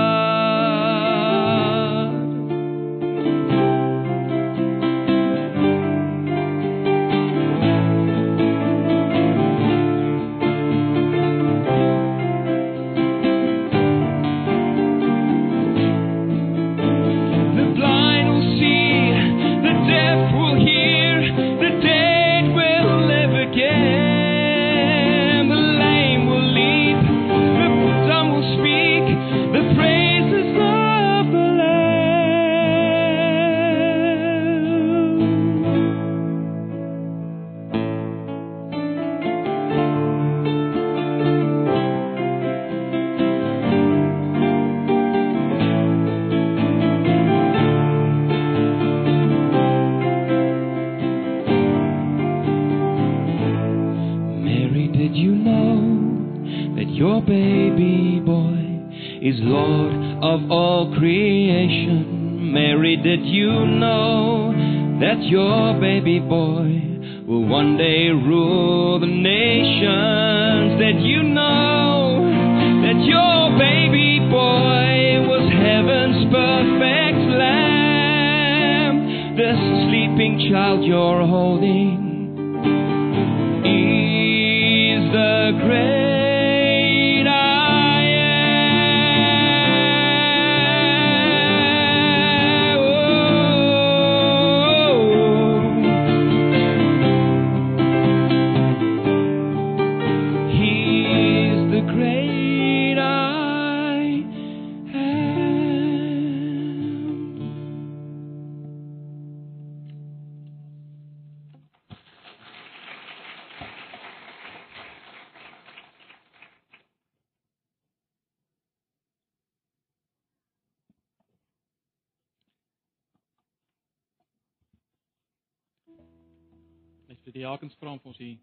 Die 127.39 127.45
diakens 127.45 127.76
vra 127.78 127.93
om 127.95 128.01
vir 128.03 128.11
ons 128.11 128.18
hier 128.18 128.39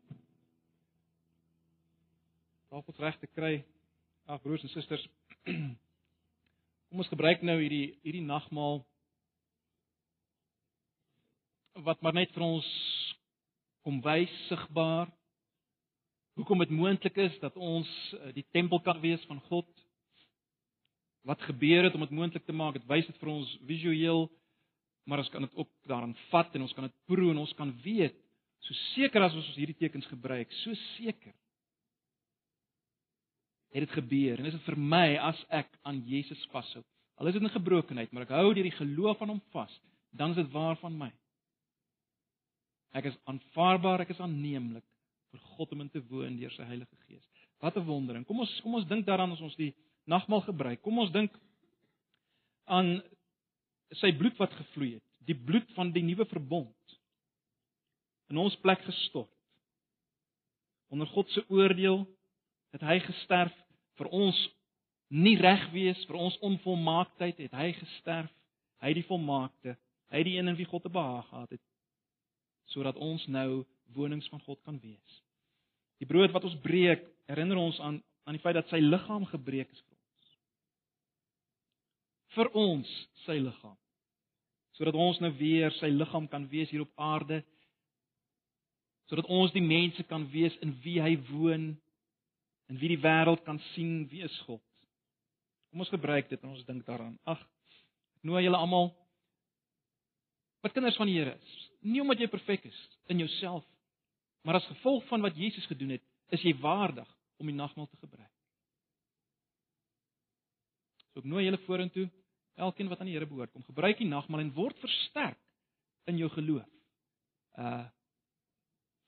tafels 2.72 3.00
reg 3.04 3.18
te 3.20 3.28
kry. 3.28 3.58
Ag 4.32 4.40
broers 4.44 4.64
en 4.64 4.72
susters. 4.72 5.04
Kom 6.88 7.04
ons 7.04 7.12
gebruik 7.12 7.44
nou 7.44 7.58
hierdie 7.60 7.98
hierdie 8.06 8.24
nagmaal 8.24 8.80
wat 11.84 12.00
maar 12.00 12.16
net 12.16 12.32
vir 12.32 12.46
ons 12.46 12.68
kom 13.84 14.00
wys 14.06 14.32
sigbaar 14.48 15.12
hoekom 16.40 16.64
dit 16.64 16.72
moontlik 16.72 17.20
is 17.20 17.36
dat 17.44 17.58
ons 17.60 17.92
eh, 18.16 18.32
die 18.38 18.48
tempel 18.56 18.80
kan 18.86 19.02
wees 19.04 19.24
van 19.28 19.44
God. 19.52 19.68
Wat 21.28 21.44
gebeur 21.50 21.90
het 21.90 21.96
om 22.00 22.04
dit 22.08 22.16
moontlik 22.16 22.48
te 22.48 22.56
maak? 22.56 22.80
Dit 22.80 22.88
wys 22.88 23.12
dit 23.12 23.20
vir 23.20 23.34
ons 23.34 23.56
visueel, 23.68 24.30
maar 25.04 25.20
ons 25.24 25.32
kan 25.36 25.44
dit 25.44 25.60
ook 25.60 25.72
daarin 25.92 26.16
vat 26.30 26.56
en 26.56 26.64
ons 26.64 26.78
kan 26.78 26.88
dit 26.88 27.02
proe 27.12 27.34
en 27.34 27.44
ons 27.44 27.60
kan 27.60 27.76
weet 27.84 28.24
So 28.66 28.74
seker 28.96 29.22
as 29.22 29.36
ons 29.38 29.52
hierdie 29.58 29.78
tekens 29.78 30.08
gebruik, 30.10 30.52
so 30.64 30.74
seker 30.96 31.34
het 33.76 33.84
dit 33.84 33.92
gebeur 33.92 34.40
en 34.40 34.48
is 34.48 34.56
dit 34.56 34.68
vir 34.70 34.78
my 34.80 35.08
as 35.20 35.40
ek 35.54 35.70
aan 35.86 36.00
Jesus 36.08 36.42
vashou. 36.54 36.82
Al 37.20 37.28
is 37.28 37.36
dit 37.36 37.44
'n 37.44 37.58
gebrokenheid, 37.60 38.12
maar 38.12 38.24
ek 38.24 38.34
hou 38.36 38.54
deur 38.54 38.64
die 38.64 38.80
geloof 38.80 39.22
aan 39.22 39.36
hom 39.36 39.42
vas, 39.52 39.80
dan 40.12 40.32
is 40.32 40.36
dit 40.36 40.52
waar 40.52 40.76
van 40.78 40.98
my. 40.98 41.12
Ek 42.94 43.06
is 43.06 43.18
aanvaarbaar, 43.26 44.02
ek 44.02 44.10
is 44.10 44.20
aanneemlik 44.20 44.84
vir 45.32 45.40
God 45.40 45.72
om 45.72 45.82
in 45.82 45.90
te 45.90 46.02
woon 46.10 46.38
deur 46.38 46.52
sy 46.52 46.64
Heilige 46.64 46.96
Gees. 47.08 47.26
Wat 47.60 47.76
'n 47.78 47.86
wondering. 47.86 48.26
Kom 48.26 48.40
ons 48.40 48.62
kom 48.62 48.76
ons 48.76 48.88
dink 48.88 49.06
daaraan 49.06 49.32
as 49.32 49.42
ons 49.42 49.56
die 49.56 49.74
nagmaal 50.06 50.42
gebruik. 50.42 50.82
Kom 50.82 51.00
ons 51.00 51.12
dink 51.12 51.32
aan 52.66 53.02
sy 53.92 54.12
bloed 54.12 54.38
wat 54.38 54.54
gevloei 54.54 54.94
het, 54.94 55.04
die 55.26 55.36
bloed 55.36 55.72
van 55.76 55.92
die 55.92 56.04
nuwe 56.04 56.26
verbond 56.26 56.76
in 58.30 58.38
ons 58.42 58.56
plek 58.64 58.82
gestort. 58.86 59.32
Onder 60.94 61.08
God 61.08 61.30
se 61.30 61.44
oordeel 61.50 62.04
het 62.76 62.84
hy 62.86 63.00
gesterf 63.06 63.54
vir 64.00 64.10
ons 64.12 64.38
nie 65.14 65.36
reg 65.40 65.68
wees 65.74 66.02
vir 66.10 66.18
ons 66.20 66.38
onvolmaaktheid 66.44 67.40
het 67.46 67.54
hy 67.56 67.72
gesterf. 67.78 68.32
Hy 68.84 68.92
die 68.98 69.06
volmaakte, 69.08 69.78
hy 70.12 70.22
die 70.28 70.36
een 70.38 70.52
in 70.52 70.58
wie 70.58 70.68
God 70.70 70.84
te 70.86 70.92
behaag 70.94 71.30
gehad 71.30 71.56
het 71.58 71.64
sodat 72.74 72.98
ons 72.98 73.22
nou 73.30 73.62
wonings 73.94 74.26
van 74.32 74.42
God 74.42 74.58
kan 74.66 74.80
wees. 74.82 75.18
Die 76.02 76.08
brood 76.10 76.34
wat 76.34 76.48
ons 76.48 76.58
breek, 76.64 77.04
herinner 77.30 77.62
ons 77.62 77.78
aan 77.80 78.02
aan 78.26 78.34
die 78.34 78.42
feit 78.42 78.56
dat 78.58 78.72
sy 78.74 78.80
liggaam 78.82 79.28
gebreek 79.30 79.70
is 79.70 79.82
vir 79.86 79.94
ons. 79.94 80.32
Vir 82.34 82.48
ons 82.58 82.94
sy 83.22 83.36
liggaam. 83.38 83.76
Sodat 84.74 84.98
ons 84.98 85.20
nou 85.22 85.30
weer 85.38 85.70
sy 85.78 85.92
liggaam 85.94 86.26
kan 86.32 86.48
wees 86.50 86.72
hier 86.74 86.88
op 86.88 86.94
aarde 86.98 87.44
sodat 89.10 89.28
ons 89.30 89.54
die 89.54 89.64
mense 89.64 90.04
kan 90.10 90.26
wees 90.34 90.56
in 90.66 90.74
wie 90.84 90.98
hy 91.02 91.16
woon 91.30 91.74
en 92.70 92.80
wie 92.82 92.90
die 92.96 93.02
wêreld 93.02 93.44
kan 93.46 93.60
sien 93.74 94.06
wie 94.10 94.24
is 94.26 94.38
God. 94.48 94.64
Kom 95.70 95.84
ons 95.84 95.94
gebruik 95.94 96.30
dit 96.32 96.42
en 96.42 96.54
ons 96.56 96.66
dink 96.66 96.86
daaraan. 96.88 97.18
Ag, 97.30 97.42
ek 98.18 98.30
nooi 98.30 98.46
julle 98.46 98.60
almal 98.62 98.94
wat 100.66 100.74
kinders 100.74 100.98
van 100.98 101.10
die 101.10 101.20
Here 101.20 101.36
is. 101.36 101.56
Nie 101.86 102.02
omdat 102.02 102.24
jy 102.24 102.30
perfek 102.32 102.66
is 102.66 102.78
in 103.14 103.22
jouself, 103.22 103.66
maar 104.42 104.58
as 104.58 104.70
gevolg 104.72 105.06
van 105.12 105.22
wat 105.22 105.38
Jesus 105.38 105.66
gedoen 105.70 105.94
het, 105.98 106.06
is 106.34 106.42
jy 106.42 106.56
waardig 106.58 107.10
om 107.38 107.50
die 107.50 107.58
nagmaal 107.58 107.86
te 107.92 108.00
gebruik. 108.02 108.32
So 111.14 111.22
ek 111.22 111.28
nooi 111.30 111.46
julle 111.46 111.62
vorentoe, 111.68 112.08
elkeen 112.58 112.90
wat 112.90 113.04
aan 113.04 113.12
die 113.12 113.18
Here 113.18 113.30
behoort, 113.30 113.54
kom 113.54 113.64
gebruik 113.68 114.02
die 114.02 114.10
nagmaal 114.10 114.42
en 114.42 114.56
word 114.56 114.80
versterk 114.82 115.38
in 116.10 116.18
jou 116.24 116.32
geloof. 116.34 116.66
Uh 117.60 117.86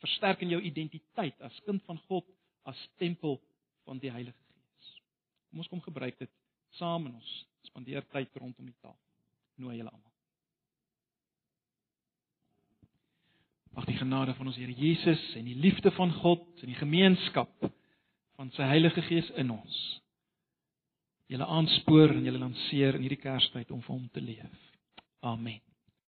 versterk 0.04 0.44
in 0.46 0.54
jou 0.56 0.62
identiteit 0.62 1.40
as 1.42 1.62
kind 1.66 1.84
van 1.90 2.00
God, 2.08 2.26
as 2.70 2.80
tempel 3.02 3.40
van 3.88 4.02
die 4.04 4.12
Heilige 4.12 4.38
Gees. 4.38 4.92
Kom 5.50 5.64
ons 5.64 5.72
kom 5.72 5.82
gebruik 5.86 6.20
dit 6.20 6.32
saam 6.78 7.08
en 7.08 7.16
ons 7.18 7.34
spandeer 7.70 8.06
tyd 8.14 8.36
rondom 8.38 8.68
die 8.68 8.78
tafel. 8.82 9.02
Nooi 9.58 9.78
julle 9.80 9.92
almal. 9.92 10.14
Mag 13.78 13.86
die 13.86 13.98
genade 13.98 14.34
van 14.38 14.50
ons 14.50 14.58
Here 14.58 14.74
Jesus 14.74 15.24
en 15.38 15.46
die 15.46 15.58
liefde 15.58 15.92
van 15.98 16.14
God 16.22 16.46
en 16.62 16.74
die 16.74 16.80
gemeenskap 16.80 17.70
van 18.38 18.52
sy 18.58 18.66
Heilige 18.70 19.04
Gees 19.06 19.30
in 19.38 19.54
ons 19.54 19.78
julle 21.28 21.48
aanspoor 21.58 22.16
en 22.16 22.26
julle 22.26 22.40
lanceer 22.40 22.96
in 22.96 23.04
hierdie 23.04 23.22
Kerstyd 23.22 23.72
om 23.76 23.84
vir 23.84 23.96
hom 23.98 24.08
te 24.16 24.24
leef. 24.24 24.68
Amen. 25.28 25.67